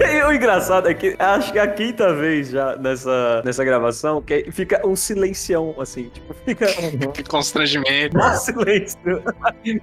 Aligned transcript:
E 0.10 0.22
o 0.22 0.32
engraçado 0.32 0.88
é 0.88 0.94
que 0.94 1.14
acho 1.18 1.52
que 1.52 1.58
é 1.58 1.62
a 1.62 1.68
quinta 1.68 2.12
vez 2.14 2.48
já 2.50 2.76
nessa, 2.76 3.42
nessa 3.44 3.64
gravação 3.64 4.20
que 4.22 4.50
fica 4.50 4.80
um 4.86 4.96
silencião, 4.96 5.74
assim, 5.78 6.08
tipo, 6.12 6.34
fica 6.44 6.66
Que 7.14 7.22
constrangimento. 7.22 8.16
um 8.18 8.32
silêncio. 8.34 8.98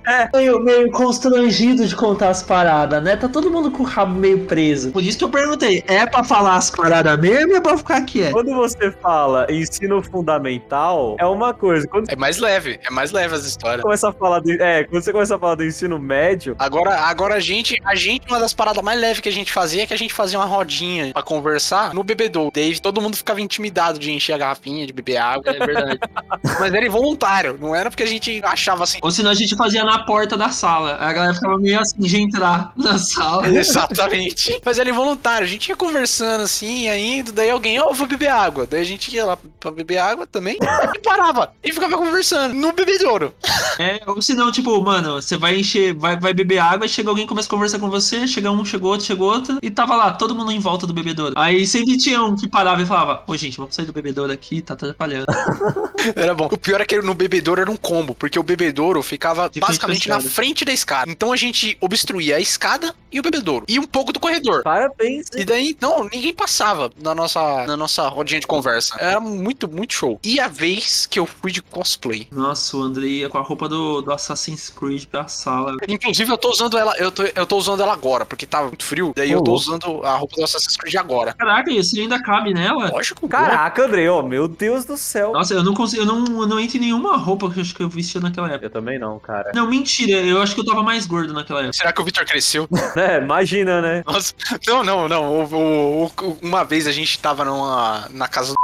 É, 0.06 0.30
Meio, 0.34 0.60
meio 0.60 0.92
constrangido 0.92 1.86
de 1.88 1.96
contar 1.96 2.30
as 2.30 2.44
paradas, 2.44 3.02
né? 3.04 3.16
Tá 3.16 3.28
todo 3.30 3.50
mundo 3.52 3.72
com 3.72 3.84
o 3.84 3.86
rabo 3.86 4.16
meio 4.20 4.46
preso. 4.46 4.92
Por 4.92 5.04
isso 5.04 5.18
que 5.18 5.24
eu 5.24 5.30
perguntei, 5.30 5.84
é 5.88 6.06
pra 6.06 6.24
falar 6.24 6.56
as 6.56 6.70
paradas 6.72 7.18
mesmo 7.20 7.52
ou 7.52 7.58
é 7.58 7.62
pra 7.62 7.78
ficar 7.78 8.02
quieto? 8.02 8.34
quando 8.34 8.54
você 8.54 8.92
fala 8.92 9.48
ensino 9.50 10.02
fundamental, 10.04 11.16
é 11.20 11.26
uma 11.26 11.54
coisa. 11.54 11.88
Quando 11.88 12.10
É 12.10 12.16
mais 12.16 12.38
leve, 12.38 12.80
é 12.86 12.90
mais 12.92 13.12
leve 13.12 13.36
as 13.36 13.46
histórias. 13.46 13.82
começa 13.82 14.10
a 14.10 14.14
falar 14.14 14.40
do, 14.40 14.52
é, 14.52 14.84
quando 14.84 15.02
você 15.04 15.12
começa 15.12 15.36
a 15.36 15.40
falar 15.40 15.56
do 15.56 15.64
ensino 15.64 15.98
médio, 16.00 16.56
Agora, 16.60 16.96
agora 17.02 17.36
a 17.36 17.40
gente, 17.40 17.80
a 17.86 17.96
gente, 17.96 18.28
uma 18.28 18.40
das 18.40 18.54
paradas 18.54 18.84
mais 18.84 19.00
leves 19.00 19.20
que 19.20 19.30
a 19.30 19.32
gente 19.32 19.52
fazia 19.52 19.84
é 19.84 19.86
que 19.86 19.94
a 19.94 19.98
gente 19.98 20.07
fazia 20.14 20.40
uma 20.40 20.46
rodinha 20.46 21.12
pra 21.14 21.24
conversar 21.24 21.94
no 21.94 22.04
bebedouro. 22.04 22.52
Daí 22.54 22.80
todo 22.80 23.02
mundo 23.02 23.16
ficava 23.16 23.42
intimidado 23.42 24.00
de 24.00 24.12
encher 24.12 24.34
a 24.34 24.38
garrafinha, 24.38 24.86
de 24.86 24.94
beber 24.94 25.18
água, 25.18 25.52
é 25.52 25.66
verdade. 25.66 26.00
Mas 26.60 26.74
era 26.74 26.86
involuntário, 26.86 27.58
não 27.60 27.76
era 27.76 27.90
porque 27.90 28.04
a 28.04 28.08
gente 28.08 28.42
achava 28.44 28.84
assim. 28.84 29.00
Ou 29.02 29.12
senão 29.12 29.32
a 29.32 29.36
gente 29.36 29.56
fazia 29.56 29.84
na 29.84 30.00
porta 30.00 30.38
da 30.38 30.50
sala. 30.50 30.98
A 31.00 31.14
galera 31.14 31.34
ficava 31.34 31.58
meio 31.58 31.80
assim 31.80 32.00
de 32.00 32.22
entrar 32.22 32.72
na 32.76 32.98
sala. 32.98 33.48
Exatamente. 33.50 34.60
Mas 34.64 34.80
era 34.80 34.90
involuntário. 34.90 35.46
A 35.46 35.50
gente 35.50 35.70
ia 35.70 35.76
conversando 35.76 36.44
assim, 36.44 36.88
indo, 36.90 37.32
daí 37.32 37.50
alguém, 37.50 37.80
ó, 37.80 37.92
vou 37.94 38.08
beber 38.08 38.30
água. 38.30 38.68
Daí 38.70 38.82
a 38.82 38.86
gente 38.86 39.14
ia 39.14 39.26
lá 39.26 39.38
pra 39.60 39.72
beber 39.72 39.98
água 39.98 40.28
também 40.28 40.58
e 40.62 41.00
parava. 41.00 41.52
E 41.64 41.72
ficava 41.72 41.98
conversando 41.98 42.54
no 42.54 42.74
bebedouro. 42.74 43.34
É, 43.80 44.02
ou 44.08 44.20
senão, 44.24 44.52
tipo, 44.52 44.82
mano, 44.82 45.22
você 45.22 45.38
vai 45.38 45.60
encher, 45.60 45.94
vai, 45.94 46.20
vai 46.20 46.34
beber 46.34 46.58
água, 46.58 46.88
e 46.88 46.90
chega 46.90 47.10
alguém 47.10 47.28
começa 47.28 47.48
a 47.48 47.52
conversar 47.52 47.78
com 47.78 47.92
você, 47.92 48.28
chega 48.28 48.50
um, 48.50 48.66
chegou 48.66 48.92
outro, 48.92 49.06
chegou 49.06 49.32
outro, 49.32 49.60
e 49.62 49.70
tava 49.70 49.96
lá, 49.98 50.14
todo 50.14 50.36
mundo 50.36 50.52
em 50.52 50.60
volta 50.60 50.88
do 50.88 50.94
bebedouro. 50.94 51.34
Aí 51.36 51.66
sempre 51.68 51.98
tinha 51.98 52.24
um 52.24 52.36
que 52.36 52.48
parava 52.48 52.82
e 52.82 52.86
falava, 52.86 53.24
ô 53.28 53.36
gente, 53.36 53.58
vamos 53.58 53.76
sair 53.76 53.86
do 53.86 53.94
bebedouro 53.94 54.32
aqui, 54.32 54.62
tá 54.62 54.74
atrapalhando. 54.74 55.28
Era 56.16 56.34
bom. 56.34 56.48
O 56.52 56.58
pior 56.58 56.80
é 56.82 56.86
que 56.86 57.02
no 57.02 57.14
bebedouro 57.14 57.60
era 57.60 57.70
um 57.70 57.76
combo, 57.76 58.14
porque 58.14 58.40
o 58.40 58.44
bebedouro 58.44 59.02
ficava 59.02 59.50
De 59.50 59.60
basicamente 59.60 60.08
na 60.08 60.22
frente 60.22 60.64
da 60.64 60.72
escada. 60.72 61.10
Então 61.10 61.32
a 61.32 61.36
gente 61.36 61.78
obstruía 61.82 62.38
a 62.38 62.40
escada 62.40 62.96
e 63.12 63.20
o 63.20 63.24
bebedouro. 63.24 63.66
E 63.68 63.80
um 63.80 63.84
pouco 63.84 64.14
do 64.14 64.20
corredor. 64.20 64.64
parabéns. 64.64 65.28
E 65.36 65.44
daí, 65.44 65.76
não, 65.82 66.04
ninguém 66.04 66.34
passava 66.34 66.92
na 67.02 67.16
nossa, 67.16 67.66
na 67.66 67.76
nossa 67.76 68.08
rodinha 68.08 68.40
de 68.40 68.48
conversa. 68.48 68.96
Era 69.00 69.20
muito, 69.20 69.68
muito 69.68 69.94
show. 69.94 70.20
E 70.24 70.40
a 70.40 70.48
vez 70.48 71.06
que 71.06 71.20
eu 71.20 71.26
fui 71.26 71.52
de 71.52 71.62
cosplay. 71.62 72.28
Nossa, 72.32 72.78
o 72.78 72.82
André 72.82 73.08
ia 73.08 73.30
com 73.30 73.38
a 73.38 73.42
roupa 73.42 73.68
do, 73.68 74.02
do 74.02 74.12
Assassin's 74.12 74.70
Creed 74.70 75.06
pra 75.06 75.28
sala. 75.28 75.76
Inclusive, 75.88 76.32
eu 76.32 76.38
tô 76.38 76.50
usando 76.50 76.78
ela, 76.78 76.96
eu 76.98 77.12
tô, 77.12 77.24
eu 77.24 77.46
tô 77.46 77.58
usando 77.58 77.82
ela 77.82 77.94
agora, 77.94 78.26
porque 78.26 78.46
tava 78.46 78.68
muito 78.68 78.84
frio. 78.84 79.14
Daí 79.16 79.32
eu 79.32 79.42
tô 79.42 79.54
Ô, 79.54 79.56
usando 79.78 80.04
a 80.06 80.16
roupa 80.16 80.36
do 80.36 80.44
Assassin's 80.44 80.76
Creed 80.78 80.96
agora. 80.96 81.34
Caraca, 81.34 81.72
isso 81.72 82.00
ainda 82.00 82.22
cabe 82.22 82.54
nela? 82.54 82.90
Lógico. 82.92 83.28
Caraca, 83.28 83.86
André, 83.86 84.10
ó, 84.10 84.22
meu 84.22 84.48
Deus 84.48 84.86
do 84.86 84.98
céu. 84.98 85.34
Nossa, 85.34 85.54
eu 85.54 85.64
não 85.64 85.74
consigo, 85.74 86.02
eu 86.02 86.06
não, 86.06 86.26
eu 86.42 86.48
não 86.48 86.60
entro 86.60 86.78
em 86.78 86.82
nenhuma 86.82 87.18
roupa 87.18 87.50
que 87.50 87.60
eu 87.60 87.62
acho 87.62 87.76
que 87.76 87.84
eu 87.84 87.90
vestia 87.90 88.20
naquela 88.22 88.48
época. 88.50 88.66
Eu 88.66 88.70
também 88.70 89.00
não, 89.00 89.20
cara. 89.20 89.52
Não, 89.54 89.68
mentira, 89.68 90.12
eu 90.20 90.42
acho 90.42 90.54
que 90.56 90.62
eu 90.62 90.66
tava 90.66 90.84
mais 90.84 91.06
gordo 91.06 91.34
naquela 91.34 91.60
época. 91.60 91.74
Será 91.74 91.92
que 91.94 92.02
o 92.02 92.04
Victor 92.06 92.26
cresceu? 92.26 92.68
É, 92.98 93.18
imagina, 93.22 93.80
né? 93.82 94.04
Nossa, 94.08 94.34
não, 94.66 94.84
não, 94.84 95.08
não. 95.08 95.24
O- 95.32 95.56
o- 95.56 96.06
o- 96.06 96.38
uma 96.42 96.64
vez 96.64 96.88
a 96.88 96.92
gente 96.92 97.20
tava 97.20 97.46
numa, 97.46 98.08
na 98.10 98.28
casa 98.28 98.54
do 98.54 98.58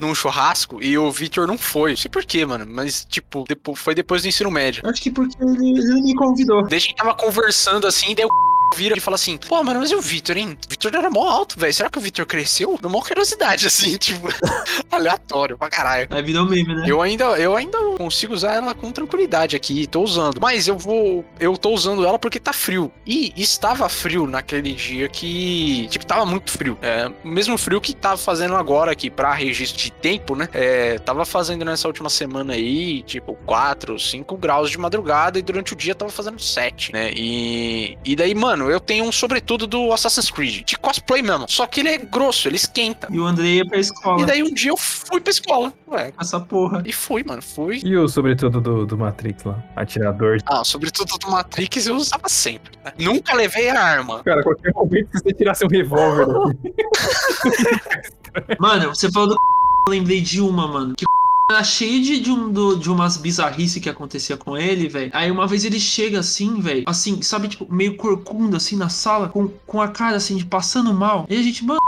num 0.06 0.14
churrasco 0.14 0.82
e 0.82 0.96
o 0.98 1.10
Victor 1.10 1.46
não 1.46 1.56
foi. 1.58 1.90
Não 1.92 1.96
sei 1.96 2.10
porquê, 2.10 2.44
mano. 2.44 2.66
Mas, 2.68 3.04
tipo, 3.08 3.44
depo- 3.48 3.74
foi 3.74 3.94
depois 3.94 4.22
do 4.22 4.28
ensino 4.28 4.50
médio. 4.50 4.82
Acho 4.86 5.00
que 5.00 5.10
porque 5.10 5.34
ele, 5.42 5.78
ele 5.78 6.02
me 6.02 6.14
convidou. 6.14 6.64
A 6.66 6.68
gente 6.70 6.94
tava 6.94 7.14
conversando 7.14 7.86
assim, 7.86 8.14
daí 8.14 8.24
o 8.26 8.28
vira 8.76 8.96
e 8.96 9.00
fala 9.00 9.14
assim: 9.14 9.36
Pô, 9.36 9.62
mano, 9.62 9.80
mas 9.80 9.90
e 9.90 9.94
o 9.94 10.00
Victor, 10.00 10.36
hein? 10.36 10.56
O 10.66 10.70
Victor 10.70 10.94
era 10.94 11.10
mó 11.10 11.28
alto, 11.28 11.58
velho. 11.58 11.72
Será 11.72 11.90
que 11.90 11.98
o 11.98 12.00
Victor 12.00 12.26
cresceu? 12.26 12.78
Deu 12.80 12.90
mó 12.90 13.00
curiosidade, 13.00 13.66
assim, 13.68 13.96
tipo, 13.96 14.28
aleatório 14.90 15.56
pra 15.56 15.68
caralho. 15.68 16.08
Aí 16.10 16.22
virou 16.22 16.44
meme, 16.44 16.74
né? 16.74 16.84
Eu 16.86 17.00
ainda, 17.00 17.24
eu 17.38 17.56
ainda 17.56 17.78
consigo 17.96 18.34
usar 18.34 18.54
ela 18.54 18.74
com 18.74 18.90
tranquilidade 18.90 19.56
aqui, 19.56 19.86
tô 19.86 20.02
usando. 20.02 20.40
Mas 20.40 20.68
eu 20.68 20.76
vou. 20.76 21.24
Eu 21.38 21.56
tô 21.56 21.70
usando 21.70 22.04
ela 22.04 22.18
porque 22.18 22.40
tá 22.40 22.52
frio. 22.52 22.92
E 23.06 23.32
estava 23.36 23.88
frio 23.88 24.26
naquele 24.26 24.72
dia 24.72 25.08
que. 25.08 25.88
Tipo, 25.88 26.06
tava 26.06 26.26
muito 26.26 26.50
frio. 26.50 26.78
É, 26.82 27.10
o 27.24 27.28
mesmo 27.28 27.56
frio 27.58 27.80
que 27.80 27.94
tava 27.94 28.16
fazendo 28.16 28.54
agora 28.54 28.92
aqui 28.92 29.10
pra 29.10 29.32
registro 29.32 29.80
de 29.80 29.90
tempo, 29.92 30.34
né? 30.34 30.48
É, 30.52 30.98
tava 30.98 31.24
fazendo 31.24 31.64
nessa 31.64 31.88
última 31.88 32.10
semana 32.10 32.54
aí, 32.54 33.02
tipo, 33.02 33.34
4, 33.46 33.98
5 33.98 34.36
graus 34.36 34.70
de 34.70 34.78
madrugada 34.78 35.38
e 35.38 35.42
durante 35.42 35.72
o 35.72 35.76
dia 35.76 35.94
tava 35.94 36.10
fazendo 36.10 36.40
7, 36.40 36.92
né? 36.92 37.10
E. 37.14 37.96
E 38.04 38.16
daí, 38.16 38.34
mano, 38.34 38.59
eu 38.68 38.80
tenho 38.80 39.04
um 39.04 39.12
sobretudo 39.12 39.64
do 39.68 39.92
Assassin's 39.92 40.28
Creed, 40.28 40.64
de 40.64 40.76
cosplay 40.76 41.22
mesmo. 41.22 41.46
Só 41.48 41.64
que 41.66 41.78
ele 41.78 41.90
é 41.90 41.98
grosso, 41.98 42.48
ele 42.48 42.56
esquenta. 42.56 43.06
E 43.08 43.20
o 43.20 43.24
André 43.24 43.46
ia 43.46 43.64
pra 43.64 43.78
escola 43.78 44.22
E 44.22 44.26
daí 44.26 44.42
um 44.42 44.52
dia 44.52 44.72
eu 44.72 44.76
fui 44.76 45.20
pra 45.20 45.30
escola. 45.30 45.72
Ué, 45.88 46.12
essa 46.20 46.40
porra. 46.40 46.82
e 46.84 46.92
fui, 46.92 47.22
mano, 47.22 47.40
fui. 47.40 47.80
E 47.84 47.96
o 47.96 48.08
sobretudo 48.08 48.60
do, 48.60 48.84
do 48.84 48.98
Matrix 48.98 49.44
lá? 49.44 49.62
Atirador. 49.76 50.38
Ah, 50.46 50.64
sobretudo 50.64 51.16
do 51.18 51.30
Matrix 51.30 51.86
eu 51.86 51.94
usava 51.94 52.28
sempre. 52.28 52.72
né? 52.84 52.92
Nunca 52.98 53.34
levei 53.34 53.70
a 53.70 53.80
arma. 53.80 54.22
Cara, 54.24 54.42
qualquer 54.42 54.72
momento 54.74 55.08
que 55.10 55.18
você 55.20 55.32
tirasse 55.32 55.64
um 55.64 55.68
revólver 55.68 56.26
daqui. 56.26 56.74
Mano, 58.58 58.88
você 58.94 59.10
falou 59.10 59.28
do 59.28 59.34
eu 59.88 59.90
lembrei 59.92 60.20
de 60.20 60.40
uma, 60.40 60.66
mano. 60.68 60.94
Que 60.96 61.04
cheio 61.64 62.02
de, 62.02 62.20
de, 62.20 62.30
um, 62.30 62.50
do- 62.52 62.76
de 62.76 62.88
umas 62.90 63.16
bizarrices 63.16 63.82
que 63.82 63.88
acontecia 63.88 64.36
com 64.36 64.56
ele, 64.56 64.88
velho. 64.88 65.10
Aí 65.14 65.30
uma 65.30 65.46
vez 65.46 65.64
ele 65.64 65.80
chega 65.80 66.20
assim, 66.20 66.60
velho, 66.60 66.84
assim, 66.86 67.20
sabe, 67.22 67.48
tipo, 67.48 67.66
meio 67.72 67.96
corcunda, 67.96 68.56
assim, 68.56 68.76
na 68.76 68.88
sala, 68.88 69.28
com, 69.28 69.48
com 69.66 69.80
a 69.80 69.88
cara, 69.88 70.16
assim, 70.16 70.36
de 70.36 70.44
passando 70.44 70.92
mal. 70.94 71.26
E 71.28 71.36
a 71.36 71.42
gente, 71.42 71.64
mano. 71.64 71.80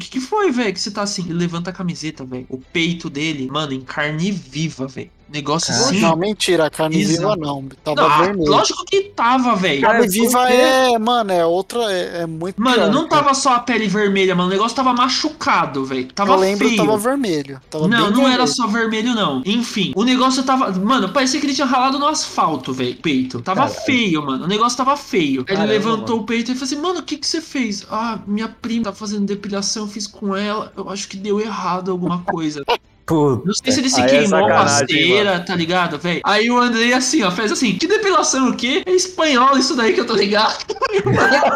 O 0.00 0.02
que, 0.02 0.10
que 0.10 0.20
foi, 0.20 0.50
velho? 0.50 0.72
Que 0.74 0.80
você 0.80 0.90
tá 0.90 1.02
assim? 1.02 1.22
Ele 1.22 1.34
levanta 1.34 1.70
a 1.70 1.72
camiseta, 1.72 2.24
velho. 2.24 2.46
O 2.48 2.58
peito 2.58 3.08
dele, 3.08 3.46
mano, 3.50 3.72
em 3.72 3.80
carne 3.80 4.32
viva, 4.32 4.88
velho. 4.88 5.10
Negócio 5.32 5.72
assim. 5.72 6.00
Não, 6.00 6.16
mentira, 6.16 6.66
a 6.66 6.70
carne 6.70 7.00
Exato. 7.00 7.18
viva 7.20 7.36
não. 7.36 7.68
Tava 7.82 8.00
Não, 8.02 8.08
ah, 8.10 8.22
vermelho. 8.22 8.50
lógico 8.50 8.84
que 8.84 9.00
tava, 9.16 9.56
velho. 9.56 9.80
Carne 9.80 10.06
viva 10.08 10.48
é, 10.50 10.98
mano, 10.98 11.32
é 11.32 11.44
outra, 11.44 11.80
é, 11.92 12.22
é 12.22 12.26
muito 12.26 12.60
Mano, 12.60 12.76
pior, 12.76 12.92
não 12.92 13.08
cara. 13.08 13.22
tava 13.22 13.34
só 13.34 13.54
a 13.54 13.58
pele 13.60 13.88
vermelha, 13.88 14.34
mano. 14.34 14.48
O 14.48 14.52
negócio 14.52 14.76
tava 14.76 14.92
machucado, 14.92 15.84
velho. 15.84 16.12
Tava 16.12 16.34
Eu 16.34 16.38
lembro, 16.40 16.68
feio. 16.68 16.76
tava 16.76 16.96
vermelho. 16.98 17.60
Tava 17.70 17.88
Não, 17.88 18.10
não 18.10 18.20
era 18.22 18.28
vermelho. 18.28 18.46
só 18.48 18.66
vermelho, 18.66 19.14
não. 19.14 19.42
Enfim, 19.46 19.92
o 19.96 20.04
negócio 20.04 20.42
tava. 20.42 20.70
Mano, 20.72 21.08
parecia 21.08 21.40
que 21.40 21.46
ele 21.46 21.54
tinha 21.54 21.66
ralado 21.66 21.98
no 21.98 22.06
asfalto, 22.06 22.72
velho. 22.72 22.94
Peito. 22.96 23.40
Tava 23.40 23.62
Caralho. 23.62 23.80
feio, 23.86 24.24
mano. 24.24 24.44
O 24.44 24.48
negócio 24.48 24.76
tava 24.76 24.96
feio. 24.96 25.40
Aí 25.40 25.46
Caramba, 25.46 25.64
ele 25.64 25.72
levantou 25.78 26.16
mano. 26.16 26.22
o 26.22 26.26
peito 26.26 26.50
e 26.52 26.54
falou 26.54 26.64
assim: 26.64 26.76
Mano, 26.80 26.98
o 27.00 27.02
que 27.02 27.16
que 27.16 27.26
você 27.26 27.40
fez? 27.40 27.86
Ah, 27.90 28.18
minha 28.26 28.48
prima 28.48 28.84
tá 28.84 28.92
fazendo 28.92 29.24
depilação, 29.26 29.84
eu 29.84 29.88
fiz 29.88 30.06
com 30.06 30.36
ela. 30.36 30.72
Eu 30.76 30.88
acho 30.90 31.08
que 31.08 31.16
deu 31.16 31.40
errado 31.40 31.90
alguma 31.90 32.18
coisa. 32.22 32.62
Puta. 33.06 33.42
Não 33.46 33.54
sei 33.54 33.72
se 33.72 33.80
ele 33.80 33.90
se 33.90 34.00
Aí 34.00 34.06
é 34.06 34.10
queimou 34.20 34.46
com 34.46 34.52
a 34.52 34.68
cera, 34.68 35.40
tá 35.40 35.54
ligado, 35.54 35.98
velho? 35.98 36.20
Aí 36.24 36.50
o 36.50 36.58
Andrei 36.58 36.92
assim, 36.92 37.22
ó, 37.22 37.30
fez 37.30 37.52
assim: 37.52 37.76
Que 37.76 37.86
depilação 37.86 38.50
o 38.50 38.56
quê? 38.56 38.82
É 38.86 38.90
espanhol 38.92 39.58
isso 39.58 39.76
daí 39.76 39.92
que 39.92 40.00
eu 40.00 40.06
tô 40.06 40.14
ligado. 40.14 40.64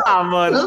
Ah, 0.05 0.25
mano. 0.25 0.67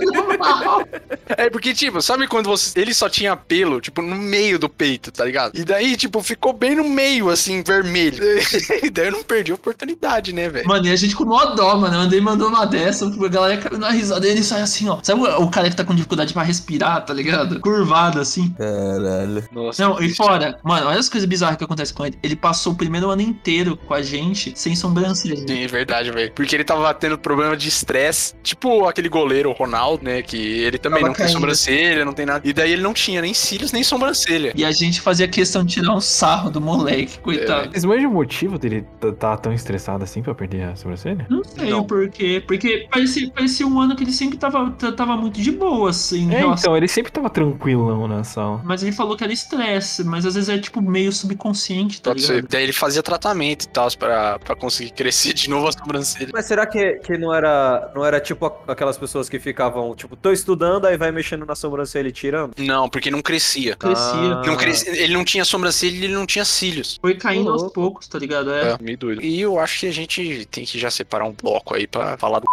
É 1.30 1.50
porque, 1.50 1.74
tipo, 1.74 2.02
sabe 2.02 2.28
quando 2.28 2.48
você. 2.48 2.80
Ele 2.80 2.94
só 2.94 3.10
tinha 3.10 3.36
pelo, 3.36 3.82
tipo, 3.82 4.02
no 4.02 4.16
meio 4.16 4.58
do 4.58 4.70
peito, 4.70 5.12
tá 5.12 5.26
ligado? 5.26 5.58
E 5.58 5.64
daí, 5.64 5.96
tipo, 5.98 6.22
ficou 6.22 6.54
bem 6.54 6.76
no 6.76 6.84
meio, 6.84 7.30
assim, 7.30 7.64
vermelho. 7.64 8.22
E 8.84 8.90
daí 8.90 9.08
eu 9.08 9.12
não 9.12 9.24
perdi 9.24 9.52
a 9.52 9.56
oportunidade, 9.56 10.34
né, 10.34 10.50
velho? 10.50 10.68
Mano, 10.68 10.86
e 10.86 10.92
a 10.92 10.96
gente 10.96 11.16
com 11.16 11.26
mó 11.26 11.46
dó, 11.46 11.76
mano. 11.76 11.98
O 11.98 12.00
Andrei 12.02 12.22
mandou 12.22 12.48
uma 12.48 12.66
dessa, 12.66 13.06
a 13.06 13.28
galera 13.28 13.62
caiu 13.62 13.78
na 13.78 13.92
risada 13.92 14.26
e 14.26 14.32
ele 14.32 14.44
sai 14.44 14.62
assim, 14.62 14.90
ó. 14.90 15.00
Sabe 15.04 15.22
o, 15.22 15.42
o 15.44 15.52
cara 15.52 15.70
que 15.70 15.76
tá 15.76 15.84
com 15.84 15.94
dificuldade 15.94 16.34
pra 16.34 16.44
respirar, 16.44 17.06
tá 17.06 17.14
ligado? 17.14 17.60
Curvado 17.60 18.20
assim. 18.20 18.54
Caralho. 18.58 19.44
Nossa. 19.52 19.84
Não, 19.84 20.02
e 20.02 20.14
fora, 20.14 20.60
mano, 20.72 20.88
olha 20.88 21.00
as 21.00 21.10
coisas 21.10 21.28
bizarras 21.28 21.58
que 21.58 21.64
acontecem 21.64 21.94
com 21.96 22.06
ele. 22.06 22.18
Ele 22.24 22.36
passou 22.36 22.74
o 22.74 22.76
primeiro 22.76 23.10
ano 23.10 23.22
inteiro 23.22 23.76
com 23.78 23.94
a 23.94 24.02
gente 24.02 24.54
sem 24.56 24.76
sobrancelha. 24.76 25.36
Sim, 25.48 25.64
é 25.64 25.68
verdade, 25.68 26.12
velho. 26.12 26.32
Porque 26.34 26.56
ele 26.56 26.64
tava 26.64 26.94
tendo 26.94 27.18
problema 27.18 27.56
de 27.58 27.68
estresse. 27.68 28.34
Tipo 28.42 28.88
aquele 28.88 29.10
goleiro, 29.10 29.50
o 29.50 29.54
Ronaldo, 29.54 30.04
né? 30.04 30.22
Que 30.22 30.38
ele 30.38 30.78
também 30.78 31.00
Tava 31.02 31.10
não 31.10 31.16
tem 31.16 31.26
caindo. 31.26 31.36
sobrancelha, 31.36 32.06
não 32.06 32.14
tem 32.14 32.26
nada. 32.26 32.48
E 32.48 32.54
daí 32.54 32.72
ele 32.72 32.82
não 32.82 32.94
tinha 32.94 33.22
nem 33.22 33.34
cílios, 33.34 33.72
nem 33.72 33.84
sobrancelha. 33.84 34.54
E 34.56 34.64
a 34.64 34.72
gente 34.72 35.02
fazia 35.02 35.28
questão 35.28 35.64
de 35.64 35.74
tirar 35.74 35.94
um 35.94 36.02
sarro 36.02 36.50
do 36.50 36.62
moleque, 36.62 37.20
coitado. 37.20 37.72
Vocês 37.72 37.84
manjam 37.86 38.10
o 38.10 38.14
motivo 38.14 38.58
dele 38.58 38.86
tá 39.00 39.12
tá 39.12 39.38
tão 39.38 39.54
estressado 39.54 40.04
assim 40.04 40.22
pra 40.22 40.34
perder 40.34 40.64
a 40.64 40.76
sobrancelha? 40.76 41.26
Não 41.30 41.44
sei 41.44 41.70
Não. 41.70 41.80
o 41.80 41.86
porquê. 41.86 42.44
Porque 42.46 42.88
parecia, 42.92 43.30
parecia 43.32 43.68
um 43.68 43.80
ano 43.80 43.96
que 43.96 44.04
ele 44.04 44.12
sempre 44.12 44.38
tava, 44.38 44.72
tava 44.72 45.16
muito 45.18 45.42
de 45.42 45.52
boa, 45.52 45.90
assim. 45.90 46.34
É, 46.34 46.42
então, 46.46 46.76
ele 46.76 46.88
sempre 46.88 47.12
tava 47.12 47.30
tranquilão 47.30 48.08
na 48.08 48.24
sala. 48.24 48.62
Mas 48.64 48.84
ele 48.84 48.92
falou 48.92 49.16
que 49.16 49.24
era 49.24 49.34
estresse, 49.34 50.04
mas 50.04 50.26
às 50.26 50.36
vezes 50.36 50.50
é 50.50 50.58
tipo 50.62 50.82
meio 50.82 51.12
subconsciente, 51.12 52.02
tá 52.02 52.12
Pode 52.12 52.22
ligado? 52.22 52.36
ser. 52.42 52.48
Daí 52.48 52.64
ele 52.64 52.74
fazia 52.74 53.04
tratamento 53.04 53.64
e 53.64 53.68
tal, 53.68 53.90
pra, 53.98 54.40
pra 54.40 54.56
conseguir 54.56 54.92
crescer 54.92 55.34
de 55.34 55.50
novo 55.50 55.68
a 55.68 55.72
sobrancelha. 55.72 56.30
Mas 56.34 56.46
será 56.46 56.66
que, 56.66 56.94
que 57.00 57.18
não 57.18 57.34
era 57.34 57.92
não 57.96 58.06
era 58.06 58.20
tipo 58.20 58.46
aquelas 58.68 58.98
pessoas 58.98 59.28
que 59.28 59.40
ficavam, 59.40 59.96
tipo, 59.96 60.16
tô 60.16 60.32
estudando, 60.32 60.86
aí 60.86 60.98
vai 60.98 61.12
mexendo 61.12 61.46
na 61.46 61.56
sobrancelha 61.56 62.08
e 62.08 62.12
tirando? 62.12 62.54
Não, 62.58 62.90
porque 62.90 63.12
não 63.12 63.22
crescia. 63.22 63.76
Crescia. 63.76 64.06
Ah. 64.06 64.44
Não 64.46 64.56
crescia. 64.56 64.92
Ele 64.96 65.14
não 65.14 65.26
tinha 65.26 65.44
sobrancelha 65.44 65.96
e 65.96 66.04
ele 66.06 66.14
não 66.14 66.26
tinha 66.26 66.46
cílios. 66.46 66.98
Foi 67.02 67.16
caindo 67.16 67.52
aos 67.52 67.72
poucos, 67.72 68.08
tá 68.08 68.18
ligado? 68.20 68.52
É. 68.52 68.72
É, 68.72 68.78
meio 68.82 68.98
doido. 68.98 69.22
E 69.22 69.42
eu 69.42 69.60
acho 69.60 69.80
que 69.82 69.88
a 69.88 69.92
gente 69.94 70.46
tem 70.52 70.66
que 70.66 70.78
já 70.80 70.92
separar 70.92 71.26
um 71.26 71.34
bloco 71.34 71.76
aí 71.76 71.88
pra 71.88 72.18
falar 72.18 72.40
do. 72.40 72.46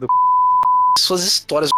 do 0.00 0.06
suas 0.98 1.24
histórias. 1.24 1.70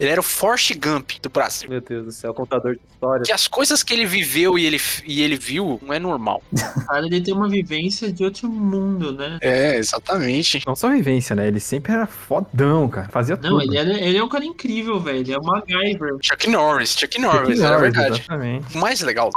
Ele 0.00 0.10
era 0.10 0.20
o 0.20 0.24
Forrest 0.24 0.74
Gump 0.74 1.12
do 1.22 1.28
Brasil. 1.28 1.68
Meu 1.68 1.80
Deus 1.80 2.04
do 2.06 2.12
céu, 2.12 2.34
contador 2.34 2.74
de 2.74 2.80
histórias. 2.90 3.26
Que 3.26 3.32
as 3.32 3.46
coisas 3.46 3.82
que 3.82 3.92
ele 3.92 4.06
viveu 4.06 4.58
e 4.58 4.66
ele, 4.66 4.80
e 5.04 5.22
ele 5.22 5.36
viu 5.36 5.78
não 5.82 5.94
é 5.94 5.98
normal. 5.98 6.42
O 6.52 6.56
cara 6.86 7.06
ele 7.06 7.20
tem 7.20 7.34
uma 7.34 7.48
vivência 7.48 8.12
de 8.12 8.24
outro 8.24 8.48
mundo, 8.48 9.12
né? 9.12 9.38
É, 9.40 9.76
exatamente. 9.76 10.62
Não 10.66 10.74
só 10.74 10.90
vivência, 10.90 11.36
né? 11.36 11.46
Ele 11.46 11.60
sempre 11.60 11.92
era 11.92 12.06
fodão, 12.06 12.88
cara. 12.88 13.08
Fazia 13.08 13.36
Não, 13.36 13.58
tudo. 13.58 13.62
ele, 13.62 13.76
era, 13.78 13.92
ele 14.00 14.18
é 14.18 14.24
um 14.24 14.28
cara 14.28 14.44
incrível, 14.44 14.98
velho. 14.98 15.18
Ele 15.18 15.32
é 15.32 15.38
o 15.38 15.42
MacGyver. 15.42 16.16
Chuck 16.22 16.48
Norris, 16.48 16.96
Chuck 16.98 17.20
Norris, 17.20 17.58
Chuck 17.58 17.62
era 17.62 17.76
Norris, 17.78 17.94
verdade. 17.94 18.20
Exatamente. 18.20 18.76
O 18.76 18.80
mais 18.80 19.00
legal 19.02 19.30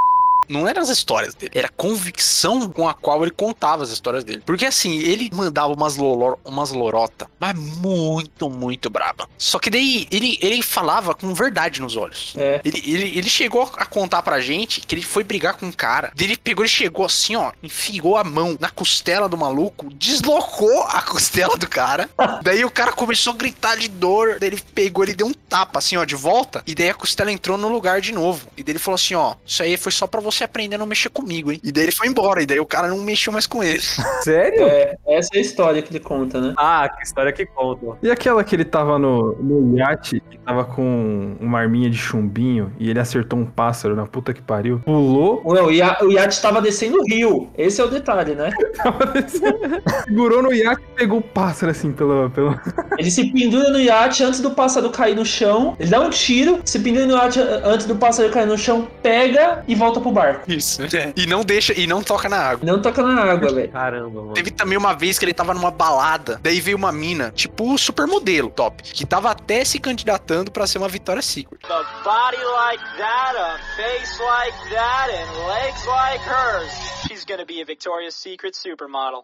não 0.48 0.68
eram 0.68 0.82
as 0.82 0.90
histórias 0.90 1.34
dele, 1.34 1.52
era 1.56 1.68
a 1.68 1.72
convicção 1.72 2.70
com 2.70 2.88
a 2.88 2.94
qual 2.94 3.22
ele 3.24 3.32
contava 3.32 3.84
as 3.84 3.90
histórias 3.90 4.24
dele. 4.24 4.42
Porque 4.46 4.66
assim, 4.66 4.98
ele 5.00 5.30
mandava 5.34 5.74
umas, 5.74 5.96
lolo, 5.98 6.40
umas 6.44 6.72
lorota, 6.72 7.30
mas 7.40 7.56
muito, 7.56 8.50
muito 8.50 8.90
braba. 8.90 9.28
Só 9.38 9.60
que 9.60 9.70
daí 9.70 10.08
ele, 10.12 10.38
ele 10.42 10.62
falava 10.62 11.14
com 11.14 11.34
verdade 11.34 11.82
nos 11.82 11.96
olhos. 11.96 12.34
É. 12.38 12.62
Ele, 12.64 12.82
ele, 12.86 13.18
ele 13.18 13.30
chegou 13.30 13.64
a 13.78 13.86
contar 13.86 14.22
pra 14.22 14.40
gente 14.40 14.82
que 14.82 14.96
ele 14.96 15.02
foi 15.02 15.24
brigar 15.24 15.56
com 15.56 15.68
um 15.68 15.72
cara. 15.72 16.12
Ele 16.20 16.36
pegou, 16.36 16.64
ele 16.64 16.70
chegou 16.70 17.06
assim, 17.06 17.36
ó, 17.36 17.52
enfiou 17.62 18.18
a 18.18 18.24
mão 18.24 18.58
na 18.60 18.70
costela 18.70 19.30
do 19.30 19.38
maluco, 19.38 19.94
deslocou 19.94 20.84
a 20.84 21.02
costela 21.02 21.58
do 21.58 21.68
cara. 21.68 22.10
daí 22.42 22.66
o 22.66 22.72
cara 22.72 22.92
começou 22.92 23.34
a 23.34 23.36
gritar 23.36 23.78
de 23.78 23.88
dor. 23.88 24.38
Daí 24.40 24.50
ele 24.50 24.62
pegou, 24.74 25.04
ele 25.04 25.14
deu 25.14 25.28
um 25.28 25.34
tapa 25.34 25.80
assim, 25.80 25.98
ó, 25.98 26.04
de 26.04 26.16
volta. 26.16 26.64
E 26.66 26.76
daí 26.76 26.90
a 26.90 26.94
costela 26.94 27.32
entrou 27.32 27.58
no 27.58 27.68
lugar 27.68 28.02
de 28.02 28.12
novo. 28.12 28.48
E 28.58 28.64
daí 28.64 28.74
ele 28.74 28.80
falou 28.80 28.96
assim, 28.96 29.16
ó, 29.16 29.36
isso 29.46 29.64
aí 29.64 29.78
foi 29.78 29.92
só 29.92 30.08
pra 30.08 30.22
você 30.22 30.35
aprender 30.44 30.76
a 30.76 30.80
não 30.80 30.86
mexer 30.86 31.10
comigo, 31.10 31.52
hein? 31.52 31.60
E 31.64 31.72
daí 31.72 31.84
ele 31.84 31.92
foi 31.92 32.08
embora. 32.08 32.42
E 32.42 32.46
daí 32.46 32.60
o 32.60 32.66
cara 32.66 32.88
não 32.88 32.98
mexeu 33.00 33.32
mais 33.32 33.48
com 33.48 33.64
ele. 33.64 33.82
Sério? 34.22 34.64
É, 34.64 34.98
essa 35.08 35.30
é 35.34 35.38
a 35.38 35.42
história 35.42 35.82
que 35.82 35.92
ele 35.92 36.00
conta, 36.04 36.40
né? 36.42 36.54
Ah, 36.58 36.90
que 36.90 37.04
história 37.04 37.32
que 37.32 37.46
conta. 37.46 37.98
E 38.02 38.12
aquela 38.12 38.44
que 38.44 38.56
ele 38.56 38.66
tava 38.66 38.98
no, 39.00 39.36
no 39.36 39.78
iate, 39.78 40.22
que 40.30 40.38
tava 40.40 40.64
com 40.66 41.36
uma 41.40 41.60
arminha 41.60 41.90
de 41.90 41.98
chumbinho 41.98 42.72
e 42.80 42.90
ele 42.90 43.00
acertou 43.00 43.40
um 43.40 43.46
pássaro 43.46 43.96
na 43.96 44.06
puta 44.06 44.34
que 44.34 44.42
pariu, 44.42 44.80
pulou, 44.80 45.42
Não, 45.46 45.66
o 45.66 45.72
ia- 45.72 45.98
o 46.02 46.12
iate 46.12 46.42
tava 46.42 46.62
descendo 46.62 46.98
o 47.00 47.04
rio. 47.06 47.50
Esse 47.58 47.82
é 47.82 47.84
o 47.84 47.88
detalhe, 47.88 48.36
né? 48.36 48.52
tava 48.82 49.06
descendo, 49.08 49.82
segurou 50.06 50.42
no 50.42 50.54
iate 50.54 50.82
e 50.82 50.96
pegou 50.96 51.20
o 51.20 51.22
pássaro 51.22 51.72
assim 51.72 51.92
pelo. 51.92 52.30
pelo... 52.30 52.60
Ele 52.98 53.12
se 53.12 53.32
pendura 53.32 53.70
no 53.70 53.80
iate 53.80 54.24
antes 54.24 54.40
do 54.40 54.52
pássaro 54.52 54.90
cair 54.90 55.16
no 55.16 55.26
chão. 55.26 55.76
Ele 55.80 55.90
dá 55.90 56.00
um 56.00 56.10
tiro, 56.10 56.60
se 56.66 56.80
pendura 56.80 57.06
no 57.06 57.14
iate 57.16 57.40
antes 57.64 57.86
do 57.86 57.96
pássaro 57.96 58.30
cair 58.30 58.48
no 58.48 58.58
chão, 58.58 58.88
pega 59.02 59.64
e 59.68 59.76
volta 59.76 60.00
pro 60.00 60.12
barco. 60.26 60.52
Isso. 60.52 60.82
E 61.16 61.26
não 61.26 61.44
deixa, 61.44 61.74
e 61.74 61.88
não 61.88 62.02
toca 62.02 62.28
na 62.28 62.38
água. 62.38 62.66
Não 62.66 62.82
toca 62.82 63.02
na 63.04 63.22
água, 63.24 63.54
velho. 63.54 63.72
Caramba, 63.72 64.22
mano. 64.22 64.34
Teve 64.34 64.52
também 64.52 64.78
uma 64.78 64.94
vez 64.94 65.20
que 65.20 65.26
ele 65.26 65.34
tava 65.34 65.54
numa 65.54 65.72
balada, 65.72 66.40
daí 66.42 66.60
veio 66.60 66.78
uma 66.78 66.92
mina, 66.92 67.32
tipo 67.32 67.78
supermodelo, 67.78 68.50
top, 68.50 68.84
que 68.84 69.06
tava 69.06 69.32
até 69.32 69.64
se 69.64 69.80
candidatando 69.80 70.52
pra 70.52 70.68
ser 70.68 70.78
uma 70.78 70.88
Victoria's 70.88 71.26
Secret. 71.26 71.60
A 71.66 71.84
body 72.04 72.38
like 72.38 72.84
that, 72.98 73.38
a 73.38 73.60
face 73.76 74.20
like 74.20 74.70
that, 74.74 75.12
and 75.12 75.48
legs 75.48 75.86
like 75.86 76.24
hers. 76.24 76.72
She's 77.08 77.26
gonna 77.26 77.46
be 77.46 77.62
a 77.62 77.66
Victoria's 77.66 78.16
Secret 78.16 78.56
supermodel. 78.56 79.24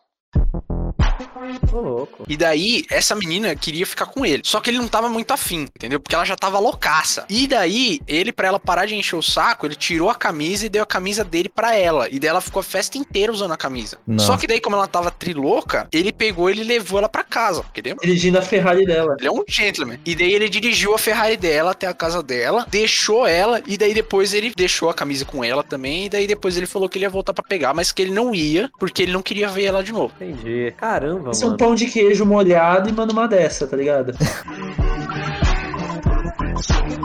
Ô, 1.71 1.79
louco. 1.79 2.25
E 2.27 2.37
daí, 2.37 2.85
essa 2.89 3.15
menina 3.15 3.55
queria 3.55 3.85
ficar 3.85 4.05
com 4.05 4.25
ele. 4.25 4.41
Só 4.45 4.59
que 4.59 4.69
ele 4.69 4.77
não 4.77 4.87
tava 4.87 5.09
muito 5.09 5.31
afim, 5.31 5.61
entendeu? 5.61 5.99
Porque 5.99 6.15
ela 6.15 6.25
já 6.25 6.35
tava 6.35 6.59
loucaça. 6.59 7.25
E 7.29 7.47
daí, 7.47 7.99
ele, 8.07 8.31
pra 8.31 8.47
ela 8.47 8.59
parar 8.59 8.85
de 8.85 8.95
encher 8.95 9.15
o 9.15 9.21
saco, 9.21 9.65
ele 9.65 9.75
tirou 9.75 10.09
a 10.09 10.15
camisa 10.15 10.65
e 10.65 10.69
deu 10.69 10.83
a 10.83 10.85
camisa 10.85 11.23
dele 11.23 11.49
pra 11.49 11.75
ela. 11.75 12.07
E 12.09 12.19
daí 12.19 12.29
ela 12.29 12.41
ficou 12.41 12.59
a 12.59 12.63
festa 12.63 12.97
inteira 12.97 13.31
usando 13.31 13.51
a 13.51 13.57
camisa. 13.57 13.97
Não. 14.05 14.19
Só 14.19 14.37
que 14.37 14.47
daí, 14.47 14.59
como 14.59 14.75
ela 14.75 14.87
tava 14.87 15.11
trilouca, 15.11 15.87
ele 15.91 16.11
pegou 16.11 16.49
ele 16.49 16.61
e 16.61 16.65
levou 16.65 16.99
ela 16.99 17.09
pra 17.09 17.23
casa, 17.23 17.63
entendeu? 17.71 17.97
Dirigindo 18.01 18.37
a 18.37 18.41
Ferrari 18.41 18.85
dela. 18.85 19.15
Ele 19.19 19.27
é 19.27 19.31
um 19.31 19.43
gentleman. 19.47 19.99
E 20.05 20.15
daí 20.15 20.33
ele 20.33 20.49
dirigiu 20.49 20.93
a 20.93 20.97
Ferrari 20.97 21.37
dela 21.37 21.71
até 21.71 21.87
a 21.87 21.93
casa 21.93 22.21
dela, 22.23 22.65
deixou 22.69 23.27
ela, 23.27 23.61
e 23.65 23.77
daí 23.77 23.93
depois 23.93 24.33
ele 24.33 24.53
deixou 24.55 24.89
a 24.89 24.93
camisa 24.93 25.25
com 25.25 25.43
ela 25.43 25.63
também, 25.63 26.05
e 26.05 26.09
daí 26.09 26.27
depois 26.27 26.57
ele 26.57 26.65
falou 26.65 26.87
que 26.89 26.97
ele 26.97 27.05
ia 27.05 27.09
voltar 27.09 27.33
pra 27.33 27.43
pegar, 27.43 27.73
mas 27.73 27.91
que 27.91 28.01
ele 28.01 28.11
não 28.11 28.33
ia, 28.33 28.69
porque 28.79 29.03
ele 29.03 29.11
não 29.11 29.21
queria 29.21 29.47
ver 29.47 29.65
ela 29.65 29.83
de 29.83 29.91
novo. 29.91 30.13
Entendi. 30.19 30.73
Caramba, 30.77 31.10
Isso 31.31 31.43
é 31.43 31.45
um 31.45 31.49
mano. 31.49 31.57
pão 31.57 31.75
de 31.75 31.85
queijo 31.87 32.25
molhado 32.25 32.89
e 32.89 32.93
manda 32.93 33.13
uma 33.13 33.27
dessa, 33.27 33.67
tá 33.67 33.75
ligado? 33.75 34.13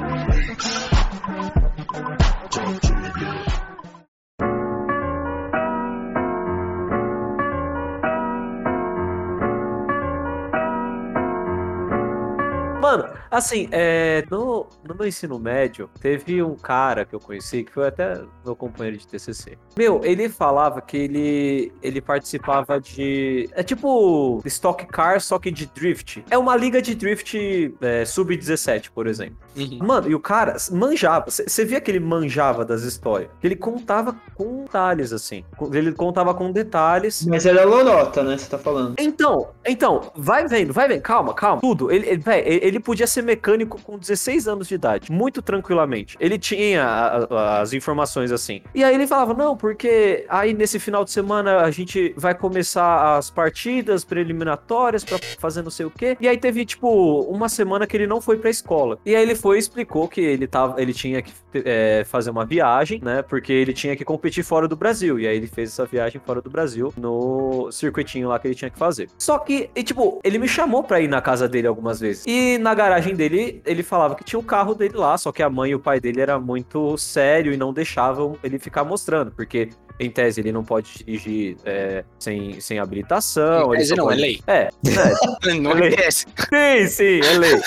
Mano, 12.87 13.09
assim, 13.29 13.69
é, 13.73 14.25
no, 14.31 14.69
no 14.87 14.95
meu 14.95 15.09
ensino 15.09 15.41
médio, 15.41 15.91
teve 16.01 16.41
um 16.41 16.55
cara 16.55 17.05
que 17.05 17.17
eu 17.17 17.19
conheci, 17.19 17.65
que 17.65 17.73
foi 17.73 17.89
até 17.89 18.23
meu 18.45 18.55
companheiro 18.55 18.97
de 18.97 19.09
TCC. 19.09 19.59
Meu, 19.77 20.05
ele 20.05 20.29
falava 20.29 20.81
que 20.81 20.97
ele, 20.97 21.73
ele 21.83 22.01
participava 22.01 22.81
de... 22.81 23.51
É 23.55 23.65
tipo 23.65 24.41
Stock 24.45 24.87
Car, 24.87 25.21
só 25.21 25.37
que 25.37 25.51
de 25.51 25.67
Drift. 25.67 26.25
É 26.31 26.39
uma 26.39 26.55
liga 26.55 26.81
de 26.81 26.95
Drift 26.95 27.75
é, 27.81 28.05
Sub-17, 28.05 28.91
por 28.95 29.09
exemplo. 29.09 29.37
Mano, 29.81 30.09
e 30.11 30.15
o 30.15 30.21
cara 30.21 30.57
manjava. 30.71 31.27
Você 31.29 31.65
via 31.65 31.81
que 31.81 31.91
ele 31.91 32.01
manjava 32.01 32.65
das 32.65 32.83
histórias. 32.83 33.31
Que 33.41 33.47
ele 33.47 33.57
contava 33.57 34.15
com 34.35 34.65
detalhes, 34.65 35.13
assim. 35.13 35.45
Ele 35.73 35.93
contava 35.93 36.35
com 36.35 36.51
detalhes. 36.53 37.25
Mas 37.27 37.47
era 37.47 37.65
lorota, 37.65 38.23
né? 38.23 38.37
Você 38.37 38.49
tá 38.51 38.59
falando. 38.59 38.95
Então, 38.99 39.49
então, 39.67 40.11
vai 40.15 40.47
vendo, 40.47 40.73
vai 40.73 40.89
vendo, 40.89 41.01
calma, 41.03 41.33
calma. 41.35 41.61
Tudo. 41.61 41.91
Ele, 41.91 42.07
ele, 42.07 42.19
véi, 42.21 42.43
ele- 42.47 42.81
podia 42.81 43.07
ser 43.07 43.23
mecânico 43.23 43.81
com 43.83 43.99
16 43.99 44.47
anos 44.47 44.69
de 44.69 44.75
idade, 44.75 45.11
muito 45.11 45.41
tranquilamente. 45.43 46.17
Ele 46.21 46.39
tinha 46.39 46.85
a- 46.85 47.17
a- 47.31 47.61
as 47.61 47.73
informações 47.73 48.31
assim. 48.31 48.63
E 48.75 48.85
aí 48.85 48.95
ele 48.95 49.07
falava: 49.07 49.33
não, 49.35 49.57
porque 49.57 50.25
aí 50.29 50.53
nesse 50.53 50.79
final 50.79 51.05
de 51.05 51.11
semana 51.11 51.61
a 51.63 51.71
gente 51.71 52.15
vai 52.17 52.35
começar 52.35 53.17
as 53.17 53.31
partidas 53.31 54.05
preliminatórias 54.05 55.05
pra 55.05 55.19
fazer 55.39 55.63
não 55.63 55.71
sei 55.71 55.87
o 55.87 55.91
quê. 55.91 56.17
E 56.21 56.29
aí 56.29 56.37
teve, 56.37 56.65
tipo, 56.65 57.21
uma 57.23 57.49
semana 57.49 57.87
que 57.87 57.97
ele 57.97 58.07
não 58.07 58.21
foi 58.21 58.37
pra 58.37 58.51
escola. 58.51 58.99
E 59.05 59.15
aí 59.15 59.23
ele 59.23 59.35
foi 59.35 59.46
e 59.55 59.59
explicou 59.59 60.09
que 60.09 60.21
ele, 60.21 60.47
tava, 60.47 60.81
ele 60.81 60.93
tinha 60.93 61.23
que 61.23 61.33
é, 61.55 62.05
fazer 62.05 62.31
uma 62.31 62.45
viagem, 62.45 63.01
né? 63.03 63.23
Porque 63.23 63.53
ele 63.53 63.73
tinha 63.73 63.97
que 63.97 64.05
competir 64.05 64.45
fora 64.45 64.67
do 64.67 64.77
Brasil. 64.77 65.19
E 65.19 65.27
aí 65.27 65.37
ele 65.37 65.47
fez 65.47 65.71
essa 65.71 65.85
viagem 65.85 66.21
fora 66.25 66.41
do 66.41 66.51
Brasil 66.51 66.93
no 66.97 67.71
circuitinho 67.71 68.29
lá 68.29 68.39
que 68.39 68.49
ele 68.49 68.55
tinha 68.55 68.71
que 68.71 68.79
fazer. 68.79 69.09
Só 69.19 69.39
que, 69.39 69.71
e, 69.75 69.83
tipo, 69.83 70.21
ele 70.25 70.39
me 70.39 70.49
chamou 70.49 70.83
pra 70.83 71.01
ir 71.01 71.09
na 71.09 71.21
casa 71.21 71.49
dele 71.49 71.67
algumas 71.67 72.01
vezes. 72.01 72.25
E 72.27 72.59
na 72.59 72.75
garagem 72.75 73.15
dele, 73.15 73.61
ele 73.65 73.83
falava 73.83 74.15
que 74.15 74.25
tinha 74.25 74.39
o 74.39 74.43
carro 74.43 74.75
dele 74.75 74.97
lá, 74.97 75.17
só 75.19 75.33
que 75.33 75.43
a 75.43 75.51
mãe 75.51 75.71
e 75.71 75.75
o 75.75 75.81
pai 75.81 76.01
dele 76.01 76.21
era 76.21 76.39
muito 76.39 76.97
sério 76.97 77.53
e 77.53 77.57
não 77.57 77.73
deixavam 77.73 78.37
ele 78.43 78.59
ficar 78.59 78.85
mostrando, 78.85 79.31
porque 79.31 79.71
em 79.99 80.11
tese 80.11 80.41
ele 80.41 80.53
não 80.53 80.63
pode 80.65 80.99
dirigir 81.05 81.57
é, 81.65 82.05
sem, 82.19 82.61
sem 82.61 82.79
habilitação. 82.79 83.69
Mas 83.69 83.89
só 83.89 83.97
não, 83.97 84.05
é 84.05 84.09
pode- 84.15 84.21
lei. 84.21 84.41
É, 84.47 84.69
é, 85.49 85.55
Não 85.55 85.73
Lei. 85.73 85.89
acontece. 85.89 86.27
Sim, 86.37 86.87
sim, 86.89 87.21
é 87.27 87.39
lei. 87.39 87.61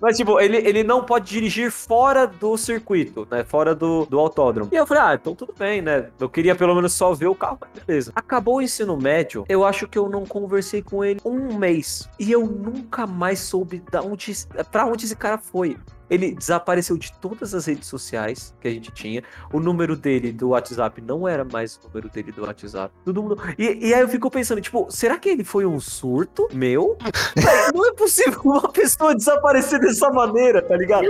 Mas, 0.00 0.16
tipo, 0.18 0.38
ele, 0.38 0.56
ele 0.58 0.82
não 0.84 1.02
pode 1.02 1.30
dirigir 1.30 1.70
fora 1.70 2.26
do 2.26 2.56
circuito, 2.58 3.26
né? 3.30 3.42
Fora 3.44 3.74
do, 3.74 4.04
do 4.04 4.18
autódromo. 4.18 4.68
E 4.72 4.76
eu 4.76 4.86
falei, 4.86 5.02
ah, 5.02 5.14
então 5.14 5.34
tudo 5.34 5.54
bem, 5.58 5.80
né? 5.80 6.08
Eu 6.20 6.28
queria 6.28 6.54
pelo 6.54 6.74
menos 6.74 6.92
só 6.92 7.14
ver 7.14 7.28
o 7.28 7.34
carro, 7.34 7.58
mas 7.60 7.70
beleza. 7.84 8.12
Acabou 8.14 8.56
o 8.56 8.62
ensino 8.62 8.96
médio, 8.98 9.44
eu 9.48 9.64
acho 9.64 9.88
que 9.88 9.98
eu 9.98 10.08
não 10.08 10.26
conversei 10.26 10.82
com 10.82 11.02
ele 11.04 11.20
um 11.24 11.56
mês. 11.56 12.08
E 12.18 12.30
eu 12.30 12.44
nunca 12.46 13.06
mais 13.06 13.38
soube 13.38 13.82
da 13.90 14.02
onde, 14.02 14.34
pra 14.70 14.84
onde 14.86 15.06
esse 15.06 15.16
cara 15.16 15.38
foi. 15.38 15.76
Ele 16.14 16.34
desapareceu 16.34 16.96
de 16.96 17.12
todas 17.20 17.54
as 17.54 17.66
redes 17.66 17.88
sociais 17.88 18.54
que 18.60 18.68
a 18.68 18.70
gente 18.70 18.90
tinha. 18.92 19.22
O 19.52 19.60
número 19.60 19.96
dele 19.96 20.32
do 20.32 20.50
WhatsApp 20.50 21.00
não 21.00 21.26
era 21.26 21.44
mais 21.44 21.76
o 21.76 21.88
número 21.88 22.08
dele 22.08 22.32
do 22.32 22.42
WhatsApp. 22.42 22.94
Todo 23.04 23.22
mundo. 23.22 23.38
E, 23.58 23.88
e 23.88 23.94
aí 23.94 24.00
eu 24.00 24.08
fico 24.08 24.30
pensando, 24.30 24.60
tipo, 24.60 24.86
será 24.90 25.18
que 25.18 25.28
ele 25.28 25.44
foi 25.44 25.66
um 25.66 25.80
surto 25.80 26.48
meu? 26.52 26.96
Não 27.74 27.88
é 27.88 27.92
possível 27.94 28.40
uma 28.44 28.70
pessoa 28.70 29.14
desaparecer 29.14 29.80
dessa 29.80 30.10
maneira, 30.10 30.62
tá 30.62 30.76
ligado? 30.76 31.08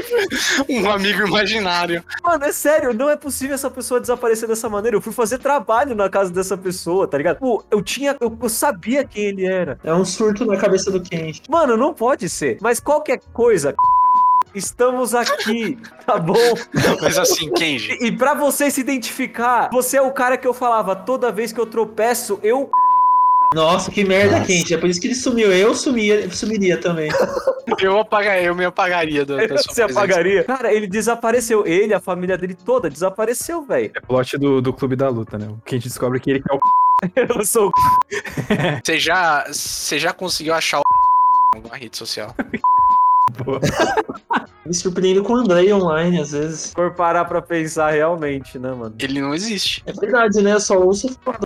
Um 0.69 0.89
amigo 0.89 1.27
imaginário. 1.27 2.03
Mano, 2.23 2.45
é 2.45 2.53
sério, 2.53 2.95
não 2.95 3.11
é 3.11 3.17
possível 3.17 3.55
essa 3.55 3.71
pessoa 3.71 4.01
desaparecer 4.01 4.49
dessa 4.49 4.69
maneira. 4.69 4.97
Eu 4.97 5.01
fui 5.01 5.13
fazer 5.13 5.39
trabalho 5.39 5.95
na 5.95 6.09
casa 6.09 6.31
dessa 6.31 6.57
pessoa, 6.57 7.07
tá 7.07 7.19
ligado? 7.19 7.39
Pô, 7.39 7.63
eu 7.71 7.83
tinha. 7.83 8.17
Eu, 8.21 8.37
eu 8.41 8.49
sabia 8.49 9.05
quem 9.05 9.25
ele 9.25 9.45
era. 9.45 9.79
É 9.85 9.93
um 9.93 10.05
surto 10.05 10.45
na 10.45 10.57
cabeça 10.57 10.91
do 10.91 11.01
Kenji. 11.01 11.43
Mano, 11.49 11.77
não 11.77 11.93
pode 11.93 12.29
ser. 12.29 12.59
Mas 12.61 12.81
qualquer 12.81 13.21
coisa. 13.33 13.75
Estamos 14.55 15.15
aqui, 15.15 15.79
tá 16.07 16.19
bom? 16.19 16.55
Mas 17.03 17.19
assim, 17.19 17.53
Kenji, 17.53 17.99
E 18.01 18.13
pra 18.13 18.35
você 18.35 18.71
se 18.71 18.81
identificar, 18.81 19.69
você 19.73 19.97
é 19.97 20.03
o 20.03 20.13
cara 20.13 20.37
que 20.37 20.47
eu 20.47 20.55
falava, 20.55 20.95
toda 20.95 21.33
vez 21.33 21.53
que 21.53 21.61
eu 21.61 21.67
tropeço, 21.67 22.39
eu. 22.43 22.71
Nossa, 23.55 23.91
que 23.91 24.05
merda, 24.05 24.41
Kenji. 24.41 24.75
É 24.75 24.79
por 24.79 24.89
isso 24.89 25.01
que 25.01 25.07
ele 25.07 25.15
sumiu. 25.15 25.53
Eu 25.53 25.75
sumia, 25.75 26.29
sumiria 26.31 26.77
também. 26.77 27.09
eu, 27.81 27.99
apaga, 28.01 28.41
eu 28.41 28.55
me 28.55 28.65
apagaria 28.65 29.25
da 29.25 29.37
sua 29.59 29.75
Você 29.75 29.83
apagaria? 29.83 30.43
Cara, 30.43 30.73
ele 30.73 30.89
desapareceu. 30.89 31.65
Ele, 31.65 31.95
a 31.95 32.01
família 32.01 32.37
dele 32.37 32.55
toda, 32.55 32.91
desapareceu, 32.91 33.63
velho. 33.63 33.93
É 33.95 34.01
plot 34.01 34.37
do, 34.39 34.61
do 34.61 34.73
Clube 34.73 34.97
da 34.97 35.09
Luta, 35.09 35.39
né? 35.39 35.47
A 35.65 35.71
gente 35.71 35.85
descobre 35.85 36.19
que 36.19 36.31
ele 36.33 36.43
é 36.51 36.55
o 36.55 36.59
Eu 37.39 37.45
sou 37.45 37.69
o 37.69 37.73
Você 38.85 38.99
já, 38.99 39.45
você 39.47 39.99
já 39.99 40.13
conseguiu 40.13 40.55
achar 40.55 40.81
o 40.81 40.83
alguma 41.55 41.77
rede 41.77 41.97
social? 41.97 42.35
Me 44.67 44.75
surpreendo 44.75 45.23
com 45.23 45.35
o 45.35 45.37
Andrei 45.37 45.73
online, 45.73 46.21
às 46.21 46.33
vezes. 46.33 46.61
Se 46.61 46.73
for 46.73 46.95
parar 46.95 47.27
pra 47.27 47.43
pensar 47.43 47.91
realmente, 47.91 48.59
né, 48.59 48.73
mano? 48.73 48.95
Ele 48.99 49.21
não 49.21 49.35
existe. 49.35 49.83
É 49.87 49.93
verdade, 49.93 50.41
né? 50.41 50.55
Eu 50.55 50.61
só 50.61 50.79
ouço 50.79 51.15
falar 51.23 51.39
do 51.39 51.45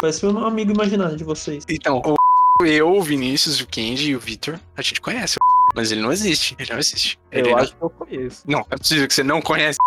Parece 0.00 0.26
um 0.26 0.38
amigo 0.38 0.72
imaginário 0.72 1.16
de 1.16 1.24
vocês. 1.24 1.64
Então, 1.68 2.02
o 2.04 2.16
eu, 2.64 2.92
o 2.92 3.02
Vinícius, 3.02 3.60
o 3.60 3.66
Kenji 3.66 4.10
e 4.10 4.16
o 4.16 4.20
Victor, 4.20 4.60
a 4.76 4.82
gente 4.82 5.00
conhece. 5.00 5.36
Mas 5.74 5.90
ele 5.90 6.02
não 6.02 6.12
existe. 6.12 6.54
Ele 6.58 6.70
não 6.70 6.78
existe. 6.78 7.18
Ele 7.32 7.48
Eu 7.48 7.52
não... 7.52 7.58
acho 7.58 7.74
que 7.74 7.82
eu 7.82 7.90
conheço. 7.90 8.42
não, 8.46 8.64
é 8.70 8.76
possível 8.76 9.08
que 9.08 9.14
você 9.14 9.24
não 9.24 9.42
conhece. 9.42 9.78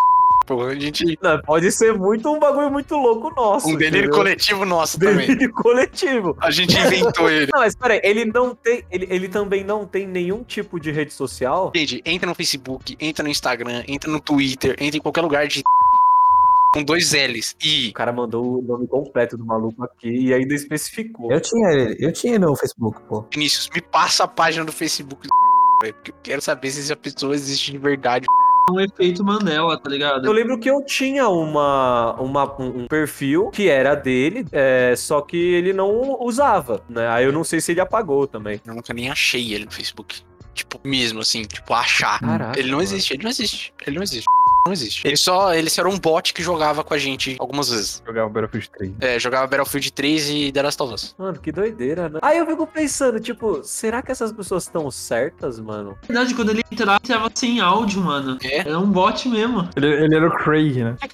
Pô, 0.47 0.63
a 0.63 0.73
gente. 0.75 1.03
Não, 1.21 1.41
pode 1.41 1.69
ser 1.73 1.93
muito 1.93 2.33
um 2.33 2.39
bagulho 2.39 2.71
muito 2.71 2.95
louco 2.95 3.29
nosso. 3.35 3.67
Um 3.67 3.75
delírio 3.75 4.05
entendeu? 4.05 4.15
coletivo 4.15 4.65
nosso 4.65 4.97
também. 4.97 5.27
Delírio 5.27 5.51
coletivo. 5.53 6.37
A 6.39 6.49
gente 6.49 6.73
inventou 6.79 7.29
ele. 7.29 7.51
Não, 7.53 7.59
mas 7.59 7.75
peraí, 7.75 7.99
ele 8.01 8.23
não 8.23 8.55
tem. 8.55 8.81
Ele, 8.89 9.07
ele 9.09 9.27
também 9.27 9.65
não 9.65 9.85
tem 9.85 10.07
nenhum 10.07 10.45
tipo 10.45 10.79
de 10.79 10.89
rede 10.89 11.13
social. 11.13 11.73
Gente, 11.75 12.01
entra 12.05 12.29
no 12.29 12.33
Facebook, 12.33 12.95
entra 12.97 13.23
no 13.23 13.29
Instagram, 13.29 13.83
entra 13.89 14.09
no 14.09 14.21
Twitter, 14.21 14.77
entra 14.79 14.97
em 14.97 15.01
qualquer 15.01 15.21
lugar 15.21 15.47
de. 15.47 15.61
Com 16.73 16.83
dois 16.83 17.11
L's. 17.11 17.55
E. 17.61 17.89
O 17.89 17.93
cara 17.93 18.13
mandou 18.13 18.59
o 18.59 18.61
nome 18.61 18.87
completo 18.87 19.35
do 19.37 19.45
maluco 19.45 19.83
aqui 19.83 20.09
e 20.09 20.33
ainda 20.33 20.53
especificou. 20.53 21.29
Eu 21.29 21.41
tinha 21.41 21.71
ele, 21.71 21.97
eu 21.99 22.13
tinha 22.13 22.39
no 22.39 22.55
Facebook, 22.55 23.01
pô. 23.09 23.25
Vinícius, 23.33 23.69
me 23.73 23.81
passa 23.81 24.23
a 24.23 24.27
página 24.27 24.63
do 24.63 24.71
Facebook 24.71 25.27
do 25.27 25.33
velho, 25.83 25.93
porque 25.95 26.11
eu 26.11 26.15
quero 26.23 26.41
saber 26.41 26.71
se 26.71 26.79
essa 26.79 26.95
pessoa 26.95 27.35
existe 27.35 27.71
de 27.71 27.77
verdade. 27.77 28.25
Um 28.69 28.79
efeito 28.79 29.23
Mandela, 29.23 29.77
tá 29.77 29.89
ligado? 29.89 30.25
Eu 30.25 30.31
lembro 30.31 30.59
que 30.59 30.69
eu 30.69 30.83
tinha 30.83 31.29
uma, 31.29 32.13
uma, 32.19 32.61
um 32.61 32.87
perfil 32.87 33.49
que 33.49 33.69
era 33.69 33.95
dele, 33.95 34.45
é, 34.51 34.93
só 34.95 35.21
que 35.21 35.37
ele 35.37 35.71
não 35.71 36.21
usava, 36.21 36.83
né? 36.89 37.07
Aí 37.07 37.25
eu 37.25 37.31
não 37.31 37.43
sei 37.43 37.61
se 37.61 37.71
ele 37.71 37.79
apagou 37.79 38.27
também. 38.27 38.59
Eu 38.65 38.75
nunca 38.75 38.93
nem 38.93 39.09
achei 39.09 39.53
ele 39.53 39.65
no 39.65 39.71
Facebook. 39.71 40.21
Tipo, 40.57 40.79
mesmo 40.83 41.19
assim, 41.19 41.43
tipo, 41.43 41.71
achar. 41.71 42.19
Caraca, 42.19 42.59
ele 42.59 42.71
não 42.71 42.81
existe, 42.81 43.13
ele 43.13 43.21
não 43.21 43.29
existe. 43.29 43.71
Ele 43.85 43.95
não 43.95 44.03
existe. 44.03 44.25
Não 44.65 44.73
existe. 44.73 45.07
Ele 45.07 45.15
só, 45.15 45.53
ele 45.53 45.69
só 45.69 45.83
era 45.83 45.89
um 45.89 45.97
bot 45.97 46.33
que 46.33 46.41
jogava 46.43 46.83
com 46.83 46.93
a 46.93 46.97
gente 46.97 47.37
algumas 47.39 47.69
vezes. 47.69 48.03
Jogar 48.05 48.25
o 48.25 48.29
Battlefield 48.29 48.69
3. 48.71 48.93
É, 48.99 49.19
jogava 49.19 49.47
Battlefield 49.47 49.93
3 49.93 50.29
e 50.29 50.51
The 50.51 50.61
Last 50.61 50.83
of 50.83 50.93
Us. 50.93 51.15
Mano, 51.17 51.39
que 51.39 51.51
doideira, 51.51 52.09
né? 52.09 52.19
Aí 52.21 52.37
eu 52.39 52.45
fico 52.45 52.65
pensando, 52.67 53.19
tipo, 53.19 53.63
será 53.63 54.01
que 54.01 54.11
essas 54.11 54.33
pessoas 54.33 54.63
estão 54.63 54.89
certas, 54.91 55.59
mano? 55.59 55.91
Na 56.01 56.07
verdade, 56.07 56.35
quando 56.35 56.49
ele 56.49 56.63
entrava, 56.69 56.99
tava 56.99 57.31
sem 57.33 57.61
áudio, 57.61 58.01
mano. 58.01 58.37
É? 58.43 58.59
Era 58.59 58.79
um 58.79 58.91
bot 58.91 59.29
mesmo. 59.29 59.69
Ele, 59.75 59.87
ele 59.87 60.15
era 60.15 60.27
o 60.27 60.35
Craig, 60.37 60.83
né? 60.83 60.97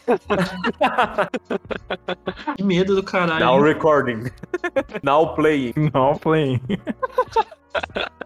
Que 2.55 2.63
medo 2.63 2.95
do 2.95 3.03
caralho. 3.03 3.45
Now 3.45 3.61
recording. 3.61 4.23
Now 5.03 5.35
playing. 5.35 5.73
Não, 5.93 6.15
playing. 6.15 6.61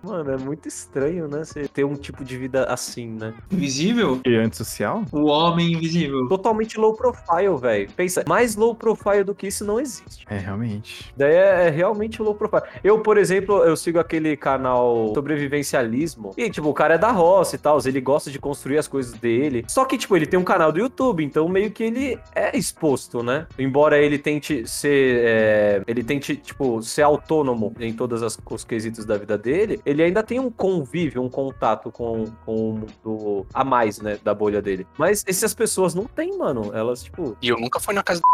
Mano, 0.03 0.31
é 0.31 0.37
muito 0.37 0.67
estranho, 0.67 1.27
né? 1.27 1.43
Você 1.43 1.67
ter 1.67 1.83
um 1.83 1.95
tipo 1.95 2.23
de 2.23 2.37
vida 2.37 2.65
assim, 2.65 3.07
né? 3.07 3.33
Invisível? 3.51 4.21
E 4.25 4.35
antissocial? 4.35 5.03
O 5.11 5.25
homem 5.25 5.73
invisível. 5.73 6.27
Totalmente 6.29 6.79
low 6.79 6.93
profile, 6.93 7.57
velho. 7.59 7.89
Pensa, 7.95 8.23
mais 8.27 8.55
low 8.55 8.73
profile 8.75 9.23
do 9.23 9.33
que 9.35 9.47
isso 9.47 9.65
não 9.65 9.79
existe. 9.79 10.25
É, 10.29 10.37
realmente. 10.37 11.11
Daí 11.17 11.33
é, 11.33 11.67
é 11.67 11.69
realmente 11.69 12.21
low 12.21 12.33
profile. 12.35 12.63
Eu, 12.83 12.99
por 13.01 13.17
exemplo, 13.17 13.63
eu 13.63 13.75
sigo 13.75 13.99
aquele 13.99 14.37
canal 14.37 15.11
Sobrevivencialismo. 15.13 16.33
E, 16.37 16.49
tipo, 16.49 16.69
o 16.69 16.73
cara 16.73 16.95
é 16.95 16.97
da 16.97 17.11
roça 17.11 17.55
e 17.55 17.59
tal. 17.59 17.77
Ele 17.85 17.99
gosta 17.99 18.29
de 18.31 18.39
construir 18.39 18.77
as 18.77 18.87
coisas 18.87 19.13
dele. 19.13 19.65
Só 19.67 19.83
que, 19.85 19.97
tipo, 19.97 20.15
ele 20.15 20.25
tem 20.25 20.39
um 20.39 20.43
canal 20.43 20.71
do 20.71 20.79
YouTube. 20.79 21.23
Então, 21.23 21.47
meio 21.49 21.71
que 21.71 21.83
ele 21.83 22.19
é 22.35 22.55
exposto, 22.57 23.21
né? 23.23 23.47
Embora 23.57 23.97
ele 23.97 24.17
tente 24.17 24.65
ser. 24.67 25.21
é, 25.25 25.81
ele 25.87 26.03
tente, 26.03 26.35
tipo, 26.35 26.81
ser 26.81 27.01
autônomo 27.01 27.73
em 27.79 27.93
todos 27.93 28.21
as- 28.23 28.37
os 28.49 28.63
quesitos 28.63 29.05
da 29.05 29.17
vida 29.17 29.36
dele. 29.37 29.79
Ele 29.85 30.03
ainda 30.03 30.23
tem 30.23 30.39
um 30.39 30.49
convívio, 30.49 31.21
um 31.21 31.29
contato 31.29 31.91
com, 31.91 32.25
com 32.45 32.69
o 32.69 32.73
mundo 32.73 33.45
a 33.53 33.63
mais, 33.63 33.99
né? 33.99 34.17
Da 34.23 34.33
bolha 34.33 34.61
dele. 34.61 34.87
Mas 34.97 35.23
essas 35.27 35.53
pessoas 35.53 35.93
não 35.93 36.05
têm, 36.05 36.37
mano. 36.37 36.71
Elas, 36.73 37.03
tipo. 37.03 37.37
E 37.41 37.49
eu 37.49 37.59
nunca 37.59 37.79
fui 37.79 37.93
na 37.93 38.03
casa 38.03 38.21
do 38.21 38.27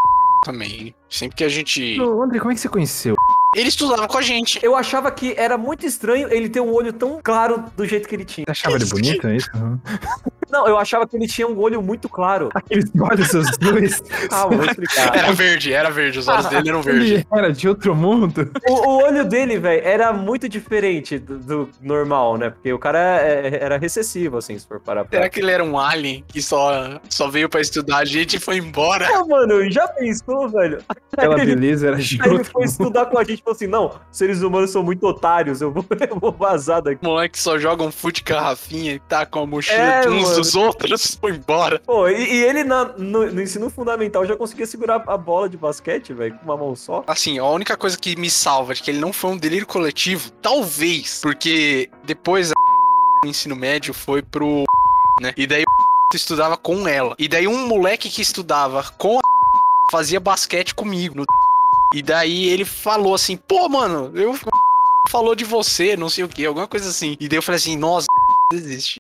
também. 0.44 0.94
Sempre 1.10 1.38
que 1.38 1.44
a 1.44 1.50
gente. 1.50 2.00
Ô, 2.00 2.22
André, 2.22 2.40
como 2.40 2.52
é 2.52 2.56
que 2.56 2.62
você 2.62 2.70
conheceu? 2.70 3.16
Ele 3.56 3.70
estudava 3.70 4.08
com 4.08 4.18
a 4.18 4.22
gente. 4.22 4.60
Eu 4.64 4.76
achava 4.76 5.12
que 5.12 5.34
era 5.38 5.58
muito 5.58 5.86
estranho 5.86 6.28
ele 6.32 6.50
ter 6.50 6.60
um 6.60 6.74
olho 6.74 6.92
tão 6.92 7.20
claro 7.24 7.66
do 7.76 7.86
jeito 7.86 8.08
que 8.08 8.16
ele 8.16 8.26
tinha. 8.26 8.46
Você 8.46 8.52
achava 8.52 8.76
ele 8.76 8.86
bonito, 8.86 9.28
é 9.28 9.36
isso? 9.36 9.50
Não, 10.54 10.68
eu 10.68 10.78
achava 10.78 11.08
que 11.08 11.16
ele 11.16 11.26
tinha 11.26 11.48
um 11.48 11.58
olho 11.60 11.82
muito 11.82 12.08
claro. 12.08 12.50
Aqueles 12.54 12.86
olhos 13.00 13.28
seus 13.28 13.58
dois. 13.58 14.02
Calma, 14.30 14.58
vou 14.58 14.66
explicar. 14.68 15.16
Era 15.18 15.32
verde, 15.34 15.74
era 15.74 15.90
verde. 15.90 16.20
Os 16.20 16.28
olhos 16.28 16.46
dele 16.46 16.70
eram 16.70 16.82
verdes. 16.84 17.26
Era 17.34 17.52
de 17.52 17.68
outro 17.68 17.96
mundo. 17.96 18.52
O, 18.70 18.74
o 18.74 19.04
olho 19.04 19.26
dele, 19.26 19.58
velho, 19.58 19.82
era 19.84 20.14
muito 20.14 20.48
diferente 20.48 21.18
do, 21.18 21.40
do 21.40 21.70
normal, 21.82 22.38
né? 22.38 22.52
Porque 22.52 22.72
o 22.72 22.78
cara 22.78 23.00
é- 23.00 23.64
era 23.64 23.78
recessivo, 23.80 24.38
assim, 24.38 24.56
se 24.60 24.68
for 24.68 24.80
parar 24.80 25.06
pra... 25.06 25.18
Será 25.18 25.30
que 25.30 25.40
ele 25.40 25.50
era 25.50 25.64
um 25.64 25.80
alien 25.80 26.24
que 26.28 26.40
só, 26.40 27.00
só 27.10 27.28
veio 27.30 27.50
pra 27.50 27.60
estudar 27.60 27.98
a 27.98 28.06
gente 28.06 28.36
e 28.36 28.40
foi 28.40 28.58
embora? 28.58 29.08
Ah, 29.12 29.26
mano, 29.26 29.68
já 29.72 29.88
pensou, 29.88 30.48
velho? 30.50 30.84
Aquela 31.12 31.42
ele, 31.42 31.56
beleza 31.56 31.88
era 31.88 31.96
de 31.98 32.22
aí 32.22 32.30
ele 32.30 32.44
foi 32.44 32.62
mundo. 32.62 32.70
estudar 32.70 33.06
com 33.08 33.18
a 33.18 33.24
gente 33.24 33.40
e 33.40 33.44
falou 33.44 33.56
assim, 33.56 33.68
não, 33.68 33.96
seres 34.12 34.44
humanos 34.44 34.70
são 34.70 34.84
muito 34.84 35.04
otários, 35.08 35.62
eu 35.62 35.72
vou, 35.72 35.84
eu 36.08 36.20
vou 36.20 36.32
vazar 36.32 36.82
daqui. 36.82 37.04
Moleque 37.04 37.40
só 37.40 37.58
joga 37.58 37.84
um 37.84 37.92
fute 37.92 38.24
garrafinha 38.24 38.94
e 38.94 39.00
tá 39.00 39.26
com 39.26 39.40
a 39.40 39.48
mochila 39.48 39.78
É, 39.78 40.02
dos 40.44 40.56
outros, 40.56 41.18
foi 41.22 41.32
embora. 41.32 41.80
Pô, 41.86 42.08
e, 42.08 42.22
e 42.24 42.44
ele 42.44 42.64
na- 42.64 42.94
no, 42.98 43.32
no 43.32 43.42
ensino 43.42 43.70
fundamental 43.70 44.26
já 44.26 44.36
conseguia 44.36 44.66
segurar 44.66 45.04
a 45.08 45.18
bola 45.18 45.48
de 45.50 45.58
basquete, 45.58 46.14
velho, 46.14 46.38
com 46.38 46.46
uma 46.46 46.58
mão 46.58 46.76
só. 46.76 47.04
Assim, 47.08 47.38
a 47.40 47.46
única 47.46 47.76
coisa 47.78 47.98
que 47.98 48.16
me 48.16 48.30
salva 48.30 48.74
de 48.74 48.82
que 48.84 48.92
ele 48.92 49.00
não 49.00 49.12
foi 49.14 49.32
um 49.32 49.38
delírio 49.38 49.66
coletivo, 49.68 50.30
talvez, 50.42 51.20
porque 51.22 51.90
depois 52.04 52.52
a 52.52 52.54
no 53.24 53.30
ensino 53.30 53.56
médio 53.56 53.94
foi 53.94 54.22
pro 54.22 54.64
né? 55.22 55.34
E 55.38 55.46
daí 55.48 55.64
estudava 56.14 56.56
com 56.58 56.88
ela. 56.88 57.16
E 57.18 57.28
daí 57.28 57.48
um 57.48 57.68
moleque 57.68 58.10
que 58.10 58.22
estudava 58.22 58.84
com 58.98 59.18
a 59.18 59.22
fazia 59.92 60.20
basquete 60.20 60.76
comigo 60.76 61.16
no 61.16 61.24
E 61.96 62.02
daí 62.02 62.50
ele 62.50 62.66
falou 62.66 63.16
assim: 63.16 63.36
"Pô, 63.38 63.68
mano, 63.70 64.12
eu 64.14 64.38
falou 65.12 65.36
de 65.36 65.44
você, 65.44 65.96
não 65.98 66.10
sei 66.10 66.24
o 66.24 66.28
que, 66.30 66.46
alguma 66.46 66.68
coisa 66.68 66.90
assim". 66.90 67.16
E 67.20 67.28
daí 67.28 67.38
eu 67.38 67.42
falei 67.42 67.58
assim: 67.58 67.76
"Nossa, 67.76 68.06
existe". 68.54 68.98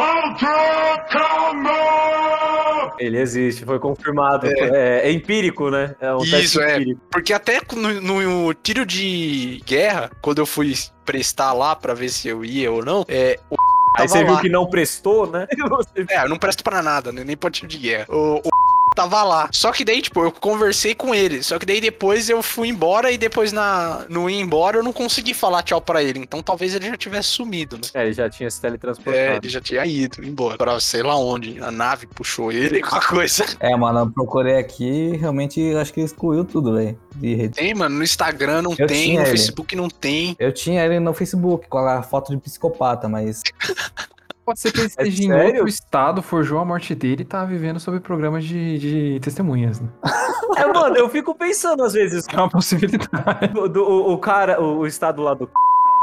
Ele 2.99 3.19
existe, 3.19 3.65
foi 3.65 3.79
confirmado. 3.79 4.47
É, 4.47 5.07
é 5.07 5.11
empírico, 5.11 5.69
né? 5.69 5.95
É 5.99 6.13
um 6.13 6.19
teste 6.19 6.41
Isso, 6.43 6.61
é. 6.61 6.75
empírico. 6.75 7.01
Porque 7.11 7.33
até 7.33 7.59
no, 7.75 8.01
no 8.01 8.53
tiro 8.53 8.85
de 8.85 9.61
guerra, 9.65 10.11
quando 10.21 10.39
eu 10.39 10.45
fui 10.45 10.73
prestar 11.05 11.53
lá 11.53 11.75
pra 11.75 11.93
ver 11.93 12.09
se 12.09 12.27
eu 12.27 12.45
ia 12.45 12.71
ou 12.71 12.83
não, 12.83 13.05
é, 13.07 13.39
o 13.49 13.55
Aí 13.95 14.07
você 14.07 14.23
viu 14.23 14.33
lá. 14.33 14.41
que 14.41 14.49
não 14.49 14.65
prestou, 14.67 15.29
né? 15.29 15.47
É, 16.09 16.23
eu 16.23 16.29
não 16.29 16.37
presto 16.37 16.63
pra 16.63 16.81
nada, 16.81 17.11
né? 17.11 17.23
Nem 17.23 17.37
pra 17.37 17.51
tiro 17.51 17.67
de 17.67 17.77
guerra. 17.77 18.05
O, 18.09 18.37
o 18.43 18.49
tava 18.93 19.23
lá. 19.23 19.49
Só 19.51 19.71
que 19.71 19.83
daí, 19.83 20.01
tipo, 20.01 20.23
eu 20.23 20.31
conversei 20.31 20.93
com 20.95 21.13
ele. 21.13 21.43
Só 21.43 21.57
que 21.59 21.65
daí 21.65 21.81
depois 21.81 22.29
eu 22.29 22.41
fui 22.41 22.67
embora 22.67 23.11
e 23.11 23.17
depois 23.17 23.51
na, 23.51 24.05
no 24.09 24.29
ir 24.29 24.39
embora 24.39 24.77
eu 24.77 24.83
não 24.83 24.93
consegui 24.93 25.33
falar 25.33 25.63
tchau 25.63 25.81
pra 25.81 26.03
ele. 26.03 26.19
Então 26.19 26.41
talvez 26.41 26.75
ele 26.75 26.87
já 26.87 26.97
tivesse 26.97 27.29
sumido, 27.29 27.77
né? 27.77 27.83
É, 27.93 28.03
ele 28.03 28.13
já 28.13 28.29
tinha 28.29 28.49
se 28.49 28.59
teletransportado. 28.61 29.17
É, 29.17 29.37
ele 29.37 29.49
já 29.49 29.61
tinha 29.61 29.85
ido 29.85 30.23
embora. 30.23 30.57
Pra 30.57 30.79
sei 30.79 31.03
lá 31.03 31.15
onde. 31.17 31.61
A 31.61 31.71
nave 31.71 32.07
puxou 32.07 32.51
ele, 32.51 32.81
alguma 32.83 33.01
coisa. 33.01 33.45
É, 33.59 33.75
mano, 33.75 33.99
eu 33.99 34.11
procurei 34.11 34.57
aqui, 34.57 35.15
realmente 35.17 35.75
acho 35.75 35.93
que 35.93 36.01
excluiu 36.01 36.45
tudo, 36.45 36.75
velho. 36.75 36.97
De 37.15 37.35
rede. 37.35 37.55
Tem, 37.55 37.73
mano. 37.73 37.97
No 37.97 38.03
Instagram 38.03 38.61
não 38.61 38.75
Eu 38.77 38.87
tem, 38.87 39.15
no 39.15 39.21
ele. 39.21 39.29
Facebook 39.29 39.75
não 39.75 39.89
tem. 39.89 40.35
Eu 40.39 40.51
tinha 40.51 40.83
ele 40.83 40.99
no 40.99 41.13
Facebook 41.13 41.67
com 41.67 41.77
a 41.79 42.01
foto 42.01 42.31
de 42.31 42.41
psicopata, 42.41 43.07
mas 43.07 43.41
Pode 44.45 44.59
ser 44.59 44.71
que 44.71 44.79
ele 44.79 44.87
esteja 44.87 45.23
em 45.23 45.27
sério? 45.27 45.45
outro 45.53 45.67
estado, 45.67 46.21
forjou 46.21 46.59
a 46.59 46.65
morte 46.65 46.93
dele 46.93 47.21
e 47.21 47.25
tá 47.25 47.45
vivendo 47.45 47.79
sob 47.79 47.99
programas 48.01 48.43
de, 48.43 48.77
de 48.77 49.19
testemunhas, 49.21 49.79
né? 49.79 49.87
É, 50.55 50.67
mano, 50.71 50.95
eu 50.95 51.09
fico 51.09 51.33
pensando 51.33 51.83
às 51.83 51.93
vezes, 51.93 52.25
É 52.31 52.35
uma 52.37 52.47
possibilidade. 52.49 53.47
do, 53.53 53.67
do- 53.67 53.83
o, 53.83 54.13
o 54.13 54.17
cara, 54.19 54.61
o, 54.61 54.79
o 54.79 54.87
estado 54.87 55.21
lá 55.23 55.33
do 55.33 55.49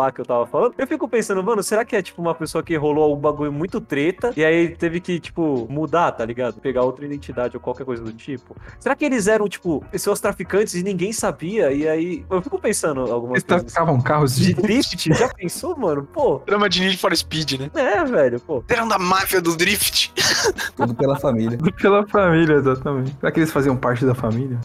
lá 0.00 0.10
que 0.10 0.20
eu 0.20 0.24
tava 0.24 0.46
falando, 0.46 0.74
eu 0.78 0.86
fico 0.86 1.06
pensando, 1.08 1.42
mano, 1.42 1.62
será 1.62 1.84
que 1.84 1.94
é 1.94 2.02
tipo 2.02 2.20
uma 2.22 2.34
pessoa 2.34 2.62
que 2.62 2.74
rolou 2.76 3.14
um 3.14 3.20
bagulho 3.20 3.52
muito 3.52 3.80
treta 3.80 4.32
e 4.36 4.44
aí 4.44 4.68
teve 4.70 5.00
que, 5.00 5.20
tipo, 5.20 5.66
mudar, 5.70 6.12
tá 6.12 6.24
ligado? 6.24 6.60
Pegar 6.60 6.82
outra 6.82 7.04
identidade 7.04 7.56
ou 7.56 7.60
qualquer 7.60 7.84
coisa 7.84 8.02
do 8.02 8.12
tipo? 8.12 8.56
Será 8.78 8.94
que 8.96 9.04
eles 9.04 9.26
eram, 9.26 9.48
tipo, 9.48 9.84
pessoas 9.90 10.20
traficantes 10.20 10.74
e 10.74 10.82
ninguém 10.82 11.12
sabia? 11.12 11.72
E 11.72 11.86
aí, 11.88 12.24
eu 12.30 12.40
fico 12.40 12.58
pensando 12.58 13.00
algumas 13.00 13.36
Eles 13.38 13.44
coisas. 13.44 13.72
traficavam 13.72 14.00
carros 14.00 14.36
De 14.36 14.54
drift? 14.54 15.12
Já 15.12 15.28
pensou, 15.28 15.76
mano? 15.76 16.04
Pô, 16.04 16.40
Drama 16.46 16.68
de 16.68 16.80
Need 16.80 16.96
for 16.96 17.14
Speed, 17.16 17.60
né? 17.60 17.70
é, 17.74 18.04
velho, 18.04 18.40
pô. 18.40 18.64
Eram 18.68 18.88
da 18.88 18.98
máfia 18.98 19.40
do 19.40 19.56
Drift. 19.56 20.12
tudo 20.76 20.94
pela 20.94 21.18
família. 21.18 21.58
Pela 21.80 22.06
família, 22.06 22.54
exatamente. 22.54 23.14
Será 23.18 23.32
que 23.32 23.40
eles 23.40 23.52
faziam 23.52 23.76
parte 23.76 24.04
da 24.04 24.14
família? 24.14 24.58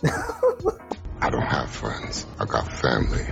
I 1.21 1.29
don't 1.29 1.43
have 1.43 1.67
friends. 1.67 2.27
I 2.39 2.45
got 2.45 2.67
family. 2.71 3.25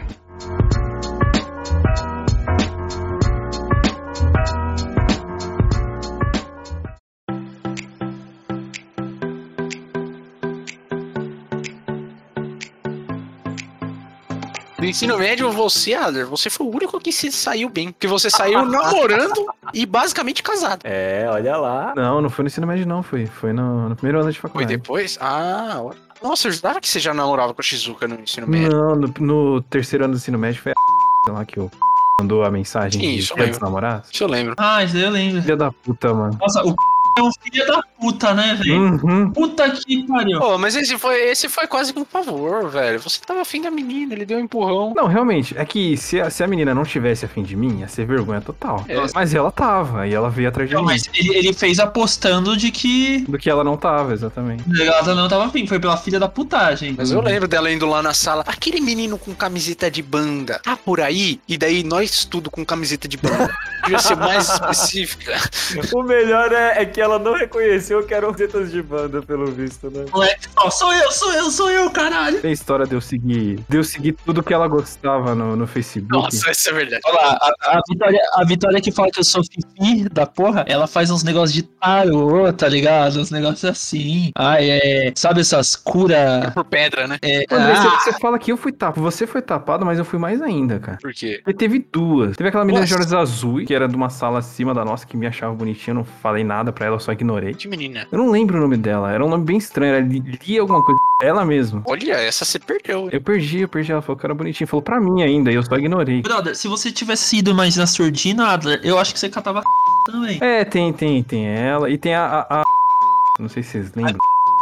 No 14.84 14.90
ensino 14.90 15.18
médio, 15.18 15.50
você, 15.52 15.94
Adler, 15.94 16.28
você 16.28 16.50
foi 16.50 16.68
o 16.68 16.70
único 16.70 17.00
que 17.00 17.12
se 17.12 17.32
saiu 17.32 17.70
bem. 17.70 17.92
Porque 17.92 18.08
você 18.08 18.30
saiu 18.30 18.64
namorando 18.68 19.46
e 19.74 19.86
basicamente 19.86 20.44
casado. 20.44 20.82
É, 20.84 21.26
olha 21.30 21.56
lá. 21.58 21.94
Não, 21.96 22.22
não 22.22 22.30
foi 22.30 22.44
no 22.44 22.48
ensino 22.48 22.68
médio, 22.68 22.86
não. 22.86 23.02
Foi, 23.02 23.26
foi 23.26 23.54
no, 23.54 23.90
no 23.90 23.96
primeiro 23.96 24.20
ano 24.20 24.32
de 24.32 24.40
Foi 24.40 24.50
faculdade. 24.50 24.78
depois? 24.78 25.18
Ah, 25.22 25.78
olha. 25.82 25.98
Nossa, 26.22 26.48
eu 26.48 26.52
jurava 26.52 26.80
que 26.80 26.88
você 26.88 27.00
já 27.00 27.14
namorava 27.14 27.54
com 27.54 27.62
a 27.62 27.64
Shizuka 27.64 28.08
no 28.08 28.16
ensino 28.20 28.48
médio. 28.48 28.72
Não, 28.72 28.96
no, 28.96 29.14
no 29.20 29.62
terceiro 29.62 30.06
ano 30.06 30.14
do 30.14 30.18
ensino 30.18 30.38
médio 30.38 30.62
foi 30.62 30.72
a 30.72 31.32
lá 31.32 31.46
que 31.46 31.58
eu 31.60 31.72
mandou 32.20 32.44
a 32.44 32.52
mensagem 32.52 33.02
Sim, 33.02 33.18
de 33.36 33.42
lembro. 33.42 33.60
namorados. 33.62 34.10
Isso 34.12 34.24
eu 34.24 34.28
lembro. 34.28 34.54
Ah, 34.58 34.84
isso 34.84 34.96
aí 34.98 35.04
eu 35.04 35.10
lembro. 35.10 35.42
Filha 35.42 35.58
da 35.58 35.72
puta, 35.72 36.14
mano. 36.14 36.38
Nossa, 36.40 36.62
o 36.64 36.76
é 37.18 37.22
um 37.22 37.32
filho 37.32 37.68
da 37.68 37.84
puta, 38.00 38.34
né, 38.34 38.56
velho? 38.56 38.82
Uhum. 38.82 39.32
Puta 39.32 39.70
que 39.72 40.06
pariu. 40.08 40.40
Pô, 40.40 40.58
mas 40.58 40.76
esse 40.76 40.98
foi, 40.98 41.16
esse 41.30 41.48
foi 41.48 41.68
quase 41.68 41.94
que 41.94 42.00
um 42.00 42.06
favor, 42.06 42.70
velho. 42.70 43.00
Você 43.00 43.20
tava 43.26 43.42
afim 43.42 43.62
da 43.62 43.72
menina, 43.72 44.14
ele 44.14 44.26
deu 44.26 44.38
um 44.38 44.42
empurrão. 44.42 44.94
Não, 44.96 45.08
realmente, 45.08 45.56
é 45.58 45.66
que 45.66 45.96
se 45.98 46.20
a, 46.20 46.30
se 46.30 46.44
a 46.44 46.48
menina 46.48 46.74
não 46.74 46.84
tivesse 46.84 47.26
afim 47.26 47.44
de 47.44 47.56
mim, 47.56 47.80
ia 47.80 47.88
ser 47.88 48.06
vergonha 48.06 48.42
total. 48.42 48.84
É. 48.88 48.96
Mas 49.14 49.34
ela 49.34 49.52
tava, 49.52 50.08
e 50.08 50.14
ela 50.14 50.30
veio 50.30 50.50
atrás 50.50 50.68
de 50.68 50.76
Não, 50.76 50.82
mim. 50.82 50.88
mas 50.88 51.10
ele, 51.14 51.36
ele 51.36 51.54
fez 51.54 51.80
apostando 51.80 52.58
de 52.58 52.72
que 52.72 53.22
Do 53.28 53.38
que 53.38 53.50
ela 53.50 53.64
não 53.64 53.78
tava, 53.78 54.14
exatamente. 54.14 54.64
ela 54.82 55.16
não 55.16 55.28
tava 55.28 55.46
afim, 55.46 55.68
foi 55.68 55.80
pela 55.80 55.98
filha 55.98 56.20
da 56.20 56.28
putagem. 56.28 56.96
Mas 56.98 57.12
eu 57.12 57.22
lembro 57.22 57.48
dela 57.48 57.72
indo 57.72 57.86
lá 57.86 58.02
na 58.02 58.14
sala. 58.14 58.44
Aquele 58.48 58.82
menino 58.82 59.18
com 59.18 59.34
camiseta 59.34 59.90
de 59.90 60.02
banda, 60.02 60.60
tá 60.64 60.76
por 60.76 61.00
aí? 61.00 61.40
E 61.48 61.58
daí 61.58 61.84
nós 61.84 62.26
tudo 62.26 62.50
com 62.50 62.66
camiseta 62.66 63.08
de 63.08 63.18
banda. 63.18 63.54
Devia 63.84 64.00
ser 64.00 64.16
mais 64.16 64.50
específica. 64.50 65.34
O 65.94 66.02
melhor 66.02 66.52
é, 66.52 66.82
é 66.82 66.86
que 66.86 67.02
ela 67.04 67.20
não 67.20 67.34
reconheceu 67.34 68.04
que 68.04 68.14
eram 68.14 68.34
tetas 68.34 68.72
de 68.72 68.82
banda, 68.82 69.22
pelo 69.22 69.48
visto, 69.48 69.90
né? 69.90 70.06
Moleque, 70.12 70.48
ó, 70.58 70.70
sou 70.70 70.94
eu, 70.94 71.12
sou 71.12 71.34
eu, 71.34 71.52
sou 71.52 71.70
eu, 71.70 71.90
caralho. 71.92 72.42
Tem 72.42 72.52
a 72.52 72.54
história 72.54 72.86
de 72.86 72.96
eu 72.96 73.02
seguir, 73.02 73.60
de 73.68 73.78
eu 73.78 73.84
seguir 73.84 74.14
tudo 74.26 74.42
que 74.42 74.54
ela 74.54 74.68
gostava 74.68 75.36
no, 75.36 75.56
no 75.56 75.68
Facebook. 75.68 76.12
Nossa, 76.12 76.52
isso 76.52 76.70
é 76.70 76.74
verdade. 76.74 77.02
Olha 77.06 77.16
lá, 77.16 77.38
a, 77.42 77.78
a 77.78 77.82
Vitória, 77.88 78.22
a 78.34 78.46
Vitória 78.46 78.82
que 78.82 78.92
fala 78.92 79.10
que 79.12 79.20
eu 79.20 79.24
sou 79.24 79.42
fifi 79.44 80.10
da 80.10 80.26
porra, 80.26 80.66
ela 80.68 80.88
faz 80.88 81.12
uns 81.12 81.24
negócios 81.24 81.54
de 81.54 81.64
tarô, 81.64 82.52
tá 82.54 82.68
ligado? 82.68 83.20
Uns 83.20 83.32
negócios 83.32 83.66
assim. 83.66 84.32
Ai, 84.36 84.70
é. 84.70 85.14
Sabe 85.16 85.42
essas 85.42 85.76
curas. 85.76 86.54
Por 86.54 86.66
pedra, 86.66 87.08
né? 87.08 87.18
É, 87.22 87.46
André, 87.52 87.76
você, 87.76 87.88
ah, 87.88 88.00
você 88.00 88.20
fala 88.20 88.40
que 88.40 88.52
eu 88.52 88.58
fui 88.58 88.72
tapado. 88.72 89.02
Você 89.02 89.28
foi 89.28 89.42
tapado, 89.42 89.86
mas 89.86 90.00
eu 90.00 90.06
fui 90.06 90.20
mais 90.20 90.42
ainda, 90.42 90.80
cara. 90.80 90.98
Por 91.02 91.14
quê? 91.14 91.42
Porque 91.44 91.58
teve 91.58 91.86
duas. 91.92 92.36
Teve 92.36 92.50
aquela 92.50 92.66
menina 92.66 92.86
de 92.86 92.94
olhos 92.94 93.14
azuis, 93.14 93.68
que 93.68 93.74
era 93.74 93.88
de 93.88 93.96
uma 93.96 94.10
sala 94.10 94.40
acima 94.40 94.74
da 94.74 94.86
nossa, 94.86 95.06
que 95.06 95.18
me 95.18 95.28
achava 95.28 95.54
bonitinha. 95.54 95.92
Eu 95.92 95.96
não 95.96 96.04
falei 96.04 96.44
nada 96.44 96.72
pra 96.72 96.86
ela, 96.86 96.93
eu 96.96 97.00
só 97.00 97.12
ignorei. 97.12 97.54
De 97.54 97.68
menina. 97.68 98.08
Eu 98.12 98.18
não 98.18 98.30
lembro 98.32 98.58
o 98.58 98.62
nome 98.62 98.78
dela. 98.78 99.12
Era 99.12 99.26
um 99.26 99.30
nome 99.30 99.44
bem 99.46 99.58
estranho. 99.58 99.96
Era 99.96 100.06
Li- 100.06 100.40
Lia 100.48 100.62
alguma 100.62 100.84
coisa. 100.84 101.00
Ela 101.22 101.46
mesma. 101.46 101.82
Olha, 101.86 102.14
essa 102.14 102.44
você 102.46 102.60
perdeu. 102.60 103.10
Eu 103.12 103.22
perdi, 103.22 103.60
eu 103.62 103.68
perdi. 103.68 103.92
Ela 103.92 104.02
falou 104.02 104.18
que 104.20 104.26
era 104.26 104.34
bonitinha. 104.34 104.68
Falou 104.68 104.82
pra 104.82 105.00
mim 105.00 105.22
ainda, 105.24 105.52
e 105.52 105.56
eu 105.56 105.64
só 105.64 105.76
ignorei. 105.78 106.22
brother, 106.22 106.56
se 106.56 106.68
você 106.68 106.92
tivesse 106.92 107.38
ido 107.38 107.54
mais 107.56 107.76
na 107.78 107.88
surdina, 107.88 108.48
Adler, 108.50 108.80
eu 108.84 108.98
acho 109.00 109.14
que 109.14 109.20
você 109.20 109.30
catava 109.30 109.62
também. 110.06 110.38
É, 110.42 110.64
tem, 110.66 110.92
tem, 110.94 111.24
tem 111.24 111.46
ela. 111.48 111.90
E 111.90 111.98
tem 111.98 112.14
a. 112.16 112.26
a- 112.50 112.62
a- 112.62 112.64
Não 113.40 113.50
sei 113.50 113.64
se 113.64 113.72
vocês 113.72 113.92
lembram. 113.96 114.18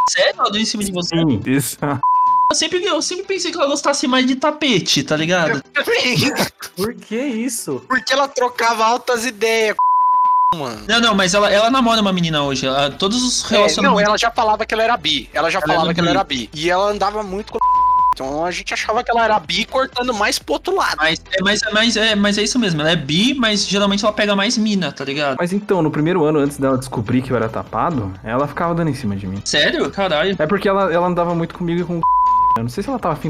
Sério? 0.09 0.35
Eu 0.45 0.51
dei 0.51 0.61
em 0.61 0.65
cima 0.65 0.83
de 0.83 0.91
você? 0.91 1.15
Sim, 1.15 1.41
isso. 1.45 1.77
Eu 2.51 2.55
sempre, 2.55 2.83
eu 2.83 3.01
sempre 3.01 3.23
pensei 3.23 3.49
que 3.49 3.57
ela 3.57 3.65
gostasse 3.65 4.05
mais 4.09 4.25
de 4.27 4.35
tapete, 4.35 5.03
tá 5.05 5.15
ligado? 5.15 5.63
Por 6.75 6.93
que 6.95 7.15
isso? 7.15 7.81
Porque 7.87 8.11
ela 8.11 8.27
trocava 8.27 8.83
altas 8.83 9.25
ideias, 9.25 9.73
mano. 10.55 10.81
Não, 10.87 10.99
não, 10.99 11.15
mas 11.15 11.33
ela, 11.33 11.49
ela 11.51 11.69
namora 11.69 12.01
uma 12.01 12.13
menina 12.13 12.43
hoje. 12.43 12.65
Ela, 12.65 12.91
todos 12.91 13.21
os 13.23 13.41
É, 13.45 13.53
não, 13.53 13.59
relacionamentos. 13.61 14.03
ela 14.03 14.17
já 14.17 14.31
falava 14.31 14.65
que 14.65 14.73
ela 14.73 14.83
era 14.83 14.97
bi. 14.97 15.29
Ela 15.33 15.49
já 15.49 15.59
Ela 15.59 15.67
falava 15.67 15.93
que 15.93 15.99
ela 15.99 16.09
era 16.09 16.23
bi. 16.23 16.49
E 16.53 16.69
ela 16.69 16.89
andava 16.89 17.23
muito 17.23 17.51
com 17.53 17.59
Então 18.13 18.43
a 18.43 18.51
gente 18.51 18.73
achava 18.73 19.01
que 19.03 19.09
ela 19.09 19.23
era 19.23 19.39
bi 19.39 19.63
cortando 19.63 20.13
mais 20.13 20.37
pro 20.37 20.55
outro 20.55 20.75
lado. 20.75 20.97
Mas, 20.97 21.21
é, 21.31 21.41
mas, 21.41 21.61
é, 21.63 21.71
mas, 21.71 21.97
é, 21.97 22.13
mas 22.15 22.37
é 22.37 22.43
isso 22.43 22.59
mesmo, 22.59 22.81
ela 22.81 22.91
é 22.91 22.95
bi, 22.95 23.33
mas 23.33 23.65
geralmente 23.65 24.03
ela 24.03 24.11
pega 24.13 24.35
mais 24.35 24.57
mina, 24.57 24.91
tá 24.91 25.05
ligado? 25.05 25.37
Mas 25.39 25.53
então, 25.53 25.81
no 25.81 25.89
primeiro 25.89 26.25
ano, 26.25 26.39
antes 26.39 26.57
dela 26.57 26.77
descobrir 26.77 27.21
que 27.21 27.31
eu 27.31 27.37
era 27.37 27.47
tapado, 27.47 28.13
ela 28.21 28.45
ficava 28.49 28.75
dando 28.75 28.89
em 28.89 28.93
cima 28.93 29.15
de 29.15 29.25
mim. 29.25 29.41
Sério? 29.45 29.89
Caralho. 29.89 30.35
É 30.37 30.45
porque 30.45 30.67
ela, 30.67 30.91
ela 30.93 31.07
andava 31.07 31.33
muito 31.33 31.55
comigo 31.55 31.81
e 31.81 31.83
com. 31.85 32.01
Eu 32.57 32.63
não 32.63 32.69
sei 32.69 32.83
se 32.83 32.89
ela 32.89 32.99
tava 32.99 33.13
afim 33.13 33.29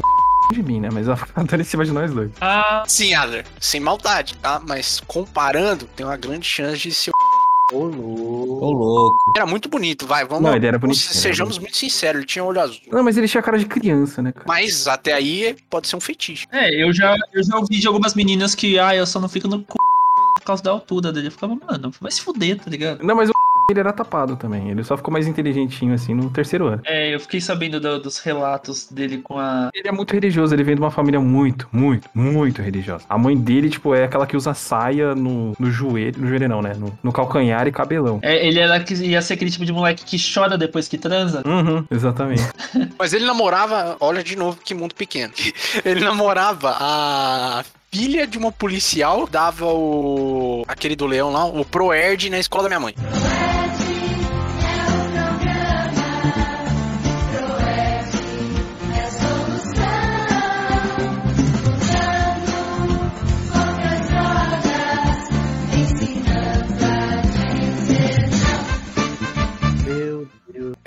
de 0.52 0.62
mim, 0.64 0.80
né? 0.80 0.88
Mas 0.92 1.06
ela 1.06 1.16
ficava 1.16 1.46
dando 1.46 1.60
em 1.60 1.64
cima 1.64 1.84
de 1.84 1.92
nós 1.92 2.12
dois. 2.12 2.32
Ah, 2.40 2.82
Sim, 2.86 3.14
Adler, 3.14 3.46
sem 3.60 3.80
maldade, 3.80 4.34
tá? 4.38 4.60
Mas 4.66 5.00
comparando, 5.06 5.86
tem 5.94 6.04
uma 6.04 6.16
grande 6.16 6.44
chance 6.44 6.76
de 6.78 6.92
ser. 6.92 7.11
Ô, 7.72 7.84
louco. 7.86 8.64
Ô, 8.66 8.70
louco. 8.72 9.32
Era 9.36 9.46
muito 9.46 9.68
bonito, 9.68 10.06
vai, 10.06 10.24
vamos 10.24 10.44
Não, 10.44 10.54
ele 10.54 10.66
era 10.66 10.78
bonitinho, 10.78 11.12
se- 11.12 11.18
Sejamos 11.18 11.58
muito 11.58 11.76
sinceros, 11.76 12.18
ele 12.18 12.26
tinha 12.26 12.44
olho 12.44 12.60
azul. 12.60 12.80
Não, 12.90 13.02
mas 13.02 13.16
ele 13.16 13.26
tinha 13.26 13.42
cara 13.42 13.58
de 13.58 13.66
criança, 13.66 14.20
né, 14.20 14.32
cara? 14.32 14.44
Mas 14.46 14.86
até 14.86 15.12
aí 15.14 15.56
pode 15.70 15.88
ser 15.88 15.96
um 15.96 16.00
fetiche. 16.00 16.46
é, 16.52 16.82
eu 16.82 16.92
já, 16.92 17.16
eu 17.32 17.42
já 17.42 17.56
ouvi 17.56 17.78
de 17.80 17.86
algumas 17.86 18.14
meninas 18.14 18.54
que, 18.54 18.78
ah, 18.78 18.94
eu 18.94 19.06
só 19.06 19.18
não 19.18 19.28
fico 19.28 19.48
no 19.48 19.58
c... 19.60 19.64
por 19.66 20.44
causa 20.44 20.62
da 20.62 20.70
altura 20.70 21.12
dele. 21.12 21.28
Eu 21.28 21.32
ficava, 21.32 21.54
mano, 21.56 21.90
vai 22.00 22.10
se 22.12 22.20
fuder, 22.20 22.58
tá 22.58 22.70
ligado? 22.70 23.02
Não, 23.02 23.14
mas 23.16 23.30
o 23.30 23.32
ele 23.70 23.80
era 23.80 23.92
tapado 23.92 24.36
também. 24.36 24.70
Ele 24.70 24.82
só 24.84 24.96
ficou 24.96 25.12
mais 25.12 25.26
inteligentinho, 25.26 25.94
assim, 25.94 26.14
no 26.14 26.30
terceiro 26.30 26.66
ano. 26.66 26.82
É, 26.84 27.14
eu 27.14 27.20
fiquei 27.20 27.40
sabendo 27.40 27.80
do- 27.80 28.00
dos 28.00 28.18
relatos 28.18 28.88
dele 28.90 29.18
com 29.18 29.38
a. 29.38 29.70
Ele 29.74 29.88
é 29.88 29.92
muito 29.92 30.12
religioso, 30.12 30.54
ele 30.54 30.62
vem 30.64 30.74
de 30.74 30.80
uma 30.80 30.90
família 30.90 31.20
muito, 31.20 31.68
muito, 31.72 32.08
muito 32.14 32.60
religiosa. 32.62 33.04
A 33.08 33.16
mãe 33.18 33.36
dele, 33.36 33.70
tipo, 33.70 33.94
é 33.94 34.04
aquela 34.04 34.26
que 34.26 34.36
usa 34.36 34.54
saia 34.54 35.14
no, 35.14 35.52
no 35.58 35.70
joelho, 35.70 36.20
no 36.20 36.28
joelho 36.28 36.48
não, 36.48 36.62
né? 36.62 36.72
No, 36.76 36.96
no 37.02 37.12
calcanhar 37.12 37.66
e 37.66 37.72
cabelão. 37.72 38.18
É, 38.22 38.46
ele 38.46 38.58
era 38.58 38.78
que 38.80 38.94
ia 38.94 39.22
ser 39.22 39.34
aquele 39.34 39.50
tipo 39.50 39.64
de 39.64 39.72
moleque 39.72 40.04
que 40.04 40.16
chora 40.32 40.56
depois 40.58 40.88
que 40.88 40.98
transa. 40.98 41.42
Uhum, 41.46 41.84
exatamente. 41.90 42.42
Mas 42.98 43.12
ele 43.12 43.24
namorava, 43.24 43.96
olha 44.00 44.22
de 44.22 44.36
novo 44.36 44.58
que 44.62 44.74
mundo 44.74 44.94
pequeno. 44.94 45.32
Ele 45.84 46.00
namorava 46.00 46.76
a 46.78 47.64
filha 47.90 48.26
de 48.26 48.38
uma 48.38 48.50
policial, 48.52 49.26
dava 49.30 49.66
o. 49.66 50.64
aquele 50.68 50.94
do 50.96 51.06
leão 51.06 51.30
lá, 51.32 51.44
o 51.46 51.64
Proerd 51.64 52.30
na 52.30 52.38
escola 52.38 52.64
da 52.64 52.68
minha 52.68 52.80
mãe. 52.80 52.94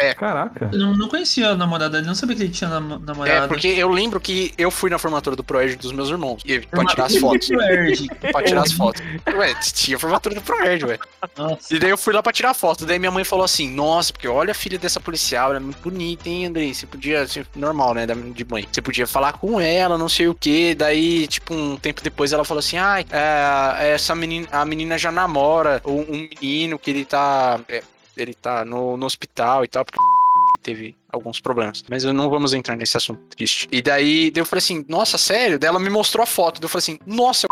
Deus. 0.07 0.17
Caraca. 0.19 0.69
Eu 0.71 0.79
não, 0.79 0.93
não 0.97 1.07
conhecia 1.09 1.49
a 1.49 1.55
namorada 1.55 1.97
dele, 1.97 2.07
não 2.07 2.15
sabia 2.15 2.35
que 2.35 2.43
ele 2.43 2.51
tinha 2.51 2.69
nam- 2.69 2.99
namorada. 2.99 3.45
É, 3.45 3.47
porque 3.47 3.67
eu 3.67 3.89
lembro 3.89 4.19
que 4.19 4.53
eu 4.57 4.69
fui 4.71 4.89
na 4.89 4.97
formatura 4.97 5.35
do 5.35 5.43
Proerd 5.43 5.75
dos 5.77 5.91
meus 5.91 6.09
irmãos. 6.09 6.41
E, 6.45 6.59
pra 6.61 6.85
tirar 6.85 7.05
as 7.05 7.15
fotos. 7.17 7.47
Pra 8.31 8.43
tirar 8.43 8.61
as 8.63 8.71
fotos. 8.71 9.01
Ué, 9.35 9.55
tinha 9.73 9.97
formatura 9.99 10.35
do 10.35 10.41
Proerd, 10.41 10.85
ué. 10.85 10.97
Nossa. 11.37 11.75
E 11.75 11.79
daí 11.79 11.89
eu 11.89 11.97
fui 11.97 12.13
lá 12.13 12.21
pra 12.23 12.31
tirar 12.33 12.53
foto. 12.53 12.85
Daí 12.85 12.99
minha 12.99 13.11
mãe 13.11 13.23
falou 13.23 13.45
assim: 13.45 13.69
Nossa, 13.69 14.11
porque 14.13 14.27
olha 14.27 14.51
a 14.51 14.55
filha 14.55 14.77
dessa 14.77 14.99
policial, 14.99 15.49
ela 15.49 15.57
é 15.57 15.59
muito 15.59 15.81
bonita, 15.81 16.29
hein, 16.29 16.45
Andrei? 16.47 16.73
Você 16.73 16.85
podia, 16.85 17.21
assim, 17.21 17.43
normal, 17.55 17.93
né, 17.93 18.05
de 18.07 18.45
mãe. 18.45 18.67
Você 18.71 18.81
podia 18.81 19.07
falar 19.07 19.33
com 19.33 19.59
ela, 19.59 19.97
não 19.97 20.09
sei 20.09 20.27
o 20.27 20.35
que. 20.35 20.75
Daí, 20.75 21.27
tipo, 21.27 21.53
um 21.53 21.77
tempo 21.77 22.01
depois 22.01 22.33
ela 22.33 22.43
falou 22.45 22.59
assim: 22.59 22.77
Ai, 22.77 23.05
é, 23.11 23.91
essa 23.93 24.15
menina, 24.15 24.47
a 24.51 24.65
menina 24.65 24.97
já 24.97 25.11
namora 25.11 25.81
um, 25.85 26.01
um 26.01 26.29
menino 26.41 26.77
que 26.79 26.89
ele 26.91 27.05
tá. 27.05 27.59
é, 27.67 27.81
ele 28.17 28.34
tá 28.34 28.63
no, 28.65 28.97
no 28.97 29.06
hospital 29.06 29.63
e 29.63 29.67
tal, 29.67 29.86
porque 29.86 29.99
teve 30.65 30.95
alguns 31.12 31.39
problemas. 31.39 31.84
Mas 31.89 32.04
eu 32.04 32.13
não 32.13 32.30
vamos 32.30 32.54
entrar 32.54 32.75
nesse 32.75 32.97
assunto 32.97 33.21
triste. 33.36 33.67
E 33.71 33.82
daí, 33.82 34.32
daí 34.32 34.41
eu 34.41 34.45
falei 34.45 34.60
assim: 34.60 34.86
Nossa, 34.89 35.17
sério? 35.17 35.60
Daí 35.60 35.69
ela 35.69 35.80
me 35.80 35.89
mostrou 35.89 36.23
a 36.23 36.28
foto. 36.28 36.60
Daí 36.60 36.65
eu 36.65 36.69
falei 36.69 36.80
assim: 36.80 36.99
Nossa, 37.06 37.47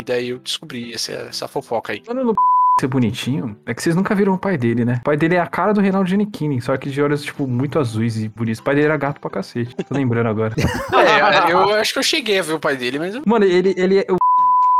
e 0.00 0.04
daí 0.06 0.28
eu 0.28 0.38
descobri 0.38 0.94
essa, 0.94 1.12
essa 1.12 1.48
fofoca 1.48 1.92
aí. 1.92 2.00
Quando 2.00 2.24
no 2.24 2.34
ser 2.80 2.86
bonitinho, 2.88 3.56
é 3.66 3.74
que 3.74 3.82
vocês 3.82 3.94
nunca 3.94 4.14
viram 4.14 4.34
o 4.34 4.38
pai 4.38 4.56
dele, 4.56 4.84
né? 4.84 4.98
O 5.00 5.04
pai 5.04 5.16
dele 5.16 5.36
é 5.36 5.40
a 5.40 5.46
cara 5.46 5.72
do 5.72 5.80
Reinaldo 5.80 6.08
Giannichini, 6.08 6.60
só 6.60 6.76
que 6.76 6.90
de 6.90 7.00
olhos, 7.00 7.22
tipo, 7.22 7.46
muito 7.46 7.78
azuis 7.78 8.16
e 8.16 8.28
bonitos. 8.28 8.60
O 8.60 8.64
pai 8.64 8.74
dele 8.74 8.86
era 8.86 8.96
gato 8.96 9.20
pra 9.20 9.30
cacete. 9.30 9.74
Tô 9.76 9.94
lembrando 9.94 10.28
agora. 10.28 10.54
É, 10.94 11.52
eu 11.52 11.74
acho 11.74 11.92
que 11.92 11.98
eu 11.98 12.02
cheguei 12.02 12.38
a 12.38 12.42
ver 12.42 12.54
o 12.54 12.60
pai 12.60 12.76
dele, 12.76 12.98
mas 12.98 13.14
Mano, 13.26 13.44
ele, 13.44 13.74
ele 13.76 13.98
é. 13.98 14.06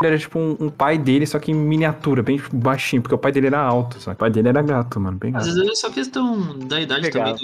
Era 0.05 0.17
tipo 0.17 0.37
um, 0.39 0.55
um 0.59 0.69
pai 0.69 0.97
dele, 0.97 1.25
só 1.25 1.39
que 1.39 1.51
em 1.51 1.55
miniatura, 1.55 2.21
bem 2.23 2.41
baixinho, 2.53 3.01
porque 3.01 3.15
o 3.15 3.17
pai 3.17 3.31
dele 3.31 3.47
era 3.47 3.59
alto, 3.59 3.99
só. 3.99 4.11
O 4.11 4.15
pai 4.15 4.29
dele 4.29 4.49
era 4.49 4.61
gato, 4.61 4.99
mano, 4.99 5.17
bem 5.17 5.35
Às 5.35 5.45
gato. 5.47 5.55
vezes 5.55 5.71
é 5.71 5.75
só 5.75 5.89
questão 5.89 6.57
da 6.59 6.79
idade 6.81 7.01
Legal. 7.03 7.25
também. 7.29 7.41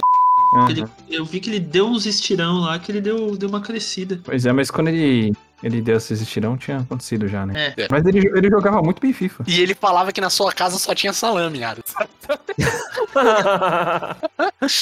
Aham. 0.56 0.70
Ele- 0.70 0.86
eu 1.10 1.24
vi 1.26 1.40
que 1.40 1.50
ele 1.50 1.60
deu 1.60 1.88
uns 1.88 2.06
estirão 2.06 2.60
lá, 2.62 2.78
que 2.78 2.92
ele 2.92 3.00
deu, 3.00 3.38
deu 3.38 3.48
uma 3.48 3.62
crescida. 3.62 4.20
Pois 4.24 4.46
é, 4.46 4.52
mas 4.52 4.70
quando 4.70 4.90
ele, 4.90 5.32
ele 5.64 5.82
deu 5.82 5.98
esses 5.98 6.22
estirão, 6.22 6.58
tinha 6.58 6.78
acontecido 6.80 7.28
já, 7.28 7.46
né? 7.46 7.74
É. 7.78 7.88
Mas 7.90 8.06
ele, 8.06 8.20
ele 8.36 8.50
jogava 8.50 8.82
muito 8.82 9.00
bem 9.02 9.14
FIFA. 9.14 9.44
E 9.48 9.62
ele 9.62 9.74
falava 9.76 10.12
que 10.12 10.22
na 10.22 10.30
sua 10.30 10.52
casa 10.52 10.78
só 10.78 10.94
tinha 10.96 11.14
salame, 11.14 11.60
cara. 11.60 11.80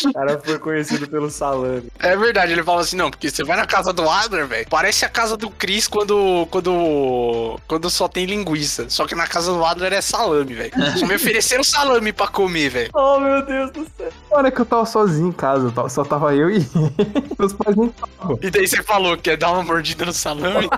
o 0.10 0.14
cara 0.14 0.40
foi 0.44 0.60
conhecido 0.60 1.08
pelo 1.08 1.30
salame. 1.30 1.90
É 2.00 2.16
verdade, 2.16 2.52
ele 2.54 2.64
falava 2.64 2.84
assim, 2.84 2.96
não, 2.98 3.10
porque 3.10 3.30
você 3.30 3.44
vai 3.44 3.58
na 3.58 3.66
casa 3.66 3.92
do 3.94 4.10
Adler, 4.10 4.48
velho, 4.48 4.68
parece 4.70 5.06
a 5.06 5.10
casa 5.10 5.36
do 5.38 5.50
Chris 5.50 5.88
quando, 5.88 6.48
quando, 6.50 7.60
quando 7.68 7.90
só 7.90 8.08
tem 8.08 8.26
linguiça. 8.26 8.90
Só 8.90 9.06
que 9.06 9.16
na 9.16 9.28
casa 9.28 9.52
do 9.52 9.64
Adler 9.66 9.94
é 9.94 10.02
salame, 10.02 10.54
velho. 10.54 10.72
Só 10.98 11.06
me 11.06 11.16
ofereceram 11.16 11.64
salame 11.64 12.12
pra 12.14 12.28
comer, 12.28 12.70
velho. 12.70 12.90
Oh, 12.94 13.20
meu 13.20 13.46
Deus 13.46 13.72
do 13.72 13.86
céu. 13.98 14.10
Olha 14.32 14.52
que 14.52 14.60
eu 14.62 14.66
tava 14.66 14.86
sozinho 14.86 15.30
em 15.30 15.32
casa, 15.34 15.72
tava- 15.72 15.90
só 15.90 16.04
tava 16.04 16.36
eu 16.36 16.50
e 16.50 16.60
meus 17.38 17.54
pais 17.54 17.76
não 17.76 17.86
estavam. 17.88 18.40
E 18.42 18.50
daí 18.50 18.68
você 18.68 18.82
falou 18.84 19.18
que 19.18 19.30
ia 19.30 19.38
dar 19.38 19.52
uma 19.52 19.64
mordida 19.64 20.06
no 20.06 20.14
salame. 20.14 20.69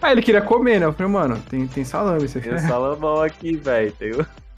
Aí 0.00 0.12
ele 0.12 0.22
queria 0.22 0.42
comer, 0.42 0.80
né? 0.80 0.86
Eu 0.86 0.92
falei, 0.92 1.10
mano, 1.12 1.38
tem, 1.48 1.66
tem 1.66 1.84
salame, 1.84 2.28
você 2.28 2.40
Tem 2.40 2.52
quer? 2.52 2.60
salamão 2.60 3.22
aqui, 3.22 3.56
velho. 3.56 3.92
Tem 3.92 4.12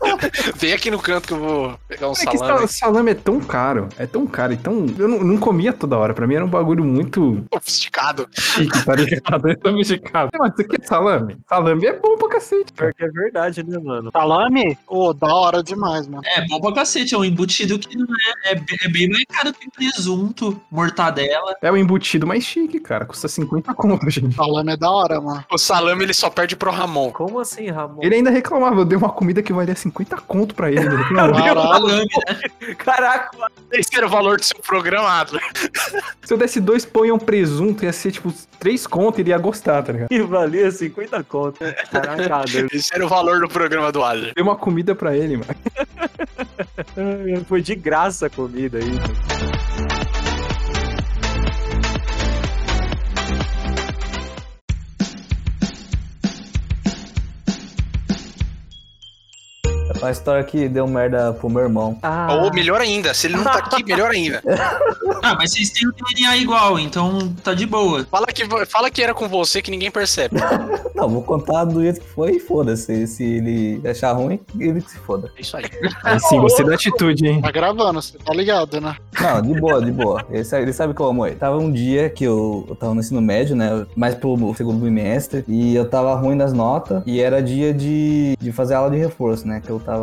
Vem 0.57 0.73
aqui 0.73 0.90
no 0.90 0.99
canto 0.99 1.27
que 1.29 1.35
eu 1.35 1.38
vou 1.38 1.79
pegar 1.88 2.09
um 2.09 2.12
É 2.12 2.27
que 2.27 2.38
salame. 2.38 2.59
sal- 2.59 2.69
salame 2.69 3.11
é 3.11 3.14
tão 3.14 3.40
caro, 3.40 3.88
é 3.99 4.07
tão 4.07 4.27
caro 4.27 4.53
e 4.53 4.57
tão. 4.57 4.87
Eu 4.99 5.09
não, 5.09 5.19
não 5.23 5.37
comia 5.38 5.73
toda 5.73 5.97
hora. 5.99 6.14
Pra 6.14 6.27
mim 6.27 6.35
era 6.35 6.45
um 6.45 6.49
bagulho 6.49 6.85
muito 6.85 7.45
Sofisticado. 7.53 8.29
chique, 8.33 8.85
tá 8.85 8.95
ligado? 8.95 9.49
É 9.55 9.57
sofisticado. 9.69 10.31
Mas 10.38 10.53
isso 10.53 10.62
aqui 10.62 10.77
é 10.83 10.87
salame? 10.87 11.37
Salame 11.49 11.87
é 11.87 11.93
bom 11.99 12.17
pra 12.17 12.29
cacete. 12.29 12.73
Pior 12.73 12.93
que 12.95 13.05
é 13.05 13.09
verdade, 13.09 13.62
né, 13.62 13.79
mano? 13.79 14.11
Salame? 14.12 14.77
Ô, 14.87 15.12
da 15.12 15.33
hora 15.35 15.62
demais, 15.62 16.07
mano. 16.07 16.23
É 16.25 16.47
bom 16.47 16.61
pra 16.61 16.73
cacete, 16.73 17.14
é 17.14 17.19
um 17.19 17.25
embutido 17.25 17.79
que 17.79 17.97
não 17.97 18.07
é, 18.47 18.53
é, 18.53 18.62
é 18.83 18.88
bem 18.88 19.09
mais 19.09 19.25
caro 19.29 19.53
que 19.53 19.71
presunto, 19.71 20.61
mortadela. 20.71 21.55
É 21.62 21.71
o 21.71 21.77
embutido 21.77 22.27
mais 22.27 22.45
chique, 22.45 22.79
cara. 22.81 23.05
Custa 23.07 23.29
50 23.29 23.75
conto, 23.75 24.09
gente. 24.11 24.35
Salame 24.35 24.73
é 24.73 24.77
da 24.77 24.90
hora, 24.90 25.21
mano. 25.21 25.45
O 25.51 25.59
salame 25.59 26.03
ele 26.05 26.14
só 26.14 26.29
perde 26.31 26.57
pro 26.57 26.71
Ramon. 26.71 27.11
Como 27.11 27.38
assim, 27.40 27.69
Ramon? 27.71 28.01
Ele 28.03 28.17
ainda 28.17 28.31
reclamava, 28.31 28.81
eu 28.81 28.85
dei 28.85 28.97
uma 28.99 29.11
comida 29.11 29.43
que 29.43 29.53
valia 29.53 29.75
50 29.75 29.93
conto 30.26 30.54
pra 30.54 30.70
ele. 30.70 30.80
Reclamava. 30.80 31.33
Caralho. 31.42 31.88
Salame, 31.88 32.09
Caraca, 32.78 33.30
Esse 33.72 33.96
era 33.96 34.07
o 34.07 34.09
valor 34.09 34.38
do 34.38 34.44
seu 34.44 34.59
programa, 34.59 35.20
Adler. 35.20 35.42
Se 36.22 36.33
eu 36.33 36.38
desse 36.38 36.61
dois 36.61 36.85
pão 36.85 37.04
e 37.07 37.12
um 37.12 37.18
presunto, 37.18 37.85
ia 37.85 37.92
ser 37.92 38.12
tipo 38.12 38.33
três 38.59 38.87
conto, 38.87 39.20
ele 39.20 39.30
ia 39.30 39.38
gostar, 39.38 39.83
tá 39.83 39.92
ligado? 39.92 40.09
que 40.09 40.22
valia 40.22 40.70
50 40.70 41.22
conto. 41.24 41.59
Caraca, 41.90 42.44
Deus. 42.50 42.72
Esse 42.72 42.94
era 42.94 43.04
o 43.04 43.09
valor 43.09 43.40
do 43.40 43.48
programa 43.48 43.92
do 43.92 44.02
Adler. 44.02 44.33
Dei 44.35 44.42
uma 44.42 44.57
comida 44.57 44.94
pra 44.94 45.16
ele, 45.16 45.37
mano. 45.37 45.54
Foi 47.46 47.61
de 47.62 47.74
graça 47.74 48.26
a 48.26 48.30
comida 48.30 48.78
aí. 48.78 49.84
A 60.05 60.11
história 60.11 60.45
que 60.45 60.69
deu 60.69 60.87
merda 60.87 61.33
pro 61.33 61.49
meu 61.49 61.62
irmão. 61.62 61.99
Ah, 62.03 62.35
Ou 62.43 62.53
melhor 62.53 62.81
ainda, 62.81 63.14
se 63.14 63.27
ele 63.27 63.37
não 63.37 63.45
tá 63.45 63.55
aqui, 63.55 63.85
melhor 63.85 64.11
ainda. 64.11 64.43
Ah, 65.23 65.35
mas 65.38 65.53
vocês 65.53 65.71
têm 65.71 65.88
o 65.88 65.93
DNA 65.93 66.37
igual, 66.37 66.79
então 66.79 67.35
tá 67.43 67.55
de 67.55 67.64
boa. 67.64 68.05
Fala 68.11 68.27
que, 68.27 68.45
fala 68.67 68.90
que 68.90 69.03
era 69.03 69.14
com 69.14 69.27
você 69.27 69.62
que 69.62 69.71
ninguém 69.71 69.90
percebe. 69.90 70.37
Não, 70.95 71.09
vou 71.09 71.23
contar 71.23 71.64
do 71.64 71.81
jeito 71.83 72.01
que 72.01 72.07
foi 72.07 72.33
e 72.33 72.40
foda-se. 72.40 73.07
Se 73.07 73.25
ele 73.25 73.81
achar 73.88 74.12
ruim, 74.12 74.38
ele 74.59 74.83
que 74.83 74.90
se 74.90 74.99
foda. 74.99 75.31
É 75.37 75.40
isso 75.40 75.57
aí. 75.57 75.64
Aí 76.05 76.21
sim, 76.21 76.38
gostei 76.38 76.64
da 76.64 76.75
atitude, 76.75 77.27
hein? 77.27 77.40
Tá 77.40 77.51
gravando, 77.51 78.01
você 78.01 78.19
tá 78.19 78.35
ligado, 78.35 78.81
né? 78.81 78.97
Não, 79.21 79.43
de 79.43 79.61
boa, 79.61 79.83
de 79.83 79.90
boa. 79.90 80.25
Ele 80.31 80.45
sabe, 80.45 80.62
ele 80.62 80.73
sabe 80.73 80.95
que 80.95 81.01
eu 81.01 81.07
amo 81.07 81.27
ele. 81.27 81.37
Tava 81.37 81.57
um 81.57 81.73
dia 81.73 82.11
que 82.11 82.25
eu, 82.25 82.67
eu 82.69 82.77
tava 82.77 82.95
no 82.95 83.01
ensino 83.01 83.21
médio, 83.21 83.57
né? 83.57 83.87
Mais 83.97 84.14
pro 84.14 84.55
segundo 84.55 84.79
bimestre. 84.79 85.45
E 85.49 85.75
eu 85.75 85.88
tava 85.88 86.14
ruim 86.14 86.37
das 86.37 86.53
notas. 86.53 87.03
E 87.07 87.21
era 87.21 87.43
dia 87.43 87.73
de, 87.73 88.37
de 88.38 88.53
fazer 88.53 88.75
aula 88.75 88.90
de 88.90 88.99
reforço, 88.99 89.49
né? 89.49 89.61
Que 89.64 89.71
eu 89.71 89.81
tava. 89.81 89.93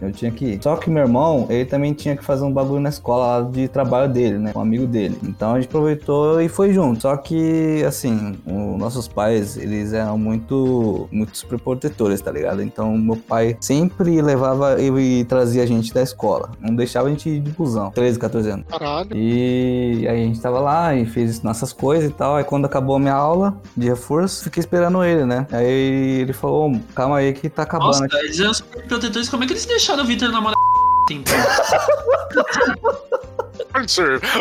Eu 0.00 0.10
tinha 0.12 0.30
que 0.30 0.44
ir. 0.44 0.62
Só 0.62 0.76
que 0.76 0.88
meu 0.88 1.02
irmão, 1.02 1.46
ele 1.50 1.64
também 1.64 1.92
tinha 1.92 2.16
que 2.16 2.24
fazer 2.24 2.44
um 2.44 2.52
bagulho 2.52 2.80
na 2.80 2.88
escola 2.88 3.38
lá 3.38 3.50
de 3.50 3.68
trabalho 3.68 4.10
dele, 4.10 4.38
né? 4.38 4.52
Um 4.54 4.60
amigo 4.60 4.86
dele. 4.86 5.18
Então 5.22 5.52
a 5.52 5.60
gente 5.60 5.68
aproveitou 5.68 6.40
e 6.40 6.48
foi 6.48 6.72
junto. 6.72 7.02
Só 7.02 7.16
que, 7.16 7.82
assim, 7.86 8.38
os 8.46 8.78
nossos 8.78 9.06
pais, 9.06 9.56
eles 9.56 9.92
eram 9.92 10.16
muito, 10.16 11.08
muito 11.12 11.36
superprotetores, 11.36 12.20
tá 12.20 12.30
ligado? 12.30 12.62
Então 12.62 12.96
meu 12.96 13.16
pai 13.16 13.56
sempre 13.60 14.20
levava 14.22 14.80
e, 14.80 15.20
e 15.20 15.24
trazia 15.24 15.62
a 15.62 15.66
gente 15.66 15.92
da 15.92 16.02
escola. 16.02 16.50
Não 16.60 16.74
deixava 16.74 17.08
a 17.08 17.10
gente 17.10 17.28
ir 17.28 17.40
de 17.40 17.50
busão. 17.50 17.90
13, 17.90 18.18
14 18.18 18.50
anos. 18.50 18.66
Caralho. 18.68 19.14
E 19.14 20.06
aí 20.08 20.22
a 20.22 20.26
gente 20.26 20.40
tava 20.40 20.60
lá 20.60 20.94
e 20.94 21.04
fez 21.06 21.42
nossas 21.42 21.72
coisas 21.72 22.10
e 22.10 22.12
tal. 22.12 22.36
Aí 22.36 22.44
quando 22.44 22.64
acabou 22.64 22.96
a 22.96 22.98
minha 22.98 23.14
aula 23.14 23.54
de 23.76 23.88
reforço, 23.88 24.44
fiquei 24.44 24.60
esperando 24.60 25.02
ele, 25.04 25.24
né? 25.24 25.46
Aí 25.52 26.20
ele 26.20 26.32
falou, 26.32 26.70
"Ô, 26.70 26.80
calma 26.94 27.18
aí 27.18 27.32
que 27.32 27.48
tá 27.48 27.62
acabando. 27.62 28.00
Nossa, 28.00 28.18
eles 28.20 28.40
eram 28.40 28.54
super 28.54 28.86
protetores. 29.00 29.28
Como 29.28 29.44
é 29.44 29.46
que 29.46 29.52
eles 29.52 29.66
deixaram 29.66 30.04
o 30.04 30.06
Victor 30.06 30.30
namorar 30.30 30.54
tempo? 31.08 31.30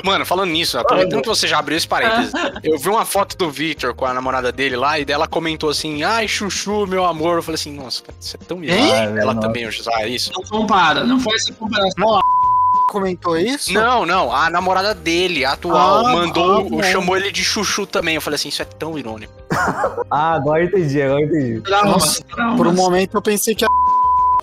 Mano, 0.03 0.25
falando 0.25 0.49
nisso, 0.51 0.77
aproveitando 0.77 1.21
que 1.21 1.27
você 1.27 1.47
já 1.47 1.59
abriu 1.59 1.77
esse 1.77 1.87
parênteses, 1.87 2.33
eu 2.63 2.77
vi 2.77 2.89
uma 2.89 3.05
foto 3.05 3.37
do 3.37 3.49
Victor 3.49 3.93
com 3.93 4.05
a 4.05 4.13
namorada 4.13 4.51
dele 4.51 4.75
lá 4.75 4.99
e 4.99 5.05
dela 5.05 5.27
comentou 5.27 5.69
assim: 5.69 6.03
ai, 6.03 6.27
chuchu, 6.27 6.85
meu 6.87 7.05
amor. 7.05 7.37
Eu 7.37 7.43
falei 7.43 7.55
assim: 7.55 7.73
nossa, 7.73 8.03
cara, 8.03 8.17
isso 8.19 8.37
é 8.39 8.45
tão 8.45 8.57
Hein? 8.63 8.69
bizarro. 8.71 9.17
Ela 9.17 9.33
Nossa. 9.33 9.47
também 9.47 9.67
usar 9.67 10.07
isso. 10.07 10.31
Não 10.33 10.43
compara, 10.43 11.03
não 11.03 11.19
faz 11.19 11.43
essa 11.43 11.53
comparação. 11.53 12.21
Comentou 12.89 13.37
isso? 13.37 13.71
Não, 13.71 14.03
não, 14.03 14.33
a 14.33 14.49
namorada 14.49 14.95
dele, 14.95 15.45
a 15.45 15.51
atual, 15.51 16.07
Ah, 16.07 16.11
mandou, 16.11 16.79
ah, 16.79 16.83
chamou 16.91 17.15
ele 17.15 17.31
de 17.31 17.43
chuchu 17.43 17.85
também. 17.85 18.15
Eu 18.15 18.21
falei 18.21 18.35
assim: 18.35 18.49
isso 18.49 18.61
é 18.63 18.65
tão 18.65 18.97
irônico. 18.97 19.33
Ah, 20.11 20.33
agora 20.33 20.63
eu 20.63 20.67
entendi, 20.67 20.99
agora 21.01 21.21
eu 21.21 21.27
entendi. 21.27 21.69
Nossa, 21.69 22.23
traumas. 22.23 22.57
Por 22.57 22.65
um 22.65 22.73
momento 22.73 23.15
eu 23.15 23.21
pensei 23.21 23.53
que 23.53 23.63
a 23.63 23.67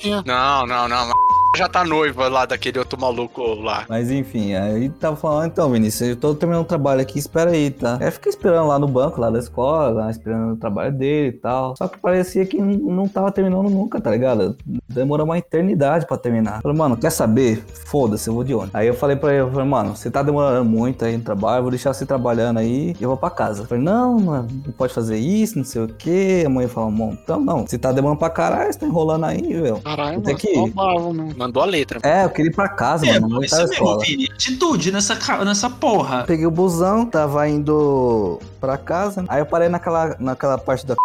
Não, 0.05 0.67
não, 0.67 0.89
não. 0.89 1.11
a 1.11 1.26
Já 1.57 1.69
tá 1.69 1.85
noiva 1.85 2.29
lá 2.29 2.45
daquele 2.45 2.79
outro 2.79 3.01
maluco 3.01 3.43
lá. 3.55 3.87
Mas 3.89 4.11
enfim, 4.11 4.55
aí 4.55 4.91
tava 4.91 5.17
falando, 5.17 5.47
então, 5.47 5.71
Vinícius, 5.71 6.11
eu 6.11 6.17
tô 6.17 6.35
terminando 6.35 6.65
o 6.65 6.69
trabalho 6.69 7.01
aqui, 7.01 7.19
espera 7.19 7.51
aí, 7.51 7.71
tá? 7.71 7.97
Aí 7.99 8.09
eu 8.09 8.13
fiquei 8.13 8.31
esperando 8.31 8.69
lá 8.69 8.79
no 8.79 8.87
banco, 8.87 9.21
lá 9.21 9.31
da 9.31 9.39
escola, 9.39 9.89
lá, 9.89 10.11
esperando 10.11 10.53
o 10.53 10.57
trabalho 10.57 10.93
dele 10.93 11.29
e 11.29 11.41
tal. 11.41 11.75
Só 11.77 11.89
que 11.89 11.99
parecia 11.99 12.45
que 12.45 12.59
não, 12.59 12.95
não 12.95 13.09
tava 13.09 13.33
terminando 13.33 13.71
nunca, 13.71 14.01
tá 14.01 14.11
ligado? 14.11 14.57
Demorou 14.89 15.25
uma 15.25 15.39
eternidade 15.39 16.07
pra 16.07 16.17
terminar. 16.17 16.61
Falei, 16.61 16.77
mano, 16.77 16.97
quer 16.97 17.11
saber? 17.11 17.65
Foda-se, 17.87 18.29
eu 18.29 18.35
vou 18.35 18.45
de 18.45 18.55
ônibus. 18.55 18.75
Aí 18.75 18.87
eu 18.87 18.95
falei 18.95 19.17
pra 19.17 19.33
ele, 19.33 19.43
eu 19.43 19.51
falei, 19.51 19.67
mano, 19.69 19.97
você 19.97 20.11
tá 20.11 20.23
demorando 20.23 20.65
muito 20.65 21.05
aí 21.05 21.17
no 21.17 21.23
trabalho, 21.23 21.63
vou 21.63 21.71
deixar 21.71 21.93
você 21.95 22.05
trabalhando 22.05 22.59
aí 22.59 22.95
e 22.99 23.03
eu 23.03 23.09
vou 23.09 23.17
pra 23.17 23.31
casa. 23.31 23.63
Eu 23.63 23.67
falei, 23.67 23.83
não, 23.83 24.21
mano, 24.21 24.49
não 24.67 24.73
pode 24.73 24.93
fazer 24.93 25.17
isso, 25.17 25.57
não 25.57 25.65
sei 25.65 25.83
o 25.83 25.89
quê. 25.89 26.45
A 26.47 26.49
mãe 26.51 26.69
falou, 26.69 26.91
bom, 26.91 27.17
então 27.23 27.41
não, 27.41 27.67
você 27.67 27.79
tá 27.79 27.93
demorando 27.93 28.19
pra 28.19 28.31
caralho, 28.31 28.73
você 28.73 28.79
tá 28.79 28.87
enrolando 28.87 29.25
aí, 29.25 29.43
velho. 29.43 29.81
Caralho, 29.81 30.21
Tem 30.21 30.35
mano, 30.35 30.39
que 30.39 30.55
só 30.55 30.67
bravo, 30.67 31.15
mano. 31.15 31.35
Mandou 31.47 31.63
a 31.63 31.67
letra. 31.67 32.01
É, 32.03 32.25
eu 32.25 32.31
queria 32.31 32.51
ir 32.51 32.55
pra 32.55 32.69
casa, 32.69 33.07
É, 33.07 33.13
mano, 33.15 33.29
não 33.29 33.39
pô, 33.39 33.45
isso 33.45 33.55
a 33.55 33.67
mesmo. 33.67 33.99
Vini. 34.01 34.29
Atitude 34.33 34.91
nessa, 34.91 35.17
nessa 35.45 35.71
porra. 35.71 36.25
Peguei 36.27 36.45
o 36.45 36.51
busão, 36.51 37.07
tava 37.07 37.49
indo 37.49 38.41
pra 38.61 38.77
casa. 38.77 39.25
Aí 39.29 39.41
eu 39.41 39.47
parei 39.47 39.69
naquela, 39.69 40.17
naquela 40.19 40.59
parte 40.59 40.85
da 40.85 40.97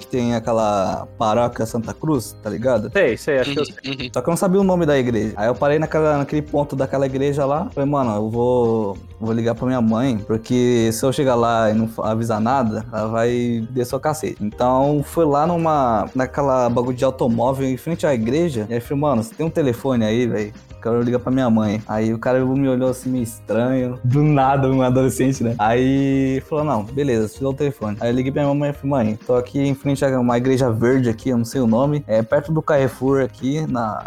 que 0.00 0.06
tem 0.06 0.34
aquela 0.34 1.06
paróquia 1.18 1.66
Santa 1.66 1.92
Cruz, 1.92 2.36
tá 2.42 2.50
ligado? 2.50 2.90
Sei, 2.92 3.16
sei, 3.16 3.38
acho 3.38 3.52
que 3.52 3.58
eu 3.58 3.64
Uhum, 3.64 3.90
uhum. 3.92 4.10
Só 4.12 4.20
que 4.20 4.28
eu 4.28 4.30
não 4.30 4.36
sabia 4.36 4.60
o 4.60 4.64
nome 4.64 4.86
da 4.86 4.98
igreja. 4.98 5.34
Aí 5.36 5.46
eu 5.46 5.54
parei 5.54 5.78
naquela, 5.78 6.18
naquele 6.18 6.42
ponto 6.42 6.76
daquela 6.76 7.06
igreja 7.06 7.44
lá. 7.44 7.68
Falei, 7.74 7.88
mano, 7.88 8.14
eu 8.14 8.30
vou, 8.30 8.98
vou 9.20 9.32
ligar 9.32 9.54
pra 9.54 9.66
minha 9.66 9.80
mãe, 9.80 10.18
porque 10.18 10.90
se 10.92 11.04
eu 11.04 11.12
chegar 11.12 11.34
lá 11.34 11.70
e 11.70 11.74
não 11.74 11.88
avisar 12.02 12.40
nada, 12.40 12.84
ela 12.92 13.08
vai 13.08 13.66
descer 13.70 13.96
o 13.96 14.00
cacete. 14.00 14.36
Então 14.40 15.02
fui 15.02 15.24
lá 15.24 15.46
numa. 15.46 16.08
naquela 16.14 16.68
bagulho 16.68 16.96
de 16.96 17.04
automóvel 17.04 17.66
em 17.66 17.76
frente 17.76 18.06
à 18.06 18.14
igreja. 18.14 18.66
E 18.68 18.74
aí 18.74 18.80
falei, 18.80 19.00
mano, 19.00 19.22
você 19.22 19.34
tem 19.34 19.44
um 19.46 19.50
telefone 19.50 20.04
aí, 20.04 20.26
velho? 20.26 20.52
Quero 20.84 21.00
ligar 21.00 21.18
pra 21.18 21.32
minha 21.32 21.48
mãe. 21.48 21.82
Aí 21.88 22.12
o 22.12 22.18
cara 22.18 22.44
me 22.44 22.68
olhou 22.68 22.90
assim 22.90 23.08
meio 23.08 23.24
estranho. 23.24 23.98
Do 24.04 24.22
nada, 24.22 24.68
um 24.68 24.82
adolescente, 24.82 25.42
né? 25.42 25.54
Aí 25.58 26.42
falou: 26.46 26.62
não, 26.62 26.84
beleza, 26.84 27.26
te 27.26 27.40
dou 27.40 27.52
o 27.52 27.56
telefone. 27.56 27.96
Aí 28.00 28.10
eu 28.10 28.14
liguei 28.14 28.30
pra 28.30 28.42
minha 28.42 28.54
mãe 28.54 28.68
e 28.68 28.72
falei, 28.74 28.90
mãe, 28.90 29.18
tô 29.26 29.34
aqui 29.34 29.60
em 29.60 29.72
frente 29.84 30.02
a 30.02 30.18
uma 30.18 30.38
igreja 30.38 30.70
verde 30.70 31.10
aqui, 31.10 31.28
eu 31.28 31.36
não 31.36 31.44
sei 31.44 31.60
o 31.60 31.66
nome. 31.66 32.02
É 32.06 32.22
perto 32.22 32.50
do 32.50 32.62
Carrefour 32.62 33.22
aqui, 33.22 33.66
na. 33.66 34.02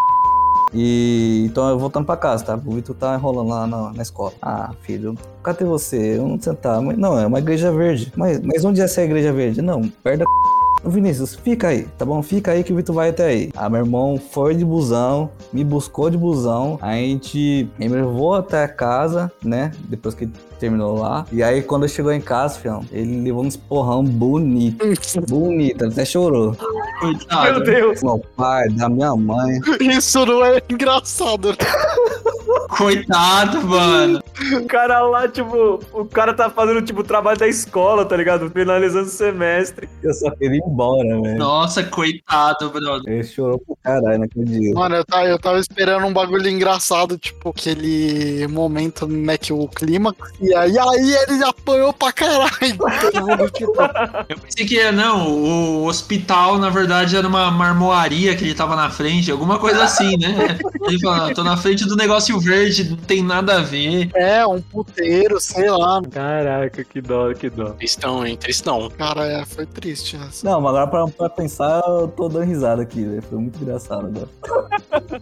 E 0.74 1.46
então 1.46 1.70
eu 1.70 1.80
voltando 1.80 2.06
pra 2.06 2.18
casa, 2.18 2.44
tá? 2.44 2.60
O 2.66 2.72
Vitor 2.72 2.96
tá 2.96 3.16
enrolando 3.16 3.50
lá 3.50 3.68
na, 3.68 3.94
na 3.94 4.02
escola. 4.02 4.34
Ah, 4.42 4.72
filho, 4.82 5.16
cadê 5.42 5.64
você? 5.64 6.20
Onde 6.20 6.44
você 6.44 6.54
tá? 6.54 6.82
Mas, 6.82 6.98
não, 6.98 7.18
é 7.18 7.26
uma 7.26 7.40
igreja 7.40 7.72
verde. 7.72 8.12
Mas, 8.18 8.42
mas 8.42 8.66
onde 8.66 8.82
é 8.82 8.84
essa 8.84 9.02
igreja 9.02 9.32
verde? 9.32 9.62
Não, 9.62 9.88
perto 10.04 10.20
da. 10.20 10.26
Vinícius, 10.86 11.36
fica 11.36 11.70
aí, 11.70 11.84
tá 11.98 12.06
bom? 12.06 12.22
Fica 12.22 12.52
aí 12.52 12.64
que 12.64 12.72
o 12.72 12.76
Vitor 12.76 12.96
vai 12.96 13.10
até 13.10 13.26
aí. 13.26 13.52
Ah, 13.56 13.70
meu 13.70 13.80
irmão 13.80 14.18
foi 14.18 14.56
de 14.56 14.64
busão, 14.64 15.30
me 15.52 15.64
buscou 15.64 16.10
de 16.10 16.18
busão. 16.18 16.78
A 16.82 16.94
gente 16.94 17.68
me 17.80 17.88
levou 17.88 18.36
até 18.36 18.64
a 18.64 18.68
casa, 18.68 19.32
né? 19.44 19.72
Depois 19.90 20.14
que 20.14 20.30
terminou 20.58 21.00
lá. 21.00 21.26
E 21.32 21.42
aí, 21.42 21.62
quando 21.62 21.88
chegou 21.88 22.12
em 22.12 22.22
casa, 22.22 22.60
fião, 22.60 22.86
ele 22.92 23.22
levou 23.22 23.44
um 23.44 23.48
esporrão 23.48 24.04
bonito. 24.04 24.86
bonito, 25.28 25.84
ele 25.84 25.92
até 25.92 26.06
chorou. 26.06 26.56
Coitado. 27.00 27.52
Meu 27.52 27.64
Deus. 27.64 28.04
Meu 28.04 28.20
pai, 28.36 28.70
da 28.70 28.90
minha 28.90 29.16
mãe. 29.16 29.60
Isso 29.80 30.26
não 30.26 30.44
é 30.44 30.62
engraçado. 30.70 31.56
Coitado, 32.70 33.62
mano. 33.64 34.22
O 34.54 34.66
cara 34.66 35.02
lá, 35.02 35.28
tipo, 35.28 35.80
o 35.94 36.06
cara 36.06 36.34
tá 36.34 36.50
fazendo, 36.50 36.82
tipo, 36.82 37.02
o 37.02 37.04
trabalho 37.04 37.38
da 37.38 37.48
escola, 37.48 38.06
tá 38.06 38.16
ligado? 38.16 38.50
Finalizando 38.50 39.06
o 39.06 39.10
semestre. 39.10 39.90
Eu 40.04 40.14
só 40.14 40.30
queria 40.32 40.58
ir 40.58 40.64
embora, 40.66 41.22
velho. 41.22 41.38
Nossa, 41.38 41.84
coitado, 41.84 42.70
brother. 42.70 43.14
Ele 43.14 43.24
chorou 43.24 43.60
pro 43.60 43.78
caralho 43.84 44.20
naquele 44.20 44.46
dia. 44.46 44.74
Mano, 44.74 44.96
eu 44.96 45.06
tava, 45.06 45.28
eu 45.28 45.40
tava 45.40 45.60
esperando 45.60 46.06
um 46.06 46.14
bagulho 46.14 46.48
engraçado, 46.48 47.18
tipo, 47.18 47.50
aquele 47.50 48.48
momento, 48.48 49.08
né, 49.08 49.38
que 49.38 49.52
o 49.52 49.68
clima. 50.48 50.68
E 50.68 50.80
aí, 50.80 51.16
ele 51.30 51.44
apanhou 51.44 51.94
pra 51.94 52.12
caralho. 52.12 52.50
Todo 53.12 53.22
mundo, 53.26 53.52
Eu 54.30 54.38
pensei 54.40 54.66
que, 54.66 54.92
não, 54.92 55.28
o 55.30 55.86
hospital, 55.86 56.58
na 56.58 56.70
verdade, 56.70 57.16
era 57.16 57.28
uma 57.28 57.50
marmoaria 57.52 58.36
que 58.36 58.44
ele 58.44 58.54
tava 58.56 58.76
na 58.76 58.90
frente, 58.90 59.32
alguma 59.32 59.60
coisa 59.60 59.84
assim, 59.84 60.18
né? 60.18 60.58
Ele 60.88 61.00
falou, 61.00 61.26
"Ah, 61.26 61.34
tô 61.34 61.44
na 61.44 61.58
frente 61.58 61.86
do 61.86 61.96
negócio 61.96 62.40
verde, 62.40 62.90
não 62.90 62.98
tem 62.98 63.22
nada 63.22 63.58
a 63.58 63.62
ver. 63.62 64.10
é, 64.16 64.38
É, 64.38 64.46
um 64.48 64.62
puteiro, 64.62 65.40
sei 65.40 65.70
lá. 65.70 66.02
Caraca, 66.12 66.84
que 66.84 67.02
dó, 67.02 67.34
que 67.34 67.50
dó. 67.50 67.70
Tristão, 67.72 68.26
hein? 68.26 68.38
Tristão. 68.38 68.90
Cara, 68.98 69.26
é, 69.26 69.46
foi 69.46 69.66
triste 69.66 70.16
essa. 70.16 70.48
Não, 70.48 70.62
mas 70.62 70.76
agora 70.76 70.88
pra, 70.88 71.08
pra 71.08 71.30
pensar, 71.30 71.82
eu 71.88 72.08
tô 72.10 72.30
dando 72.30 72.46
risada 72.46 72.82
aqui, 72.82 73.04
velho. 73.04 73.22
Foi 73.22 73.38
muito 73.40 73.62
engraçado 73.62 74.06
agora. 74.08 74.30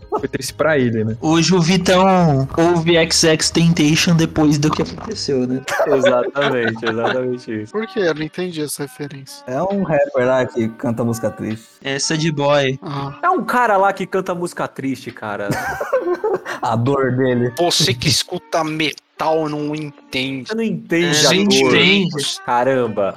Foi 0.10 0.28
triste 0.28 0.54
pra 0.54 0.78
ele, 0.78 1.04
né? 1.04 1.18
Hoje 1.22 1.54
o 1.56 1.62
Vitão 1.62 2.48
ouve 2.58 2.94
XX 3.12 3.50
Temptation 3.50 4.16
depois 4.16 4.58
do 4.58 4.70
que 4.70 4.82
aconteceu, 4.82 5.15
né? 5.48 5.62
Exatamente, 5.88 6.86
exatamente 6.86 7.62
isso. 7.64 7.72
Por 7.72 7.88
quê? 7.88 8.00
Eu 8.02 8.14
não 8.16 8.22
entendi 8.24 8.62
essa 8.62 8.84
referência. 8.84 9.44
É 9.48 9.62
um 9.62 9.84
rapper 9.84 10.26
lá 10.26 10.46
que 10.46 10.68
canta 10.70 11.04
música 11.04 11.30
triste. 11.32 11.66
Essa 11.84 12.18
de 12.18 12.32
boy. 12.32 12.78
Ah, 12.82 13.18
É 13.24 13.30
um 13.30 13.44
cara 13.44 13.78
lá 13.78 13.92
que 13.94 14.06
canta 14.06 14.34
música 14.36 14.68
triste, 14.68 15.12
cara. 15.12 15.50
A 16.62 16.76
dor 16.76 17.16
dele. 17.16 17.54
Você 17.58 17.94
que 17.94 18.08
escuta 18.08 18.64
metal 18.64 19.48
não 19.50 19.76
entende. 19.76 20.48
Você 20.50 20.56
não 20.56 20.64
entende 20.64 21.06
É, 21.08 21.28
a 21.28 21.34
gente, 21.34 21.60
dor. 21.62 21.76
entende. 21.76 22.40
Caramba. 22.46 23.16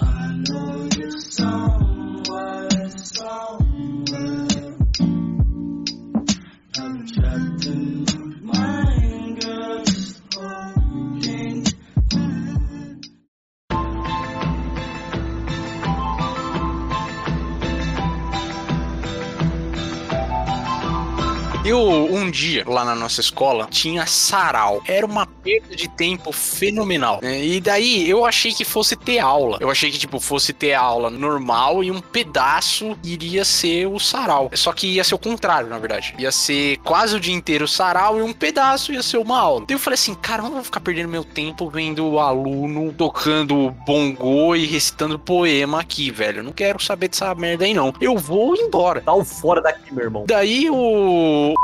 Eu, 21.68 21.78
um 21.80 22.30
dia, 22.30 22.64
lá 22.66 22.82
na 22.82 22.94
nossa 22.94 23.20
escola, 23.20 23.68
tinha 23.70 24.06
sarau. 24.06 24.82
Era 24.86 25.04
uma 25.04 25.26
perda 25.26 25.76
de 25.76 25.86
tempo 25.86 26.32
fenomenal. 26.32 27.20
né? 27.22 27.44
E 27.44 27.60
daí 27.60 28.08
eu 28.08 28.24
achei 28.24 28.52
que 28.52 28.64
fosse 28.64 28.96
ter 28.96 29.18
aula. 29.18 29.58
Eu 29.60 29.70
achei 29.70 29.90
que, 29.90 29.98
tipo, 29.98 30.18
fosse 30.18 30.54
ter 30.54 30.72
aula 30.72 31.10
normal 31.10 31.84
e 31.84 31.90
um 31.90 32.00
pedaço 32.00 32.96
iria 33.04 33.44
ser 33.44 33.86
o 33.86 33.98
sarau. 33.98 34.50
Só 34.54 34.72
que 34.72 34.94
ia 34.94 35.04
ser 35.04 35.14
o 35.14 35.18
contrário, 35.18 35.68
na 35.68 35.78
verdade. 35.78 36.14
Ia 36.18 36.32
ser 36.32 36.78
quase 36.78 37.14
o 37.16 37.20
dia 37.20 37.34
inteiro 37.34 37.66
o 37.66 37.68
sarau 37.68 38.18
e 38.18 38.22
um 38.22 38.32
pedaço 38.32 38.90
ia 38.90 39.02
ser 39.02 39.18
uma 39.18 39.38
aula. 39.38 39.66
Daí 39.66 39.74
eu 39.74 39.78
falei 39.78 39.96
assim, 39.96 40.14
cara, 40.14 40.40
eu 40.40 40.46
não 40.46 40.54
vou 40.54 40.64
ficar 40.64 40.80
perdendo 40.80 41.10
meu 41.10 41.22
tempo 41.22 41.68
vendo 41.68 42.06
o 42.06 42.18
aluno 42.18 42.94
tocando 42.94 43.70
bongô 43.86 44.56
e 44.56 44.64
recitando 44.64 45.18
poema 45.18 45.80
aqui, 45.80 46.10
velho. 46.10 46.42
Não 46.42 46.52
quero 46.52 46.82
saber 46.82 47.08
dessa 47.08 47.34
merda 47.34 47.66
aí, 47.66 47.74
não. 47.74 47.92
Eu 48.00 48.16
vou 48.16 48.56
embora. 48.56 49.02
Tá 49.02 49.12
o 49.12 49.22
fora 49.22 49.60
daqui, 49.60 49.92
meu 49.92 50.04
irmão. 50.04 50.24
Daí 50.26 50.70
o 50.70 51.54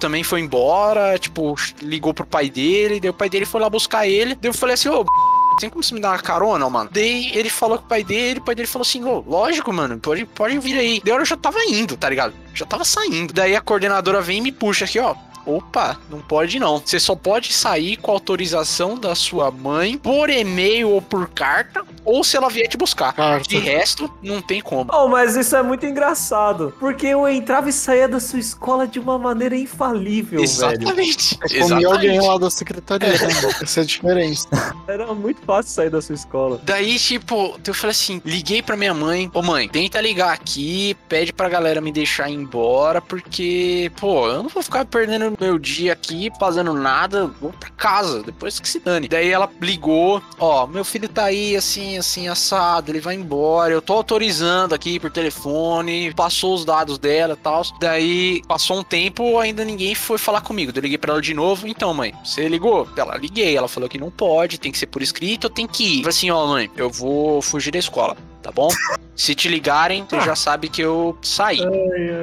também 0.00 0.22
foi 0.22 0.40
embora, 0.40 1.18
tipo, 1.18 1.54
ligou 1.80 2.12
pro 2.12 2.26
pai 2.26 2.50
dele, 2.50 3.00
daí 3.00 3.10
o 3.10 3.14
pai 3.14 3.30
dele 3.30 3.46
foi 3.46 3.60
lá 3.60 3.70
buscar 3.70 4.06
ele. 4.06 4.34
Daí 4.34 4.50
eu 4.50 4.54
falei 4.54 4.74
assim, 4.74 4.88
ô, 4.88 5.04
tem 5.58 5.70
como 5.70 5.82
você 5.82 5.94
me 5.94 6.00
dar 6.00 6.10
uma 6.10 6.18
carona, 6.18 6.68
mano? 6.68 6.90
Daí 6.92 7.30
ele 7.34 7.48
falou 7.48 7.78
com 7.78 7.84
o 7.84 7.88
pai 7.88 8.04
dele, 8.04 8.40
o 8.40 8.42
pai 8.42 8.54
dele 8.54 8.68
falou 8.68 8.84
assim, 8.84 9.04
ô, 9.04 9.24
lógico, 9.26 9.72
mano, 9.72 9.98
pode, 9.98 10.26
pode 10.26 10.58
vir 10.58 10.78
aí. 10.78 11.00
Daí 11.04 11.14
eu 11.14 11.24
já 11.24 11.36
tava 11.36 11.58
indo, 11.64 11.96
tá 11.96 12.10
ligado? 12.10 12.34
Já 12.52 12.66
tava 12.66 12.84
saindo. 12.84 13.32
Daí 13.32 13.56
a 13.56 13.60
coordenadora 13.60 14.20
vem 14.20 14.38
e 14.38 14.42
me 14.42 14.52
puxa 14.52 14.84
aqui, 14.84 14.98
ó. 14.98 15.14
Opa, 15.46 15.98
não 16.08 16.20
pode 16.20 16.58
não. 16.58 16.78
Você 16.78 16.98
só 16.98 17.14
pode 17.14 17.52
sair 17.52 17.96
com 17.96 18.10
autorização 18.10 18.98
da 18.98 19.14
sua 19.14 19.50
mãe 19.50 19.98
por 19.98 20.30
e-mail 20.30 20.90
ou 20.90 21.02
por 21.02 21.28
carta, 21.28 21.84
ou 22.04 22.22
se 22.22 22.36
ela 22.36 22.48
vier 22.48 22.68
te 22.68 22.76
buscar. 22.76 23.12
carta. 23.12 23.48
De 23.48 23.58
resto, 23.58 24.10
não 24.22 24.40
tem 24.40 24.60
como. 24.60 24.90
Oh, 24.92 25.08
mas 25.08 25.36
isso 25.36 25.54
é 25.56 25.62
muito 25.62 25.86
engraçado. 25.86 26.74
Porque 26.78 27.06
eu 27.06 27.26
entrava 27.28 27.68
e 27.68 27.72
saía 27.72 28.08
da 28.08 28.20
sua 28.20 28.38
escola 28.38 28.86
de 28.86 28.98
uma 28.98 29.18
maneira 29.18 29.56
infalível, 29.56 30.40
velho. 30.40 30.44
Exatamente. 30.44 31.38
É 31.42 31.60
comi 31.60 31.84
alguém 31.84 32.10
Exatamente. 32.10 32.26
lá 32.26 32.38
da 32.38 32.50
secretaria, 32.50 33.08
né? 33.08 33.28
Essa 33.62 33.80
é 33.80 33.82
a 33.82 33.86
diferença. 33.86 34.48
Era 34.88 35.12
muito 35.14 35.40
fácil 35.42 35.72
sair 35.72 35.90
da 35.90 36.00
sua 36.00 36.14
escola. 36.14 36.60
Daí, 36.64 36.98
tipo, 36.98 37.58
eu 37.66 37.74
falei 37.74 37.92
assim, 37.92 38.20
liguei 38.24 38.62
pra 38.62 38.76
minha 38.76 38.94
mãe. 38.94 39.30
Ô 39.32 39.42
mãe, 39.42 39.68
tenta 39.68 40.00
ligar 40.00 40.32
aqui, 40.32 40.96
pede 41.08 41.32
pra 41.32 41.48
galera 41.48 41.80
me 41.80 41.92
deixar 41.92 42.30
ir 42.30 42.34
embora, 42.34 43.00
porque, 43.00 43.90
pô, 43.98 44.28
eu 44.28 44.42
não 44.42 44.48
vou 44.48 44.62
ficar 44.62 44.84
perdendo 44.84 45.36
meu 45.40 45.58
dia 45.58 45.92
aqui 45.92 46.30
fazendo 46.38 46.72
nada, 46.74 47.26
vou 47.40 47.52
pra 47.52 47.70
casa, 47.70 48.22
depois 48.22 48.60
que 48.60 48.68
se 48.68 48.78
dane. 48.80 49.08
Daí 49.08 49.30
ela 49.30 49.50
ligou, 49.60 50.22
ó, 50.38 50.66
meu 50.66 50.84
filho 50.84 51.08
tá 51.08 51.24
aí 51.24 51.56
assim, 51.56 51.93
assim, 51.98 52.28
assado, 52.28 52.90
ele 52.90 53.00
vai 53.00 53.14
embora, 53.14 53.72
eu 53.72 53.82
tô 53.82 53.92
autorizando 53.94 54.74
aqui 54.74 54.98
por 54.98 55.10
telefone, 55.10 56.12
passou 56.14 56.54
os 56.54 56.64
dados 56.64 56.98
dela 56.98 57.34
e 57.34 57.36
tal. 57.36 57.62
Daí, 57.80 58.42
passou 58.46 58.78
um 58.78 58.82
tempo, 58.82 59.38
ainda 59.38 59.64
ninguém 59.64 59.94
foi 59.94 60.18
falar 60.18 60.40
comigo. 60.40 60.72
Eu 60.74 60.82
liguei 60.82 60.98
pra 60.98 61.12
ela 61.12 61.22
de 61.22 61.34
novo, 61.34 61.66
então, 61.66 61.92
mãe, 61.94 62.14
você 62.24 62.48
ligou? 62.48 62.88
Ela, 62.96 63.16
liguei, 63.16 63.56
ela 63.56 63.68
falou 63.68 63.88
que 63.88 63.98
não 63.98 64.10
pode, 64.10 64.58
tem 64.58 64.72
que 64.72 64.78
ser 64.78 64.86
por 64.86 65.02
escrito, 65.02 65.46
eu 65.46 65.50
tenho 65.50 65.68
que 65.68 65.84
ir. 65.84 65.96
Eu 65.98 66.02
falei 66.04 66.08
assim, 66.10 66.30
ó, 66.30 66.46
mãe, 66.46 66.70
eu 66.76 66.90
vou 66.90 67.40
fugir 67.42 67.70
da 67.70 67.78
escola, 67.78 68.16
tá 68.42 68.50
bom? 68.50 68.68
Se 69.16 69.32
te 69.34 69.48
ligarem, 69.48 70.04
você 70.08 70.20
já 70.22 70.34
sabe 70.34 70.68
que 70.68 70.82
eu 70.82 71.16
saí. 71.22 71.60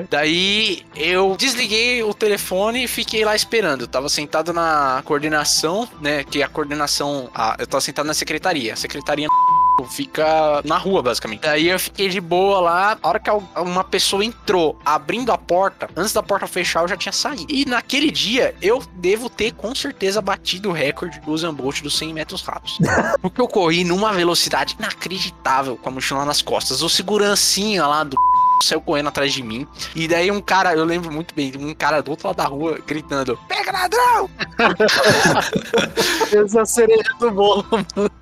Daí 0.09 0.83
eu 0.95 1.35
desliguei 1.37 2.03
o 2.03 2.13
telefone 2.13 2.83
e 2.83 2.87
fiquei 2.87 3.23
lá 3.23 3.33
esperando. 3.35 3.81
Eu 3.81 3.87
tava 3.87 4.09
sentado 4.09 4.51
na 4.51 5.01
coordenação, 5.05 5.87
né? 6.01 6.23
Que 6.23 6.43
a 6.43 6.49
coordenação. 6.49 7.29
a- 7.33 7.55
eu 7.59 7.65
tava 7.67 7.79
sentado 7.81 8.05
na 8.05 8.13
secretaria. 8.13 8.73
A 8.73 8.75
secretaria 8.75 9.27
fica 9.89 10.61
na 10.63 10.77
rua, 10.77 11.01
basicamente. 11.01 11.41
Daí 11.41 11.69
eu 11.69 11.79
fiquei 11.79 12.09
de 12.09 12.21
boa 12.21 12.59
lá. 12.59 12.97
A 13.01 13.07
hora 13.07 13.19
que 13.19 13.29
uma 13.59 13.83
pessoa 13.83 14.23
entrou 14.23 14.77
abrindo 14.85 15.31
a 15.31 15.37
porta, 15.37 15.89
antes 15.95 16.13
da 16.13 16.23
porta 16.23 16.47
fechar, 16.47 16.81
eu 16.83 16.87
já 16.87 16.97
tinha 16.97 17.11
saído. 17.11 17.47
E 17.49 17.65
naquele 17.65 18.11
dia, 18.11 18.55
eu 18.61 18.81
devo 18.95 19.29
ter 19.29 19.53
com 19.53 19.73
certeza 19.73 20.21
batido 20.21 20.69
o 20.69 20.73
recorde 20.73 21.19
do 21.19 21.31
Usain 21.31 21.53
Bolt 21.53 21.81
dos 21.81 21.97
100 21.97 22.13
metros 22.13 22.41
rápidos. 22.41 22.77
Porque 23.21 23.41
eu 23.41 23.47
corri 23.47 23.83
numa 23.83 24.13
velocidade 24.13 24.75
inacreditável 24.77 25.77
com 25.77 25.89
a 25.89 25.91
mochila 25.91 26.25
nas 26.25 26.41
costas. 26.41 26.81
O 26.81 26.89
segurancinha 26.89 27.85
lá 27.85 28.03
do 28.03 28.15
saiu 28.63 28.81
correndo 28.81 29.09
atrás 29.09 29.33
de 29.33 29.43
mim. 29.43 29.67
E 29.95 30.07
daí 30.07 30.31
um 30.31 30.41
cara, 30.41 30.73
eu 30.73 30.85
lembro 30.85 31.11
muito 31.11 31.33
bem, 31.33 31.51
um 31.57 31.73
cara 31.73 32.01
do 32.01 32.11
outro 32.11 32.27
lado 32.27 32.37
da 32.37 32.45
rua 32.45 32.79
gritando: 32.85 33.37
Pega 33.47 33.71
ladrão! 33.71 34.29
Essa 36.31 36.59
é 36.59 36.61
a 36.61 36.65
cereja 36.65 37.13
do 37.19 37.31
bolo. 37.31 37.65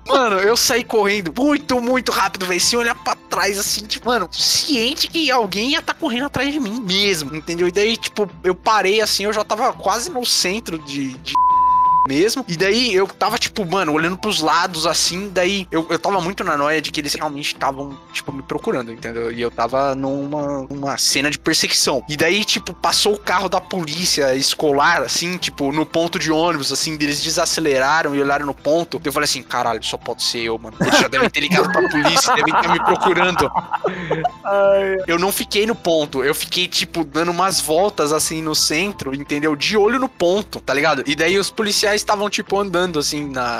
Mano, 0.06 0.38
eu 0.40 0.56
saí 0.56 0.82
correndo 0.82 1.32
muito, 1.36 1.80
muito 1.80 2.10
rápido, 2.10 2.46
velho. 2.46 2.60
Sem 2.60 2.78
olhar 2.78 2.94
pra 2.94 3.14
trás, 3.14 3.58
assim, 3.58 3.86
tipo, 3.86 4.08
mano, 4.08 4.28
ciente 4.32 5.08
que 5.08 5.30
alguém 5.30 5.70
ia 5.70 5.82
tá 5.82 5.94
correndo 5.94 6.26
atrás 6.26 6.52
de 6.52 6.58
mim 6.58 6.80
mesmo, 6.80 7.34
entendeu? 7.34 7.68
E 7.68 7.72
daí, 7.72 7.96
tipo, 7.96 8.28
eu 8.42 8.54
parei 8.54 9.00
assim, 9.00 9.24
eu 9.24 9.32
já 9.32 9.44
tava 9.44 9.72
quase 9.72 10.10
no 10.10 10.24
centro 10.24 10.78
de. 10.78 11.14
de 11.18 11.32
mesmo. 12.10 12.44
E 12.48 12.56
daí 12.56 12.92
eu 12.92 13.06
tava, 13.06 13.38
tipo, 13.38 13.64
mano, 13.64 13.92
olhando 13.92 14.18
pros 14.18 14.40
lados 14.40 14.84
assim. 14.84 15.30
Daí 15.32 15.68
eu, 15.70 15.86
eu 15.88 15.98
tava 15.98 16.20
muito 16.20 16.42
na 16.42 16.56
noia 16.56 16.82
de 16.82 16.90
que 16.90 17.00
eles 17.00 17.14
realmente 17.14 17.54
estavam, 17.54 17.96
tipo, 18.12 18.32
me 18.32 18.42
procurando, 18.42 18.92
entendeu? 18.92 19.30
E 19.30 19.40
eu 19.40 19.50
tava 19.50 19.94
numa, 19.94 20.66
numa 20.68 20.98
cena 20.98 21.30
de 21.30 21.38
perseguição. 21.38 22.04
E 22.08 22.16
daí, 22.16 22.44
tipo, 22.44 22.74
passou 22.74 23.14
o 23.14 23.18
carro 23.18 23.48
da 23.48 23.60
polícia 23.60 24.34
escolar, 24.34 25.02
assim, 25.02 25.36
tipo, 25.36 25.70
no 25.70 25.86
ponto 25.86 26.18
de 26.18 26.32
ônibus, 26.32 26.72
assim, 26.72 26.94
eles 26.94 27.22
desaceleraram 27.22 28.14
e 28.14 28.20
olharam 28.20 28.46
no 28.46 28.54
ponto. 28.54 29.00
Eu 29.04 29.12
falei 29.12 29.24
assim, 29.24 29.42
caralho, 29.42 29.82
só 29.84 29.96
pode 29.96 30.24
ser 30.24 30.40
eu, 30.40 30.58
mano. 30.58 30.76
Eles 30.80 30.98
já 30.98 31.06
devem 31.06 31.30
ter 31.30 31.40
ligado 31.40 31.70
pra 31.70 31.88
polícia, 31.88 32.34
devem 32.34 32.54
estar 32.54 32.72
me 32.72 32.84
procurando. 32.84 33.50
Eu 35.06 35.18
não 35.18 35.30
fiquei 35.30 35.64
no 35.66 35.76
ponto, 35.76 36.24
eu 36.24 36.34
fiquei, 36.34 36.66
tipo, 36.66 37.04
dando 37.04 37.30
umas 37.30 37.60
voltas 37.60 38.12
assim 38.12 38.42
no 38.42 38.54
centro, 38.54 39.14
entendeu? 39.14 39.54
De 39.54 39.76
olho 39.76 39.98
no 39.98 40.08
ponto, 40.08 40.58
tá 40.60 40.74
ligado? 40.74 41.04
E 41.06 41.14
daí 41.14 41.38
os 41.38 41.50
policiais 41.50 41.99
estavam, 42.00 42.28
tipo, 42.28 42.58
andando 42.58 42.98
assim 42.98 43.28
na. 43.28 43.58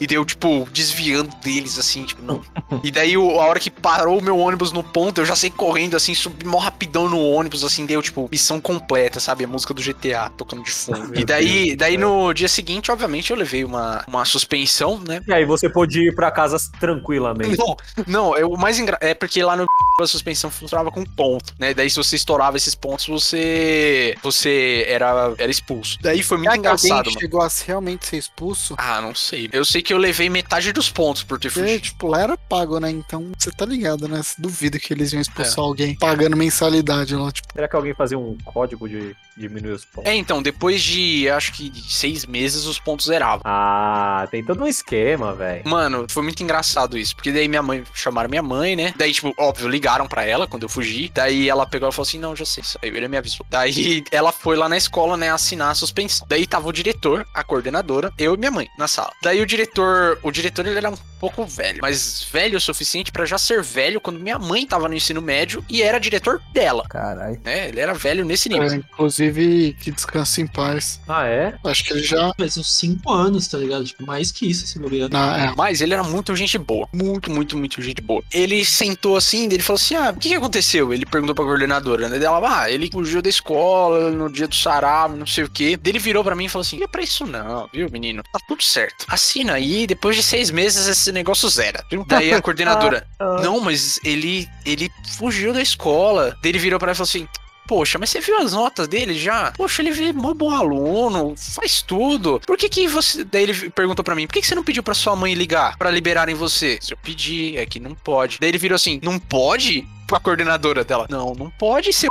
E 0.00 0.06
deu, 0.06 0.24
tipo, 0.24 0.66
desviando 0.72 1.34
deles, 1.42 1.78
assim, 1.78 2.04
tipo, 2.04 2.22
não. 2.22 2.40
E 2.82 2.90
daí, 2.90 3.14
a 3.14 3.20
hora 3.20 3.60
que 3.60 3.70
parou 3.70 4.18
o 4.18 4.22
meu 4.22 4.38
ônibus 4.38 4.72
no 4.72 4.82
ponto, 4.82 5.20
eu 5.20 5.26
já 5.26 5.36
saí 5.36 5.50
correndo, 5.50 5.96
assim, 5.96 6.14
subi 6.14 6.46
mó 6.46 6.58
rapidão 6.58 7.08
no 7.08 7.20
ônibus, 7.20 7.62
assim, 7.64 7.84
deu, 7.84 8.00
tipo, 8.00 8.28
missão 8.30 8.60
completa, 8.60 9.20
sabe? 9.20 9.44
A 9.44 9.48
música 9.48 9.74
do 9.74 9.82
GTA 9.82 10.30
tocando 10.36 10.62
de 10.62 10.70
fundo. 10.70 11.18
e 11.18 11.24
daí, 11.24 11.76
daí 11.76 11.96
no 11.98 12.32
dia 12.32 12.48
seguinte, 12.48 12.90
obviamente, 12.90 13.30
eu 13.30 13.36
levei 13.36 13.64
uma, 13.64 14.04
uma 14.08 14.24
suspensão, 14.24 14.98
né? 15.06 15.20
E 15.26 15.32
aí 15.32 15.44
você 15.44 15.68
pôde 15.68 16.08
ir 16.08 16.14
pra 16.14 16.30
casa 16.30 16.56
tranquilamente. 16.78 17.58
Não, 17.58 17.76
não, 18.06 18.36
é, 18.36 18.44
o 18.44 18.56
mais 18.56 18.78
engraçado 18.78 19.04
é 19.04 19.14
porque 19.14 19.42
lá 19.42 19.56
no 19.56 19.66
a 20.00 20.06
suspensão 20.06 20.50
funcionava 20.50 20.90
com 20.90 21.04
ponto, 21.04 21.54
né? 21.58 21.74
Daí 21.74 21.90
se 21.90 21.96
você 21.96 22.16
estourava 22.16 22.56
esses 22.56 22.74
pontos, 22.74 23.06
você 23.06 24.16
você 24.22 24.84
era, 24.88 25.34
era 25.36 25.50
expulso. 25.50 25.98
Daí 26.00 26.22
foi 26.22 26.38
muito 26.38 26.50
Será 26.50 26.62
que 26.62 26.68
alguém 26.68 26.90
engraçado, 26.90 27.06
mano. 27.06 27.20
chegou 27.20 27.42
a 27.42 27.48
realmente 27.66 28.06
ser 28.06 28.16
expulso? 28.16 28.74
Ah, 28.78 29.00
não 29.00 29.14
sei. 29.14 29.48
Eu 29.52 29.64
sei 29.64 29.82
porque 29.90 29.94
eu 29.94 29.98
levei 29.98 30.30
metade 30.30 30.72
dos 30.72 30.88
pontos 30.88 31.24
por 31.24 31.38
ter 31.38 31.48
Porque, 31.50 31.60
fugido. 31.66 31.82
tipo, 31.82 32.06
lá 32.06 32.20
era 32.22 32.36
pago, 32.38 32.78
né? 32.78 32.90
Então, 32.90 33.32
você 33.36 33.50
tá 33.50 33.66
ligado, 33.66 34.06
né? 34.06 34.22
Você 34.22 34.34
duvida 34.40 34.78
que 34.78 34.92
eles 34.92 35.12
iam 35.12 35.20
expulsar 35.20 35.58
É. 35.58 35.60
alguém 35.66 35.96
pagando 35.96 36.36
mensalidade 36.36 37.16
lá, 37.16 37.32
tipo. 37.32 37.48
Será 37.52 37.66
que 37.68 37.74
alguém 37.76 37.92
fazia 37.94 38.16
um 38.18 38.36
código 38.44 38.88
de 38.88 39.16
diminuir 39.36 39.72
os 39.72 39.84
pontos? 39.84 40.08
É, 40.10 40.14
então, 40.14 40.40
depois 40.42 40.80
de, 40.80 41.28
acho 41.28 41.52
que 41.52 41.68
de 41.68 41.92
seis 41.92 42.24
meses, 42.24 42.66
os 42.66 42.78
pontos 42.78 43.06
zeravam. 43.06 43.40
Ah, 43.44 44.28
tem 44.30 44.44
todo 44.44 44.62
um 44.62 44.66
esquema, 44.66 45.34
velho. 45.34 45.68
Mano, 45.68 46.06
foi 46.08 46.22
muito 46.22 46.40
engraçado 46.42 46.96
isso, 46.96 47.16
porque 47.16 47.32
daí 47.32 47.48
minha 47.48 47.62
mãe, 47.62 47.82
chamaram 47.92 48.28
minha 48.30 48.42
mãe, 48.42 48.76
né? 48.76 48.94
Daí, 48.96 49.12
tipo, 49.12 49.34
óbvio, 49.38 49.66
ligaram 49.68 50.06
pra 50.06 50.24
ela 50.24 50.46
quando 50.46 50.62
eu 50.64 50.68
fugi. 50.68 51.10
Daí 51.12 51.48
ela 51.48 51.66
pegou 51.66 51.88
e 51.88 51.92
falou 51.92 52.06
assim: 52.06 52.18
não, 52.18 52.36
já 52.36 52.44
sei. 52.44 52.62
Aí 52.82 52.90
ele 52.90 53.08
me 53.08 53.16
avisou. 53.16 53.44
Daí 53.50 54.04
ela 54.12 54.30
foi 54.30 54.56
lá 54.56 54.68
na 54.68 54.76
escola, 54.76 55.16
né, 55.16 55.30
assinar 55.32 55.70
a 55.72 55.74
suspensão. 55.74 56.26
Daí 56.28 56.46
tava 56.46 56.68
o 56.68 56.72
diretor, 56.72 57.26
a 57.34 57.42
coordenadora, 57.42 58.12
eu 58.18 58.34
e 58.34 58.38
minha 58.38 58.50
mãe 58.50 58.68
na 58.78 58.86
sala. 58.86 59.10
Daí 59.22 59.40
o 59.40 59.46
diretor, 59.46 59.79
o 60.22 60.30
diretor 60.30 60.66
ele 60.66 60.78
era 60.78 60.90
um 60.90 60.96
pouco 61.18 61.44
velho, 61.44 61.78
mas 61.82 62.26
velho 62.32 62.56
o 62.56 62.60
suficiente 62.60 63.12
pra 63.12 63.24
já 63.24 63.36
ser 63.38 63.62
velho 63.62 64.00
quando 64.00 64.18
minha 64.18 64.38
mãe 64.38 64.66
tava 64.66 64.88
no 64.88 64.94
ensino 64.94 65.20
médio 65.20 65.64
e 65.68 65.82
era 65.82 65.98
diretor 65.98 66.40
dela, 66.52 66.84
Caralho. 66.88 67.40
né? 67.44 67.68
Ele 67.68 67.80
era 67.80 67.92
velho 67.92 68.24
nesse 68.24 68.48
nível. 68.48 68.68
É, 68.68 68.74
inclusive, 68.76 69.76
que 69.80 69.90
descanse 69.90 70.40
em 70.40 70.46
paz. 70.46 71.00
Ah, 71.08 71.26
é? 71.26 71.54
Acho 71.64 71.84
que 71.84 71.92
ele 71.92 72.02
já. 72.02 72.32
Faz 72.38 72.56
uns 72.56 72.76
5 72.76 73.12
anos, 73.12 73.48
tá 73.48 73.58
ligado? 73.58 73.84
Tipo, 73.84 74.06
mais 74.06 74.32
que 74.32 74.48
isso, 74.48 74.66
se 74.66 74.78
bobear. 74.78 75.10
Na, 75.10 75.46
é, 75.50 75.54
Mas 75.56 75.80
ele 75.80 75.92
era 75.92 76.02
muito 76.02 76.34
gente 76.34 76.56
boa. 76.58 76.88
Muito, 76.92 77.30
muito, 77.30 77.56
muito 77.56 77.82
gente 77.82 78.00
boa. 78.00 78.22
Ele 78.32 78.64
sentou 78.64 79.16
assim, 79.16 79.44
ele 79.44 79.62
falou 79.62 79.76
assim: 79.76 79.94
Ah, 79.94 80.10
o 80.10 80.18
que, 80.18 80.28
que 80.30 80.34
aconteceu? 80.34 80.92
Ele 80.92 81.04
perguntou 81.04 81.34
pra 81.34 81.44
coordenadora, 81.44 82.08
né? 82.08 82.22
Ela, 82.22 82.62
ah, 82.62 82.70
ele 82.70 82.90
fugiu 82.90 83.20
da 83.20 83.28
escola 83.28 84.10
no 84.10 84.30
dia 84.30 84.48
do 84.48 84.54
sarau, 84.54 85.08
não 85.10 85.26
sei 85.26 85.44
o 85.44 85.50
quê. 85.50 85.78
Ele 85.84 85.98
virou 85.98 86.24
pra 86.24 86.34
mim 86.34 86.46
e 86.46 86.48
falou 86.48 86.62
assim: 86.62 86.76
Não 86.78 86.84
é 86.84 86.88
pra 86.88 87.02
isso 87.02 87.26
não, 87.26 87.68
viu, 87.72 87.88
menino? 87.90 88.22
Tá 88.32 88.38
tudo 88.48 88.62
certo. 88.62 89.04
Assina 89.08 89.54
aí, 89.54 89.69
depois 89.86 90.16
de 90.16 90.22
seis 90.22 90.50
meses 90.50 90.86
esse 90.86 91.12
negócio 91.12 91.48
zera. 91.48 91.84
Daí 92.06 92.32
a 92.32 92.40
coordenadora, 92.42 93.06
não, 93.42 93.60
mas 93.60 94.00
ele, 94.04 94.48
ele 94.64 94.90
fugiu 95.16 95.52
da 95.52 95.62
escola. 95.62 96.36
Daí 96.42 96.52
ele 96.52 96.58
virou 96.58 96.78
pra 96.78 96.88
ela 96.88 96.94
e 96.94 96.96
falou 96.96 97.08
assim. 97.08 97.28
Poxa, 97.68 98.00
mas 98.00 98.10
você 98.10 98.20
viu 98.20 98.36
as 98.38 98.52
notas 98.52 98.88
dele 98.88 99.14
já? 99.14 99.52
Poxa, 99.52 99.80
ele 99.80 100.08
é 100.08 100.12
mó 100.12 100.34
bom 100.34 100.50
aluno, 100.50 101.36
faz 101.36 101.82
tudo. 101.82 102.40
Por 102.44 102.56
que 102.56 102.68
que 102.68 102.88
você... 102.88 103.22
Daí 103.22 103.44
ele 103.44 103.70
perguntou 103.70 104.04
pra 104.04 104.16
mim, 104.16 104.26
por 104.26 104.32
que 104.32 104.40
que 104.40 104.46
você 104.48 104.56
não 104.56 104.64
pediu 104.64 104.82
pra 104.82 104.92
sua 104.92 105.14
mãe 105.14 105.34
ligar 105.34 105.78
pra 105.78 105.88
liberarem 105.88 106.34
você? 106.34 106.80
Eu 106.90 106.96
pedi, 106.96 107.56
é 107.56 107.64
que 107.64 107.78
não 107.78 107.94
pode. 107.94 108.38
Daí 108.40 108.48
ele 108.48 108.58
virou 108.58 108.74
assim, 108.74 108.98
não 109.04 109.20
pode? 109.20 109.86
Pra 110.08 110.18
coordenadora 110.18 110.82
dela. 110.82 111.06
Não, 111.08 111.32
não 111.32 111.48
pode 111.48 111.92
ser... 111.92 112.08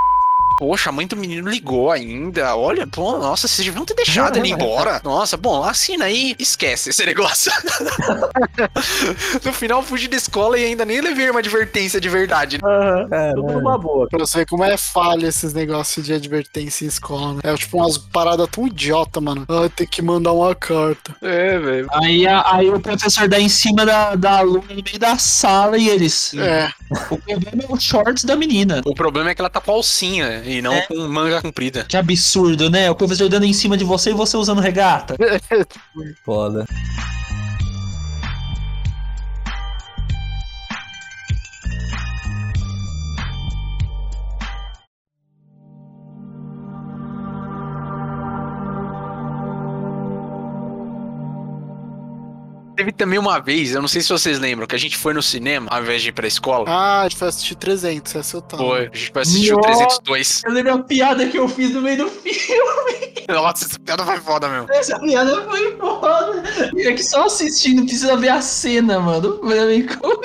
Poxa, 0.59 0.89
a 0.89 0.91
mãe 0.91 1.07
do 1.07 1.15
menino 1.15 1.49
ligou 1.49 1.89
ainda. 1.89 2.53
Olha, 2.53 2.85
pô, 2.85 3.17
nossa, 3.17 3.47
vocês 3.47 3.65
deviam 3.65 3.85
ter 3.85 3.93
deixado 3.93 4.35
ele 4.35 4.49
ir 4.49 4.51
embora. 4.51 4.99
Nossa, 5.05 5.37
bom, 5.37 5.63
assina 5.63 6.03
aí, 6.03 6.35
esquece 6.37 6.89
esse 6.89 7.05
negócio. 7.05 7.49
no 9.41 9.53
final, 9.53 9.81
fugi 9.81 10.09
da 10.09 10.17
escola 10.17 10.59
e 10.59 10.65
ainda 10.65 10.83
nem 10.83 10.99
levei 10.99 11.29
uma 11.29 11.39
advertência 11.39 12.01
de 12.01 12.09
verdade. 12.09 12.59
Aham. 12.61 13.07
Tudo 13.35 13.53
numa 13.53 13.77
boa. 13.77 14.09
pra 14.09 14.19
você 14.19 14.39
ver 14.39 14.47
como 14.47 14.65
é 14.65 14.75
falha 14.75 15.27
esses 15.27 15.53
negócios 15.53 16.05
de 16.05 16.11
advertência 16.11 16.83
em 16.83 16.89
escola, 16.89 17.35
né? 17.35 17.39
É 17.41 17.55
tipo 17.55 17.77
umas 17.77 17.97
paradas 17.97 18.49
tão 18.51 18.67
idiota, 18.67 19.21
mano. 19.21 19.45
Ah, 19.47 19.69
tem 19.73 19.87
que 19.87 20.01
mandar 20.01 20.33
uma 20.33 20.53
carta. 20.53 21.15
É, 21.21 21.57
velho. 21.57 21.87
Aí, 21.93 22.27
aí 22.27 22.69
o 22.69 22.81
professor 22.81 23.29
dá 23.29 23.39
em 23.39 23.47
cima 23.47 23.85
da, 23.85 24.13
da 24.15 24.39
aluna 24.39 24.73
no 24.75 24.83
meio 24.83 24.99
da 24.99 25.17
sala 25.17 25.77
e 25.77 25.87
eles. 25.87 26.33
É, 26.33 26.69
O 27.09 27.17
problema 27.17 27.63
é 27.63 27.73
os 27.73 27.81
shorts 27.81 28.25
da 28.25 28.35
menina. 28.35 28.81
O 28.85 28.93
problema 28.93 29.29
é 29.29 29.35
que 29.35 29.39
ela 29.39 29.49
tá 29.49 29.61
com 29.61 29.71
alcinha 29.71 30.48
e 30.49 30.61
não 30.61 30.73
É. 30.73 30.81
com 30.81 30.95
manga 31.07 31.41
comprida. 31.41 31.85
Que 31.87 31.95
absurdo, 31.97 32.69
né? 32.69 32.89
O 32.89 32.95
professor 32.95 33.29
dando 33.29 33.45
em 33.45 33.53
cima 33.53 33.77
de 33.77 33.83
você 33.83 34.09
e 34.11 34.13
você 34.13 34.35
usando 34.37 34.59
regata. 34.61 35.15
Foda. 36.25 36.65
Teve 52.79 52.93
também 52.93 53.19
uma 53.19 53.39
vez, 53.41 53.73
eu 53.73 53.81
não 53.81 53.89
sei 53.89 53.99
se 54.01 54.07
vocês 54.07 54.39
lembram, 54.39 54.65
que 54.65 54.73
a 54.73 54.79
gente 54.79 54.95
foi 54.95 55.13
no 55.13 55.21
cinema 55.21 55.67
ao 55.69 55.81
invés 55.81 56.01
de 56.01 56.07
ir 56.07 56.11
pra 56.13 56.25
escola. 56.25 56.63
Ah, 56.69 57.01
a 57.01 57.03
gente 57.09 57.17
foi 57.17 57.27
assistir 57.27 57.55
300, 57.55 58.15
essa 58.15 58.37
eu 58.37 58.41
tava. 58.41 58.63
Foi, 58.63 58.79
a 58.79 58.95
gente 58.97 59.11
foi 59.11 59.21
assistir 59.21 59.51
o 59.53 59.57
Nossa. 59.57 59.69
302. 59.99 60.41
Eu 60.45 60.51
lembro 60.53 60.73
a 60.75 60.79
piada 60.83 61.27
que 61.27 61.37
eu 61.37 61.49
fiz 61.49 61.71
no 61.73 61.81
meio 61.81 61.97
do 61.97 62.07
filme. 62.23 63.13
Nossa, 63.27 63.65
essa 63.65 63.77
piada 63.79 64.05
foi 64.05 64.17
foda 64.21 64.47
mesmo. 64.47 64.71
Essa 64.71 64.97
piada 64.97 65.43
foi 65.43 65.75
foda. 65.75 66.43
É 66.77 66.93
que 66.93 67.03
só 67.03 67.25
assistindo 67.25 67.81
precisa 67.81 68.15
ver 68.15 68.29
a 68.29 68.39
cena, 68.41 68.97
mano. 68.97 69.39
Foi 69.41 69.65
bem 69.67 69.85
co- 69.85 70.21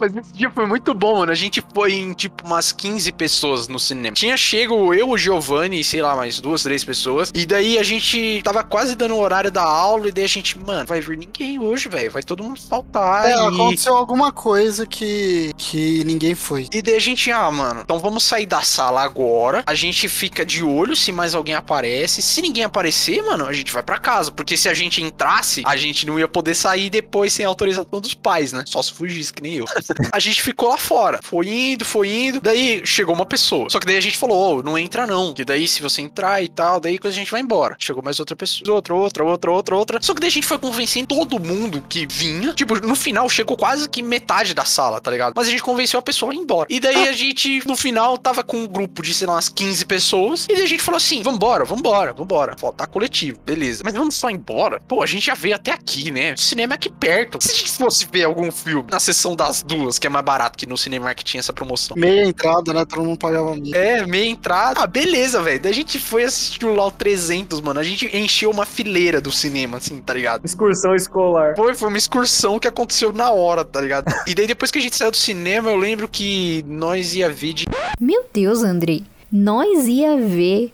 Mas 0.00 0.16
esse 0.16 0.32
dia 0.32 0.50
foi 0.50 0.66
muito 0.66 0.94
bom, 0.94 1.18
mano. 1.18 1.30
A 1.30 1.34
gente 1.34 1.62
foi 1.74 1.94
em 1.94 2.12
tipo 2.12 2.46
umas 2.46 2.72
15 2.72 3.12
pessoas 3.12 3.68
no 3.68 3.78
cinema. 3.78 4.14
Tinha 4.14 4.36
chego 4.36 4.94
eu, 4.94 5.10
o 5.10 5.18
Giovanni 5.18 5.84
sei 5.84 6.02
lá, 6.02 6.14
mais 6.16 6.40
duas, 6.40 6.62
três 6.62 6.84
pessoas. 6.84 7.30
E 7.34 7.44
daí 7.44 7.78
a 7.78 7.82
gente 7.82 8.40
tava 8.42 8.62
quase 8.62 8.94
dando 8.94 9.14
o 9.14 9.20
horário 9.20 9.50
da 9.50 9.62
aula. 9.62 10.08
E 10.08 10.12
daí 10.12 10.24
a 10.24 10.28
gente, 10.28 10.58
mano, 10.58 10.86
vai 10.86 11.00
vir 11.00 11.18
ninguém 11.18 11.58
hoje, 11.58 11.88
velho. 11.88 12.10
Vai 12.10 12.22
todo 12.22 12.42
mundo 12.42 12.60
faltar. 12.60 13.26
É, 13.26 13.30
e... 13.30 13.34
aconteceu 13.34 13.96
alguma 13.96 14.32
coisa 14.32 14.86
que, 14.86 15.52
que 15.56 16.04
ninguém 16.04 16.34
foi. 16.34 16.68
E 16.72 16.82
daí 16.82 16.96
a 16.96 17.00
gente, 17.00 17.30
ah, 17.30 17.50
mano, 17.50 17.80
então 17.82 17.98
vamos 17.98 18.24
sair 18.24 18.46
da 18.46 18.62
sala 18.62 19.02
agora. 19.02 19.62
A 19.66 19.74
gente 19.74 20.08
fica 20.08 20.44
de 20.44 20.62
olho 20.62 20.96
se 20.96 21.12
mais 21.12 21.34
alguém 21.34 21.54
aparece. 21.54 22.22
Se 22.22 22.40
ninguém 22.40 22.64
aparecer, 22.64 23.22
mano, 23.22 23.46
a 23.46 23.52
gente 23.52 23.72
vai 23.72 23.82
pra 23.82 23.98
casa. 23.98 24.30
Porque 24.30 24.56
se 24.56 24.68
a 24.68 24.74
gente 24.74 25.02
entrasse, 25.02 25.62
a 25.66 25.76
gente 25.76 26.06
não 26.06 26.18
ia 26.18 26.28
poder 26.28 26.54
sair 26.54 26.90
depois 26.90 27.32
sem 27.32 27.44
autorização 27.44 28.00
dos 28.00 28.14
pais, 28.14 28.52
né? 28.52 28.64
Só 28.66 28.82
se 28.82 28.92
fugisse, 28.92 29.32
que 29.32 29.42
nem 29.42 29.54
eu. 29.54 29.66
a 30.12 30.18
gente 30.18 30.42
ficou 30.42 30.68
lá 30.68 30.76
fora. 30.76 31.20
Foi 31.22 31.48
indo, 31.48 31.84
foi 31.84 32.08
indo. 32.08 32.40
Daí 32.40 32.82
chegou 32.84 33.14
uma 33.14 33.26
pessoa. 33.26 33.68
Só 33.70 33.78
que 33.78 33.86
daí 33.86 33.96
a 33.96 34.00
gente 34.00 34.16
falou, 34.16 34.58
ô, 34.58 34.62
não 34.62 34.78
entra 34.78 35.06
não. 35.06 35.32
Que 35.32 35.44
daí 35.44 35.66
se 35.66 35.82
você 35.82 36.02
entrar 36.02 36.42
e 36.42 36.48
tal, 36.48 36.80
daí 36.80 36.98
a 37.02 37.10
gente 37.10 37.30
vai 37.30 37.40
embora. 37.40 37.76
Chegou 37.78 38.02
mais 38.02 38.18
outra 38.20 38.36
pessoa. 38.36 38.74
Outra, 38.74 38.94
outra, 38.94 39.24
outra, 39.24 39.50
outra, 39.50 39.76
outra. 39.76 39.98
Só 40.02 40.14
que 40.14 40.20
daí 40.20 40.28
a 40.28 40.32
gente 40.32 40.46
foi 40.46 40.58
convencendo 40.58 41.08
todo 41.08 41.38
mundo 41.38 41.84
que 41.88 42.06
vinha. 42.06 42.52
Tipo, 42.52 42.74
no 42.86 42.94
final 42.94 43.28
chegou 43.28 43.56
quase 43.56 43.88
que 43.88 44.02
metade 44.02 44.54
da 44.54 44.64
sala, 44.64 45.00
tá 45.00 45.10
ligado? 45.10 45.32
Mas 45.36 45.48
a 45.48 45.50
gente 45.50 45.62
convenceu 45.62 45.98
a 45.98 46.02
pessoa 46.02 46.32
a 46.32 46.34
ir 46.34 46.38
embora. 46.38 46.66
E 46.70 46.80
daí 46.80 47.08
a 47.08 47.12
gente, 47.12 47.66
no 47.66 47.76
final, 47.76 48.16
tava 48.18 48.42
com 48.42 48.58
um 48.58 48.66
grupo 48.66 49.02
de, 49.02 49.14
sei 49.14 49.26
lá, 49.26 49.34
umas 49.34 49.48
15 49.48 49.84
pessoas. 49.86 50.46
E 50.48 50.54
daí 50.54 50.62
a 50.62 50.68
gente 50.68 50.82
falou 50.82 50.96
assim: 50.96 51.22
vambora, 51.22 51.64
vambora, 51.64 52.12
vambora. 52.12 52.56
Faltar 52.58 52.86
coletivo, 52.86 53.38
beleza. 53.44 53.82
Mas 53.84 53.94
vamos 53.94 54.14
só 54.14 54.30
embora? 54.30 54.80
Pô, 54.80 55.02
a 55.02 55.06
gente 55.06 55.26
já 55.26 55.34
veio 55.34 55.54
até 55.54 55.72
aqui, 55.72 56.10
né? 56.10 56.34
O 56.34 56.38
cinema 56.38 56.74
é 56.74 56.76
aqui 56.76 56.90
perto. 56.90 57.38
Se 57.40 57.52
a 57.52 57.54
gente 57.54 57.72
fosse 57.72 58.06
ver 58.10 58.24
algum 58.24 58.50
filme 58.50 58.88
na 58.90 59.00
sessão 59.00 59.34
das 59.34 59.62
duas, 59.62 59.79
que 59.98 60.06
é 60.06 60.10
mais 60.10 60.24
barato 60.24 60.58
que 60.58 60.66
no 60.66 60.76
Cinemark 60.76 61.16
que 61.16 61.24
tinha 61.24 61.40
essa 61.40 61.52
promoção. 61.52 61.96
Meia 61.96 62.24
entrada, 62.24 62.72
né? 62.72 62.84
Todo 62.84 63.04
mundo 63.04 63.18
pagava 63.18 63.54
meia. 63.54 63.76
É, 63.76 64.06
meia 64.06 64.28
entrada. 64.28 64.80
Ah, 64.80 64.86
beleza, 64.86 65.42
velho. 65.42 65.60
Daí 65.60 65.72
a 65.72 65.74
gente 65.74 65.98
foi 65.98 66.24
assistir 66.24 66.64
lá 66.64 66.86
o 66.86 66.90
300, 66.90 67.60
mano. 67.60 67.78
A 67.78 67.82
gente 67.82 68.14
encheu 68.16 68.50
uma 68.50 68.64
fileira 68.64 69.20
do 69.20 69.30
cinema, 69.30 69.78
assim, 69.78 70.00
tá 70.00 70.14
ligado? 70.14 70.44
Excursão 70.44 70.94
escolar. 70.94 71.54
Foi, 71.56 71.74
foi 71.74 71.88
uma 71.88 71.98
excursão 71.98 72.58
que 72.58 72.68
aconteceu 72.68 73.12
na 73.12 73.30
hora, 73.30 73.64
tá 73.64 73.80
ligado? 73.80 74.10
E 74.30 74.34
daí 74.34 74.46
depois 74.46 74.70
que 74.70 74.78
a 74.78 74.82
gente 74.82 74.94
saiu 74.94 75.10
do 75.10 75.16
cinema, 75.16 75.70
eu 75.70 75.76
lembro 75.76 76.06
que 76.06 76.64
nós 76.68 77.14
ia 77.14 77.28
ver 77.28 77.52
de. 77.52 77.66
Meu 77.98 78.24
Deus, 78.32 78.62
Andrei. 78.62 79.04
Nós 79.32 79.88
ia 79.88 80.16
ver. 80.16 80.72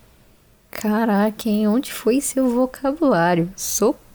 Caraca, 0.70 1.48
hein? 1.48 1.66
Onde 1.68 1.90
foi 1.92 2.20
seu 2.20 2.50
vocabulário? 2.50 3.50
Socorro. 3.56 4.05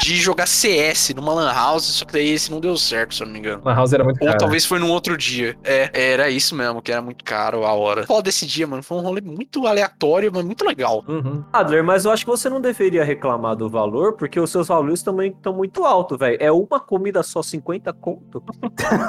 De 0.00 0.16
jogar 0.16 0.46
CS 0.46 1.14
numa 1.14 1.32
Lan 1.32 1.52
House, 1.52 1.84
só 1.84 2.04
que 2.04 2.12
daí 2.12 2.30
esse 2.30 2.50
não 2.50 2.60
deu 2.60 2.76
certo, 2.76 3.14
se 3.14 3.22
eu 3.22 3.26
não 3.26 3.32
me 3.32 3.38
engano. 3.38 3.62
Lan 3.64 3.74
House 3.74 3.92
era 3.92 4.04
muito 4.04 4.20
Ou 4.20 4.26
caro. 4.26 4.38
talvez 4.38 4.64
foi 4.64 4.78
num 4.78 4.90
outro 4.90 5.16
dia. 5.16 5.56
É, 5.64 5.90
era 6.12 6.28
isso 6.30 6.54
mesmo, 6.54 6.82
que 6.82 6.92
era 6.92 7.00
muito 7.00 7.24
caro 7.24 7.64
a 7.64 7.72
hora. 7.72 8.06
Foda 8.06 8.22
desse 8.22 8.46
dia, 8.46 8.66
mano. 8.66 8.82
Foi 8.82 8.98
um 8.98 9.00
rolê 9.00 9.20
muito 9.20 9.66
aleatório, 9.66 10.30
mas 10.34 10.44
muito 10.44 10.64
legal. 10.64 11.04
Uhum. 11.08 11.44
Adler, 11.52 11.82
mas 11.82 12.04
eu 12.04 12.10
acho 12.10 12.24
que 12.24 12.30
você 12.30 12.48
não 12.48 12.60
deveria 12.60 13.04
reclamar 13.04 13.56
do 13.56 13.68
valor, 13.68 14.14
porque 14.14 14.38
os 14.38 14.50
seus 14.50 14.68
valores 14.68 15.02
também 15.02 15.30
estão 15.30 15.52
muito 15.52 15.84
altos, 15.84 16.18
velho. 16.18 16.36
É 16.40 16.50
uma 16.52 16.80
comida 16.80 17.22
só 17.22 17.42
50 17.42 17.92
conto? 17.94 18.42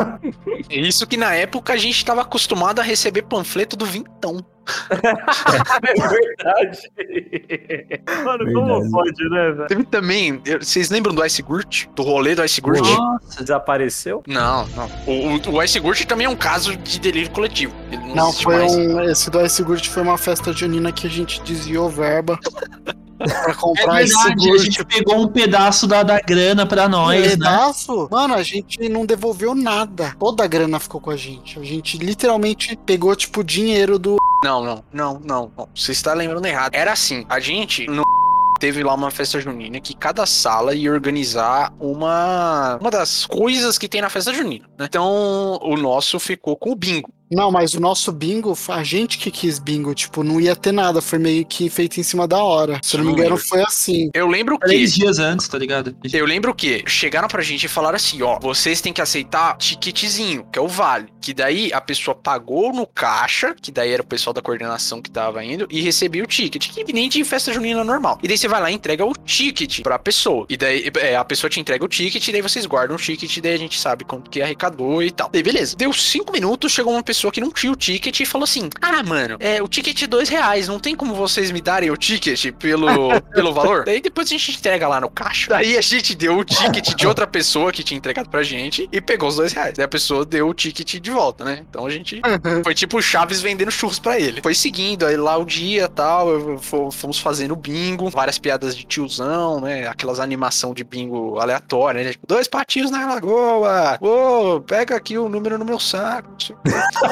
Isso 0.69 1.05
que 1.07 1.17
na 1.17 1.33
época 1.35 1.73
a 1.73 1.77
gente 1.77 2.03
tava 2.05 2.21
acostumado 2.21 2.79
a 2.79 2.83
receber 2.83 3.23
panfleto 3.23 3.75
do 3.75 3.85
Vintão. 3.85 4.43
É 4.89 6.07
verdade. 6.07 6.79
Mano, 8.23 8.53
como 8.53 8.67
Verdade. 8.81 8.91
pode, 8.91 9.29
né, 9.29 9.51
velho? 9.51 9.67
Teve 9.67 9.83
também. 9.85 10.41
eu- 10.45 10.59
Vocês 10.61 10.89
lembram 10.89 11.13
do 11.13 11.25
Ice 11.25 11.41
Gurt? 11.41 11.85
Do 11.95 12.03
rolê 12.03 12.35
do 12.35 12.43
Ice 12.43 12.59
Gurt? 12.61 12.79
Nossa, 12.79 13.41
Desapareceu? 13.41 14.23
Não, 14.27 14.67
não. 14.69 14.89
O, 15.05 15.35
o, 15.51 15.55
o 15.55 15.63
Ice 15.63 15.79
Gurt 15.79 16.03
também 16.05 16.25
é 16.25 16.29
um 16.29 16.35
caso 16.35 16.75
de 16.75 16.99
delírio 16.99 17.29
coletivo. 17.31 17.73
Ele 17.91 18.01
não, 18.07 18.15
Não, 18.15 18.27
existe 18.29 18.43
foi 18.43 18.55
mais. 18.57 18.75
um. 18.75 19.01
Esse 19.01 19.29
do 19.29 19.45
Ice 19.45 19.63
Gurt 19.63 19.87
foi 19.87 20.03
uma 20.03 20.17
festa 20.17 20.51
junina 20.53 20.91
que 20.91 21.07
a 21.07 21.09
gente 21.09 21.41
desviou 21.41 21.89
verba 21.89 22.37
pra 23.17 23.51
é 23.51 23.53
comprar 23.53 24.03
esse 24.03 24.13
verdade, 24.15 24.51
a 24.51 24.57
gente 24.57 24.85
pegou 24.85 25.19
um 25.21 25.27
pedaço 25.27 25.87
da, 25.87 26.03
da 26.03 26.19
grana 26.19 26.65
pra 26.65 26.87
nós, 26.87 27.19
né? 27.21 27.29
Pedaço? 27.29 28.07
Mano, 28.11 28.33
a 28.35 28.43
gente 28.43 28.87
não 28.89 29.05
devolveu 29.05 29.55
nada. 29.55 30.13
Toda 30.19 30.43
a 30.43 30.47
grana 30.47 30.79
ficou 30.79 31.01
com 31.01 31.09
a 31.09 31.15
gente. 31.17 31.59
A 31.59 31.63
gente 31.63 31.97
literalmente 31.97 32.77
pegou, 32.85 33.15
tipo, 33.15 33.41
o 33.41 33.43
dinheiro 33.43 33.97
do. 33.97 34.17
Não, 34.43 34.63
não, 34.63 34.83
não, 34.93 35.21
não. 35.23 35.69
Você 35.73 35.91
está 35.91 36.13
lembrando 36.13 36.45
errado. 36.45 36.73
Era 36.73 36.91
assim, 36.91 37.25
a 37.29 37.39
gente 37.39 37.87
no 37.87 38.03
teve 38.59 38.83
lá 38.83 38.93
uma 38.93 39.11
festa 39.11 39.39
junina 39.39 39.79
que 39.79 39.95
cada 39.95 40.25
sala 40.25 40.73
ia 40.73 40.91
organizar 40.91 41.71
uma, 41.79 42.77
uma 42.81 42.89
das 42.89 43.25
coisas 43.25 43.77
que 43.77 43.87
tem 43.87 44.01
na 44.01 44.09
festa 44.09 44.33
junina. 44.33 44.67
né? 44.77 44.85
Então, 44.85 45.59
o 45.61 45.77
nosso 45.77 46.19
ficou 46.19 46.55
com 46.55 46.71
o 46.71 46.75
bingo. 46.75 47.11
Não, 47.29 47.51
mas 47.51 47.73
o 47.73 47.79
nosso 47.79 48.11
bingo, 48.11 48.57
a 48.69 48.83
gente 48.83 49.17
que 49.17 49.29
quis 49.29 49.59
bingo, 49.59 49.93
tipo, 49.93 50.23
não 50.23 50.39
ia 50.39 50.55
ter 50.55 50.71
nada, 50.71 51.01
foi 51.01 51.19
meio 51.19 51.45
que 51.45 51.69
feito 51.69 51.99
em 51.99 52.03
cima 52.03 52.27
da 52.27 52.41
hora. 52.41 52.79
Se 52.81 52.95
eu 52.95 52.99
não 52.99 53.07
me 53.07 53.11
engano, 53.13 53.35
lembro. 53.35 53.47
foi 53.47 53.61
assim. 53.61 54.09
Eu 54.13 54.27
lembro 54.27 54.57
que. 54.57 54.65
Três 54.67 54.95
dias 54.95 55.19
antes, 55.19 55.47
tá 55.47 55.57
ligado? 55.57 55.95
Eu 56.13 56.25
lembro 56.25 56.53
que 56.55 56.83
chegaram 56.87 57.27
pra 57.27 57.41
gente 57.41 57.65
e 57.65 57.67
falaram 57.67 57.97
assim, 57.97 58.21
ó, 58.21 58.39
vocês 58.39 58.79
têm 58.81 58.93
que 58.93 59.01
aceitar 59.01 59.57
ticketzinho, 59.57 60.45
que 60.51 60.57
é 60.57 60.61
o 60.61 60.67
vale. 60.67 61.07
Que 61.21 61.33
daí 61.33 61.71
a 61.73 61.81
pessoa 61.81 62.15
pagou 62.15 62.73
no 62.73 62.87
caixa, 62.87 63.53
que 63.61 63.71
daí 63.71 63.91
era 63.91 64.01
o 64.01 64.07
pessoal 64.07 64.33
da 64.33 64.41
coordenação 64.41 65.01
que 65.01 65.11
tava 65.11 65.43
indo, 65.43 65.67
e 65.69 65.81
recebia 65.81 66.23
o 66.23 66.27
ticket, 66.27 66.69
que 66.71 66.93
nem 66.93 67.09
de 67.09 67.23
festa 67.25 67.51
junina 67.51 67.83
normal. 67.83 68.17
E 68.23 68.27
daí 68.27 68.37
você 68.37 68.47
vai 68.47 68.61
lá 68.61 68.71
e 68.71 68.73
entrega 68.73 69.05
o 69.05 69.13
ticket 69.13 69.81
pra 69.81 69.99
pessoa. 69.99 70.45
E 70.49 70.55
daí 70.55 70.89
é, 70.99 71.17
a 71.17 71.25
pessoa 71.25 71.49
te 71.49 71.59
entrega 71.59 71.83
o 71.83 71.87
ticket, 71.89 72.25
e 72.25 72.31
daí 72.31 72.41
vocês 72.41 72.65
guardam 72.65 72.95
o 72.95 72.99
ticket, 72.99 73.35
e 73.35 73.41
daí 73.41 73.53
a 73.53 73.57
gente 73.57 73.77
sabe 73.77 74.05
quanto 74.05 74.29
que 74.29 74.41
arrecadou 74.41 75.03
e 75.03 75.11
tal. 75.11 75.29
Daí 75.29 75.43
beleza. 75.43 75.75
Deu 75.75 75.91
cinco 75.91 76.31
minutos, 76.31 76.71
chegou 76.71 76.93
uma 76.93 77.03
pessoa 77.03 77.16
que 77.31 77.41
não 77.41 77.51
tinha 77.51 77.71
o 77.71 77.75
ticket 77.75 78.19
e 78.19 78.25
falou 78.25 78.43
assim: 78.43 78.69
Ah, 78.81 79.03
mano, 79.03 79.37
é, 79.39 79.61
o 79.61 79.67
ticket 79.67 80.01
é 80.03 80.07
dois 80.07 80.29
reais, 80.29 80.67
não 80.67 80.79
tem 80.79 80.95
como 80.95 81.13
vocês 81.13 81.51
me 81.51 81.61
darem 81.61 81.89
o 81.91 81.97
ticket 81.97 82.51
pelo, 82.53 82.87
pelo 83.33 83.53
valor? 83.53 83.83
Daí 83.85 84.01
depois 84.01 84.27
a 84.27 84.29
gente 84.31 84.51
entrega 84.57 84.87
lá 84.87 84.99
no 85.01 85.09
caixa. 85.09 85.49
Daí 85.49 85.77
a 85.77 85.81
gente 85.81 86.15
deu 86.15 86.37
o 86.37 86.43
ticket 86.45 86.95
de 86.95 87.07
outra 87.07 87.25
pessoa 87.27 87.71
que 87.71 87.83
tinha 87.83 87.97
entregado 87.97 88.29
pra 88.29 88.43
gente 88.43 88.87
e 88.91 89.01
pegou 89.01 89.29
os 89.29 89.35
dois 89.35 89.51
reais. 89.53 89.73
Daí 89.75 89.85
a 89.85 89.89
pessoa 89.89 90.25
deu 90.25 90.47
o 90.49 90.53
ticket 90.53 90.99
de 90.99 91.11
volta, 91.11 91.43
né? 91.43 91.63
Então 91.69 91.85
a 91.85 91.89
gente. 91.89 92.21
Foi 92.63 92.73
tipo 92.75 92.97
o 92.97 93.01
Chaves 93.01 93.41
vendendo 93.41 93.71
churros 93.71 93.99
pra 93.99 94.19
ele. 94.19 94.41
Foi 94.41 94.53
seguindo, 94.53 95.05
aí 95.05 95.17
lá 95.17 95.37
o 95.37 95.45
dia 95.45 95.83
e 95.85 95.87
tal, 95.87 96.29
eu- 96.29 96.59
fomos 96.91 97.19
fazendo 97.19 97.55
bingo, 97.55 98.09
várias 98.09 98.37
piadas 98.37 98.75
de 98.75 98.83
tiozão, 98.85 99.59
né? 99.61 99.87
Aquelas 99.87 100.19
animação 100.19 100.73
de 100.73 100.83
bingo 100.83 101.39
aleatória, 101.39 102.03
né? 102.03 102.11
Tipo, 102.11 102.25
dois 102.27 102.47
patinhos 102.47 102.91
na 102.91 103.05
lagoa, 103.05 103.97
ô, 104.01 104.59
pega 104.61 104.95
aqui 104.95 105.17
o 105.17 105.29
número 105.29 105.57
no 105.57 105.65
meu 105.65 105.79
saco. 105.79 106.29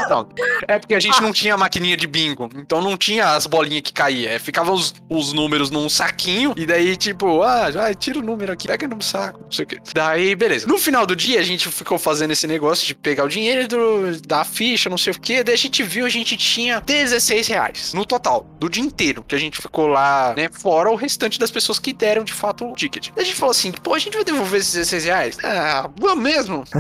Não 0.10 0.28
é 0.68 0.80
porque 0.80 0.96
a 0.96 1.00
gente 1.00 1.22
não 1.22 1.32
tinha 1.32 1.58
maquininha 1.58 1.98
de 1.98 2.08
bingo, 2.08 2.50
então 2.56 2.82
não 2.82 2.98
tinha 2.98 3.36
as 3.36 3.46
bolinhas 3.48 3.82
que 3.82 3.93
caía. 3.93 4.32
É, 4.32 4.39
Ficavam 4.39 4.74
os, 4.74 4.93
os 5.10 5.34
números 5.34 5.70
num 5.70 5.89
saquinho, 5.89 6.54
e 6.56 6.66
daí, 6.66 6.96
tipo, 6.96 7.41
ah, 7.43 7.72
já 7.72 7.93
tira 7.93 8.20
o 8.20 8.22
número 8.22 8.52
aqui, 8.52 8.68
pega 8.68 8.88
no 8.88 9.02
saco, 9.02 9.41
não 9.43 9.52
sei 9.52 9.66
o 9.66 9.68
quê. 9.68 9.80
Daí, 9.93 10.36
beleza. 10.36 10.68
No 10.68 10.78
final 10.78 11.06
do 11.06 11.16
dia, 11.16 11.39
a 11.39 11.43
gente 11.43 11.70
ficou 11.70 11.98
fazendo 11.98 12.32
esse 12.32 12.48
negócio 12.48 12.86
de 12.86 12.96
pegar 12.96 13.24
o 13.24 13.30
dinheiro 13.30 13.68
do, 13.68 14.22
da 14.22 14.43
ficha, 14.43 14.89
não 14.89 14.98
sei 14.98 15.14
o 15.14 15.20
quê. 15.20 15.43
Daí 15.43 15.56
a 15.56 15.58
gente 15.58 15.84
viu, 15.84 16.06
a 16.06 16.10
gente 16.10 16.36
tinha 16.38 16.80
16 16.82 17.48
reais 17.48 17.93
no 17.93 18.06
total, 18.06 18.46
do 18.60 18.70
dia 18.70 18.84
inteiro, 18.84 19.24
que 19.24 19.36
a 19.36 19.39
gente 19.39 19.62
ficou 19.62 19.88
lá, 19.88 20.34
né? 20.36 20.50
Fora 20.52 20.89
o 20.89 20.96
restante 20.96 21.39
das 21.39 21.52
pessoas 21.52 21.80
que 21.80 21.93
deram 21.93 22.24
de 22.24 22.34
fato 22.34 22.66
o 22.66 22.74
ticket. 22.74 23.10
Daí 23.16 23.24
a 23.24 23.28
gente 23.28 23.38
falou 23.38 23.52
assim, 23.52 23.72
pô, 23.72 23.93
a 23.93 24.00
gente 24.00 24.14
vai 24.16 24.24
devolver 24.24 24.60
esses 24.60 24.74
16 24.74 25.06
reais? 25.06 25.38
Ah, 25.43 25.89
vamos 26.00 26.24
mesmo? 26.24 26.64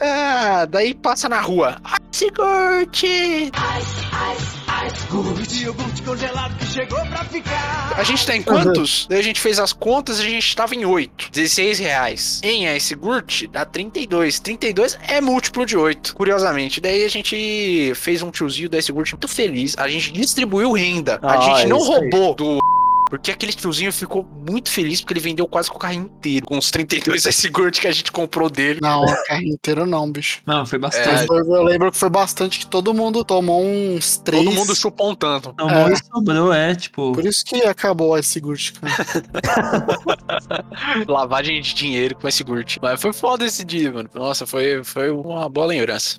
Ah, 0.00 0.66
daí 0.68 0.94
passa 0.94 1.28
na 1.28 1.40
rua. 1.40 1.76
Ai, 1.84 1.98
se 2.10 2.30
curte! 2.30 3.50
A 7.96 8.02
gente 8.02 8.26
tá 8.26 8.36
em 8.36 8.42
quantos? 8.42 9.06
Daí 9.08 9.18
a 9.20 9.22
gente 9.22 9.40
fez 9.40 9.58
as 9.58 9.72
contas 9.72 10.18
e 10.18 10.22
a 10.22 10.28
gente 10.28 10.56
tava 10.56 10.74
em 10.74 10.84
8. 10.84 11.30
16 11.32 11.78
reais. 11.78 12.40
Em 12.42 12.66
Ice 12.76 12.94
Gurt 12.94 13.44
dá 13.50 13.64
32. 13.64 14.40
32 14.40 14.98
é 15.08 15.20
múltiplo 15.20 15.64
de 15.64 15.76
8, 15.76 16.14
curiosamente. 16.14 16.80
Daí 16.80 17.04
a 17.04 17.08
gente 17.08 17.92
fez 17.94 18.22
um 18.22 18.30
tiozinho 18.30 18.68
da 18.68 18.78
Ice 18.78 18.90
Gurt 18.90 19.12
muito 19.12 19.28
feliz. 19.28 19.74
A 19.78 19.88
gente 19.88 20.10
distribuiu 20.12 20.72
renda. 20.72 21.18
A 21.22 21.32
Ah, 21.34 21.40
gente 21.40 21.68
não 21.68 21.78
aí. 21.78 21.86
roubou 21.86 22.34
do 22.34 22.58
porque 23.18 23.30
aquele 23.30 23.52
tiozinho 23.52 23.92
ficou 23.92 24.24
muito 24.48 24.70
feliz 24.70 25.00
porque 25.00 25.14
ele 25.14 25.20
vendeu 25.20 25.46
quase 25.46 25.70
com 25.70 25.76
o 25.76 25.78
carrinho 25.78 26.04
inteiro. 26.04 26.46
Com 26.46 26.58
os 26.58 26.70
32 26.70 27.24
Ice 27.24 27.48
Gurt 27.48 27.80
que 27.80 27.86
a 27.86 27.92
gente 27.92 28.10
comprou 28.10 28.50
dele. 28.50 28.80
Não, 28.82 29.04
a 29.04 29.24
carrinho 29.24 29.54
inteiro 29.54 29.86
não, 29.86 30.10
bicho. 30.10 30.40
Não, 30.46 30.66
foi 30.66 30.76
É, 30.76 30.80
bastante. 30.80 31.26
Eu, 31.30 31.54
eu 31.54 31.62
lembro 31.62 31.90
que 31.92 31.98
foi 31.98 32.10
bastante 32.10 32.58
que 32.58 32.66
todo 32.66 32.92
mundo 32.92 33.24
tomou 33.24 33.64
uns 33.64 34.18
três. 34.18 34.44
Todo 34.44 34.54
mundo 34.54 34.74
chupou 34.74 35.10
um 35.10 35.14
tanto. 35.14 35.54
Não, 35.56 35.68
É. 35.70 35.96
sobrou, 35.96 36.52
é, 36.52 36.74
tipo. 36.74 37.12
Por 37.12 37.24
isso 37.24 37.44
que 37.44 37.62
acabou 37.62 38.18
esse 38.18 38.40
Gurt, 38.40 38.72
cara. 38.72 39.86
Lavagem 41.08 41.60
de 41.60 41.74
dinheiro 41.74 42.14
com 42.16 42.28
Ice 42.28 42.42
Gurt. 42.42 42.78
Mas 42.82 43.00
foi 43.00 43.12
foda 43.12 43.44
esse 43.44 43.64
dia, 43.64 43.92
mano. 43.92 44.08
Nossa, 44.14 44.46
foi, 44.46 44.82
foi 44.84 45.10
uma 45.10 45.48
boa 45.48 45.66
lembrança. 45.66 46.18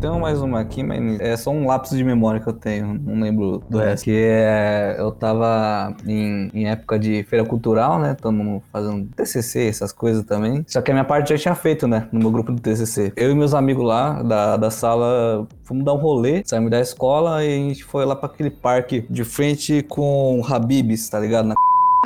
Tenho 0.00 0.20
mais 0.20 0.40
uma 0.40 0.60
aqui, 0.60 0.82
mas 0.82 1.20
é 1.20 1.36
só 1.36 1.50
um 1.50 1.66
lapso 1.66 1.96
de 1.96 2.04
memória 2.04 2.40
que 2.40 2.48
eu 2.48 2.52
tenho, 2.52 2.94
não 2.94 3.20
lembro 3.20 3.62
do 3.68 3.78
resto. 3.78 4.04
Que 4.04 4.12
é. 4.14 4.96
Eu 4.98 5.10
tava 5.10 5.94
em, 6.06 6.50
em 6.54 6.68
época 6.68 6.98
de 6.98 7.22
feira 7.24 7.44
cultural, 7.44 7.98
né? 7.98 8.14
Todo 8.20 8.32
mundo 8.32 8.62
fazendo 8.72 9.06
TCC, 9.16 9.66
essas 9.68 9.92
coisas 9.92 10.24
também. 10.24 10.64
Só 10.68 10.80
que 10.80 10.90
a 10.90 10.94
minha 10.94 11.04
parte 11.04 11.30
já 11.30 11.38
tinha 11.38 11.54
feito, 11.54 11.86
né? 11.88 12.08
No 12.12 12.20
meu 12.20 12.30
grupo 12.30 12.52
do 12.52 12.60
TCC. 12.60 13.12
Eu 13.16 13.30
e 13.30 13.34
meus 13.34 13.54
amigos 13.54 13.84
lá 13.84 14.22
da, 14.22 14.56
da 14.56 14.70
sala 14.70 15.46
fomos 15.64 15.84
dar 15.84 15.94
um 15.94 15.98
rolê, 15.98 16.42
saímos 16.44 16.70
da 16.70 16.80
escola 16.80 17.44
e 17.44 17.48
a 17.48 17.56
gente 17.68 17.84
foi 17.84 18.04
lá 18.04 18.14
pra 18.16 18.28
aquele 18.28 18.50
parque 18.50 19.04
de 19.10 19.24
frente 19.24 19.82
com 19.82 20.42
Habibs, 20.48 21.08
tá 21.08 21.18
ligado? 21.18 21.46
Na- 21.48 21.54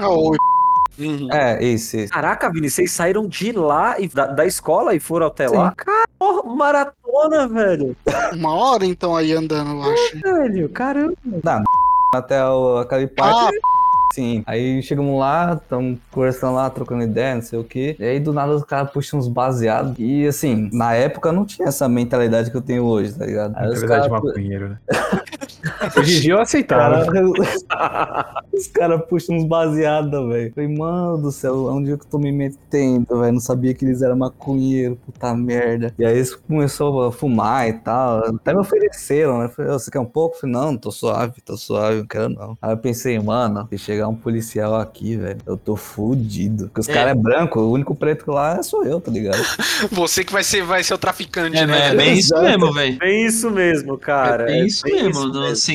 Ah, 0.01 0.09
oi. 0.09 0.37
É, 1.33 1.65
esse, 1.65 2.01
esse. 2.01 2.13
Caraca, 2.13 2.51
Vini, 2.53 2.69
vocês 2.69 2.93
saíram 2.93 3.27
de 3.27 3.51
lá 3.53 3.99
e 3.99 4.07
da, 4.09 4.27
da 4.27 4.45
escola 4.47 4.95
e 4.95 5.01
foram 5.01 5.27
até 5.27 5.49
Sim. 5.49 5.57
lá? 5.57 5.73
Cara, 5.75 6.05
porra, 6.23 6.55
maratona, 6.55 7.49
velho. 7.49 7.97
Uma 8.33 8.55
hora 8.55 8.87
então 8.87 9.17
aí 9.17 9.33
andando, 9.33 9.71
eu 9.73 9.83
acho. 9.83 10.21
Velho, 10.21 10.69
caramba. 10.69 11.17
até 12.15 12.45
o, 12.45 12.85
parque. 12.85 13.11
Ah, 13.19 13.51
Sim. 14.15 14.45
Aí 14.47 14.83
chegamos 14.83 15.19
lá, 15.19 15.59
estamos 15.61 15.99
conversando 16.11 16.55
lá, 16.55 16.69
trocando 16.69 17.03
ideia, 17.03 17.35
não 17.37 17.43
sei 17.43 17.59
o 17.59 17.65
quê. 17.65 17.97
E 17.99 18.05
aí 18.05 18.21
do 18.21 18.33
nada 18.33 18.55
os 18.55 18.63
caras 18.63 18.91
puxam 18.91 19.19
uns 19.19 19.27
baseados. 19.27 19.95
E 19.99 20.27
assim, 20.27 20.69
na 20.73 20.95
época 20.95 21.33
não 21.33 21.47
tinha 21.47 21.69
essa 21.69 21.89
mentalidade 21.89 22.51
que 22.51 22.57
eu 22.57 22.61
tenho 22.61 22.85
hoje, 22.85 23.15
tá 23.15 23.25
ligado? 23.25 23.57
Aí 23.57 23.71
verdade, 23.71 24.09
caras. 24.09 24.11
maconheiro, 24.11 24.69
né? 24.69 24.79
Hoje 25.97 26.19
em 26.19 26.21
dia 26.21 26.33
eu 26.35 26.41
aceitava. 26.41 27.05
Cara, 27.07 28.43
os 28.53 28.67
caras 28.69 29.03
puxam 29.09 29.37
uns 29.37 29.45
baseados, 29.45 30.29
velho. 30.29 30.53
Falei, 30.55 30.77
mano 30.77 31.19
do 31.19 31.33
céu, 31.33 31.67
onde 31.67 31.93
é 31.93 31.97
que 31.97 32.03
eu 32.05 32.09
tô 32.09 32.19
me 32.19 32.31
metendo, 32.33 33.21
velho? 33.21 33.33
Não 33.33 33.41
sabia 33.41 33.75
que 33.75 33.85
eles 33.85 34.03
eram 34.03 34.17
maconheiros, 34.17 34.99
puta 35.05 35.35
merda. 35.35 35.95
E 35.99 36.05
aí 36.05 36.15
eles 36.17 36.35
começaram 36.35 37.01
a 37.03 37.13
fumar 37.13 37.69
e 37.69 37.73
tal. 37.75 38.19
Até 38.27 38.53
me 38.53 38.61
ofereceram, 38.61 39.39
né? 39.41 39.49
Falei, 39.49 39.71
"Ô, 39.73 39.79
você 39.79 39.91
quer 39.91 40.01
um 40.01 40.05
pouco? 40.05 40.39
Falei, 40.39 40.55
não, 40.55 40.77
tô 40.77 40.91
suave, 40.91 41.41
tô 41.45 41.57
suave, 41.57 41.99
não 41.99 42.07
quero 42.07 42.29
não. 42.29 42.57
Aí 42.61 42.73
eu 42.73 42.77
pensei, 42.79 43.19
mano, 43.19 43.67
se 43.71 43.79
chegar 43.79 44.09
um 44.09 44.15
policial 44.15 44.75
aqui, 44.77 45.17
velho, 45.17 45.39
eu 45.47 45.57
tô 45.57 45.77
fudido. 45.77 46.65
Porque 46.67 46.81
os 46.81 46.89
É. 46.89 46.93
caras 46.93 47.13
é 47.13 47.15
branco, 47.15 47.61
o 47.61 47.73
único 47.73 47.95
preto 47.95 48.31
lá 48.31 48.63
sou 48.63 48.85
eu, 48.85 49.01
tá 49.01 49.11
ligado? 49.11 49.33
Você 49.93 50.25
que 50.25 50.33
vai 50.33 50.45
ser, 50.45 50.63
vai 50.65 50.83
ser 50.83 50.95
o 50.95 50.99
traficante, 50.99 51.57
É, 51.57 51.67
né? 51.67 51.89
é 51.91 51.95
bem 51.95 52.15
isso 52.19 52.35
mesmo, 52.41 52.73
velho. 52.75 52.99
É 53.03 53.13
isso 53.27 53.51
mesmo, 53.51 53.99
cara. 53.99 54.45
É 54.45 54.47
bem 54.47 54.67
isso 54.67 54.83
bem 54.85 55.05
mesmo, 55.05 55.31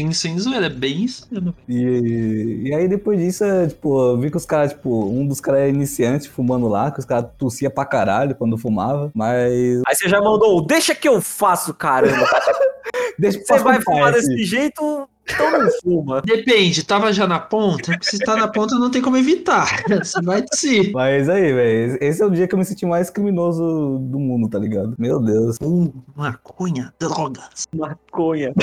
não- 0.06 0.12
sem, 0.14 0.32
sem 0.34 0.40
zoeira, 0.40 0.66
é 0.68 0.70
bem 0.70 1.04
isso 1.04 1.28
mesmo. 1.32 1.54
E, 1.68 2.62
e 2.66 2.74
aí 2.74 2.88
depois 2.88 3.20
disso, 3.20 3.44
é, 3.44 3.68
tipo, 3.68 4.00
eu 4.12 4.18
vi 4.20 4.30
que 4.32 4.38
os 4.38 4.46
caras, 4.46 4.72
tipo, 4.72 5.06
um 5.10 5.28
dos 5.28 5.40
caras 5.42 5.62
é 5.62 5.70
iniciante 5.70 6.30
fumando 6.30 6.68
lá, 6.68 6.92
que 6.92 7.00
os 7.00 7.06
caras 7.06 7.30
tossia 7.38 7.70
pra 7.70 7.86
caralho 7.86 8.36
quando 8.36 8.58
fumava, 8.58 9.12
mas 9.14 9.82
Aí 9.88 9.96
você 9.96 10.08
já 10.10 10.20
mandou, 10.22 10.66
deixa 10.66 10.94
que 10.96 11.08
eu 11.08 11.22
faço, 11.22 11.74
caramba. 11.74 12.26
deixa 13.18 13.40
Você 13.44 13.60
vai 13.60 13.82
fumar 13.82 14.14
esse. 14.16 14.28
desse 14.30 14.44
jeito, 14.44 15.08
então 15.30 15.52
não 15.52 15.70
fuma. 15.84 16.22
Depende, 16.22 16.84
tava 16.84 17.12
já 17.12 17.28
na 17.28 17.40
ponta? 17.40 17.98
Se 18.02 18.18
tá 18.20 18.36
na 18.36 18.48
ponta 18.48 18.76
não 18.76 18.90
tem 18.90 19.02
como 19.02 19.18
evitar. 19.18 19.84
Você 19.88 20.22
vai 20.22 20.42
de 20.42 20.56
si. 20.56 20.92
Mas 20.94 21.28
aí, 21.28 21.54
velho, 21.54 21.98
esse 22.02 22.22
é 22.22 22.26
o 22.26 22.30
dia 22.30 22.48
que 22.48 22.56
eu 22.56 22.60
me 22.60 22.66
senti 22.66 22.86
mais 22.86 23.10
criminoso 23.10 24.00
do 24.02 24.20
mundo, 24.20 24.50
tá 24.50 24.58
ligado? 24.58 24.96
Meu 24.98 25.20
Deus. 25.20 25.58
Uh, 25.62 25.94
maconha, 26.16 26.94
drogas. 27.00 27.68
Maconha. 27.76 28.54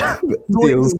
Deus. 0.49 0.93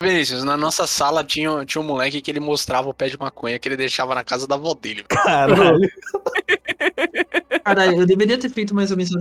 Vinícius, 0.00 0.44
na 0.44 0.56
nossa 0.56 0.86
sala 0.86 1.22
tinha, 1.22 1.64
tinha 1.64 1.80
um 1.80 1.86
moleque 1.86 2.20
que 2.20 2.30
ele 2.30 2.40
mostrava 2.40 2.88
o 2.88 2.94
pé 2.94 3.08
de 3.08 3.18
maconha 3.18 3.58
que 3.58 3.68
ele 3.68 3.76
deixava 3.76 4.14
na 4.14 4.24
casa 4.24 4.46
da 4.46 4.56
avó 4.56 4.74
dele. 4.74 5.04
Caralho. 5.08 5.88
Caralho, 7.64 8.00
eu 8.00 8.06
deveria 8.06 8.38
ter 8.38 8.48
feito 8.48 8.74
mais 8.74 8.90
ou 8.90 8.96
menos. 8.96 9.12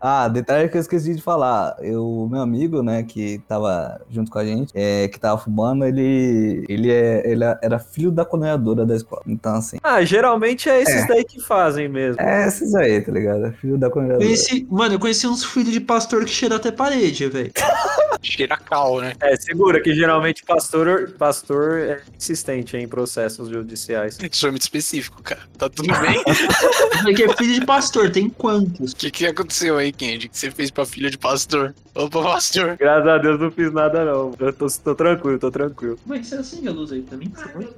Ah, 0.00 0.28
detalhe 0.28 0.68
que 0.68 0.76
eu 0.76 0.80
esqueci 0.80 1.14
de 1.14 1.22
falar. 1.22 1.76
Eu, 1.80 2.28
meu 2.30 2.40
amigo, 2.40 2.82
né, 2.82 3.02
que 3.02 3.40
tava 3.48 4.00
junto 4.10 4.30
com 4.30 4.38
a 4.38 4.44
gente, 4.44 4.70
é, 4.74 5.08
que 5.08 5.18
tava 5.18 5.40
fumando, 5.42 5.84
ele, 5.84 6.64
ele, 6.68 6.90
é, 6.90 7.22
ele 7.30 7.42
era 7.62 7.78
filho 7.78 8.10
da 8.10 8.24
coordenadora 8.24 8.84
da 8.84 8.94
escola. 8.94 9.22
Então, 9.26 9.54
assim, 9.54 9.78
Ah, 9.82 10.02
geralmente 10.04 10.68
é 10.68 10.82
esses 10.82 11.02
É. 11.04 11.06
daí 11.06 11.24
que 11.24 11.40
fazem 11.40 11.88
mesmo. 11.88 12.20
é 12.20 12.46
esses 12.46 12.74
aí, 12.74 13.00
tá 13.00 13.12
ligado? 13.12 13.46
É 13.46 13.52
Filho 13.52 13.78
da 13.78 13.88
coordenadora. 13.90 14.24
Conheci, 14.26 14.66
mano, 14.70 14.94
eu 14.94 14.98
conheci 14.98 15.26
uns 15.26 15.44
filhos 15.44 15.72
de 15.72 15.80
pastor 15.80 16.24
que 16.24 16.30
cheiram 16.30 16.56
até 16.56 16.70
parede, 16.70 17.28
velho. 17.28 17.52
Cheira 18.24 18.56
cal, 18.56 19.00
né? 19.00 19.14
É, 19.20 19.34
segura 19.36 19.80
que 19.82 19.92
geralmente 19.94 20.44
pastor, 20.44 21.10
pastor 21.18 21.78
é 21.78 22.00
insistente 22.16 22.76
em 22.76 22.86
processos 22.86 23.48
judiciais. 23.48 24.16
Isso 24.30 24.46
é 24.46 24.50
muito 24.50 24.62
específico, 24.62 25.20
cara. 25.22 25.40
Tá 25.58 25.68
tudo 25.68 25.88
bem? 26.00 26.22
Porque 27.02 27.24
é 27.24 27.36
filho 27.36 27.54
de 27.60 27.66
pastor, 27.66 28.10
tem 28.10 28.28
quantos? 28.28 28.92
O 28.92 28.96
que, 28.96 29.10
que 29.10 29.26
aconteceu 29.26 29.61
aí, 29.70 29.92
Kendi? 29.92 30.26
O 30.26 30.30
que 30.30 30.38
você 30.38 30.50
fez 30.50 30.70
pra 30.70 30.84
filha 30.84 31.10
de 31.10 31.18
pastor? 31.18 31.74
Opa, 31.94 32.22
pastor. 32.22 32.76
Graças 32.78 33.06
a 33.06 33.18
Deus 33.18 33.38
não 33.38 33.50
fiz 33.50 33.72
nada, 33.72 34.04
não. 34.04 34.32
Eu 34.38 34.52
tô, 34.52 34.66
tô 34.66 34.94
tranquilo, 34.94 35.38
tô 35.38 35.50
tranquilo. 35.50 35.98
Como 36.02 36.14
é 36.14 36.18
que 36.18 36.26
você 36.26 36.36
acende 36.36 36.68
a 36.68 36.70
luz 36.72 36.90
aí 36.90 37.02
pra 37.02 37.18
mim? 37.18 37.30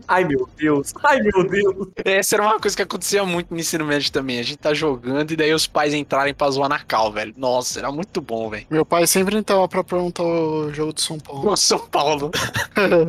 Ai, 0.07 0.24
meu 0.24 0.49
Deus. 0.57 0.93
Ai, 1.03 1.20
meu 1.20 1.49
Deus. 1.49 1.89
Essa 2.05 2.37
era 2.37 2.45
uma 2.45 2.61
coisa 2.61 2.76
que 2.76 2.82
acontecia 2.82 3.24
muito 3.24 3.53
no 3.53 3.59
ensino 3.59 3.85
médio 3.85 4.12
também. 4.12 4.39
A 4.39 4.43
gente 4.43 4.59
tá 4.59 4.72
jogando 4.72 5.32
e 5.32 5.37
daí 5.37 5.53
os 5.53 5.66
pais 5.66 5.93
entrarem 5.93 6.32
pra 6.32 6.51
zoar 6.51 6.68
na 6.68 6.78
cal, 6.78 7.12
velho. 7.12 7.35
Nossa, 7.37 7.80
era 7.80 7.91
muito 7.91 8.20
bom, 8.20 8.49
velho. 8.51 8.66
Meu 8.70 8.87
pai 8.87 9.07
sempre 9.07 9.37
entrava 9.37 9.66
pra 9.66 9.82
perguntar 9.82 10.22
o 10.22 10.72
jogo 10.72 10.93
de 10.93 11.03
São 11.03 11.18
Paulo. 11.18 11.45
Nossa, 11.45 11.66
São 11.66 11.78
Paulo. 11.78 12.30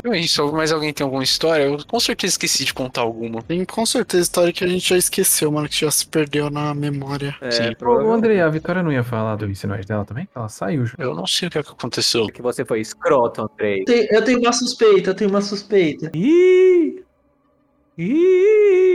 É 0.04 0.18
isso. 0.18 0.50
Mais 0.52 0.72
alguém 0.72 0.92
tem 0.92 1.04
alguma 1.04 1.22
história? 1.22 1.64
Eu 1.64 1.78
com 1.86 2.00
certeza 2.00 2.32
esqueci 2.32 2.64
de 2.64 2.72
contar 2.72 3.02
alguma. 3.02 3.42
Tem 3.42 3.64
com 3.64 3.84
certeza 3.84 4.22
história 4.22 4.52
que 4.52 4.64
a 4.64 4.66
gente 4.66 4.88
já 4.88 4.96
esqueceu, 4.96 5.50
mano, 5.50 5.68
que 5.68 5.80
já 5.80 5.90
se 5.90 6.06
perdeu 6.06 6.50
na 6.50 6.74
memória. 6.74 7.34
É, 7.40 7.50
Sim. 7.50 7.76
Ô, 7.84 8.12
André, 8.12 8.40
a 8.40 8.48
Vitória 8.66 8.82
não 8.82 8.90
ia 8.92 9.04
falar 9.04 9.36
do 9.36 9.46
médio 9.46 9.86
dela 9.86 10.04
também? 10.04 10.28
Ela 10.34 10.48
saiu 10.48 10.84
já. 10.86 10.94
Eu 10.98 11.14
não 11.14 11.24
sei 11.24 11.46
o 11.46 11.50
que, 11.52 11.58
é 11.58 11.62
que 11.62 11.70
aconteceu. 11.70 12.26
que 12.26 12.42
você 12.42 12.64
foi 12.64 12.80
escroto, 12.80 13.42
Andrei. 13.42 13.84
Tem- 13.84 14.08
Eu 14.10 14.24
tenho 14.24 14.40
uma 14.40 14.52
suspeita, 14.52 15.10
eu 15.10 15.14
tenho 15.14 15.30
uma 15.30 15.40
suspeita. 15.40 16.10
Ih! 16.12 17.04
Ih! 17.96 18.94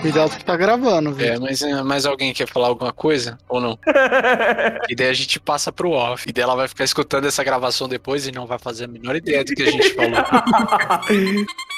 Cuidado 0.00 0.30
que 0.38 0.44
tá 0.44 0.56
gravando, 0.56 1.12
viu? 1.12 1.26
É, 1.34 1.38
mas 1.38 1.60
é, 1.60 1.82
mais 1.82 2.06
alguém 2.06 2.32
quer 2.32 2.48
falar 2.48 2.68
alguma 2.68 2.92
coisa? 2.94 3.36
Ou 3.46 3.60
não? 3.60 3.78
E 4.88 4.94
daí 4.94 5.08
a 5.08 5.12
gente 5.12 5.38
passa 5.38 5.70
pro 5.70 5.90
off. 5.90 6.24
E 6.28 6.32
daí 6.32 6.42
ela 6.42 6.56
vai 6.56 6.66
ficar 6.66 6.84
escutando 6.84 7.26
essa 7.26 7.44
gravação 7.44 7.86
depois 7.86 8.26
e 8.26 8.32
não 8.32 8.46
vai 8.46 8.58
fazer 8.58 8.84
a 8.86 8.88
menor 8.88 9.14
ideia 9.14 9.44
do 9.44 9.52
que 9.54 9.62
a 9.62 9.70
gente 9.70 9.90
falou. 9.94 10.10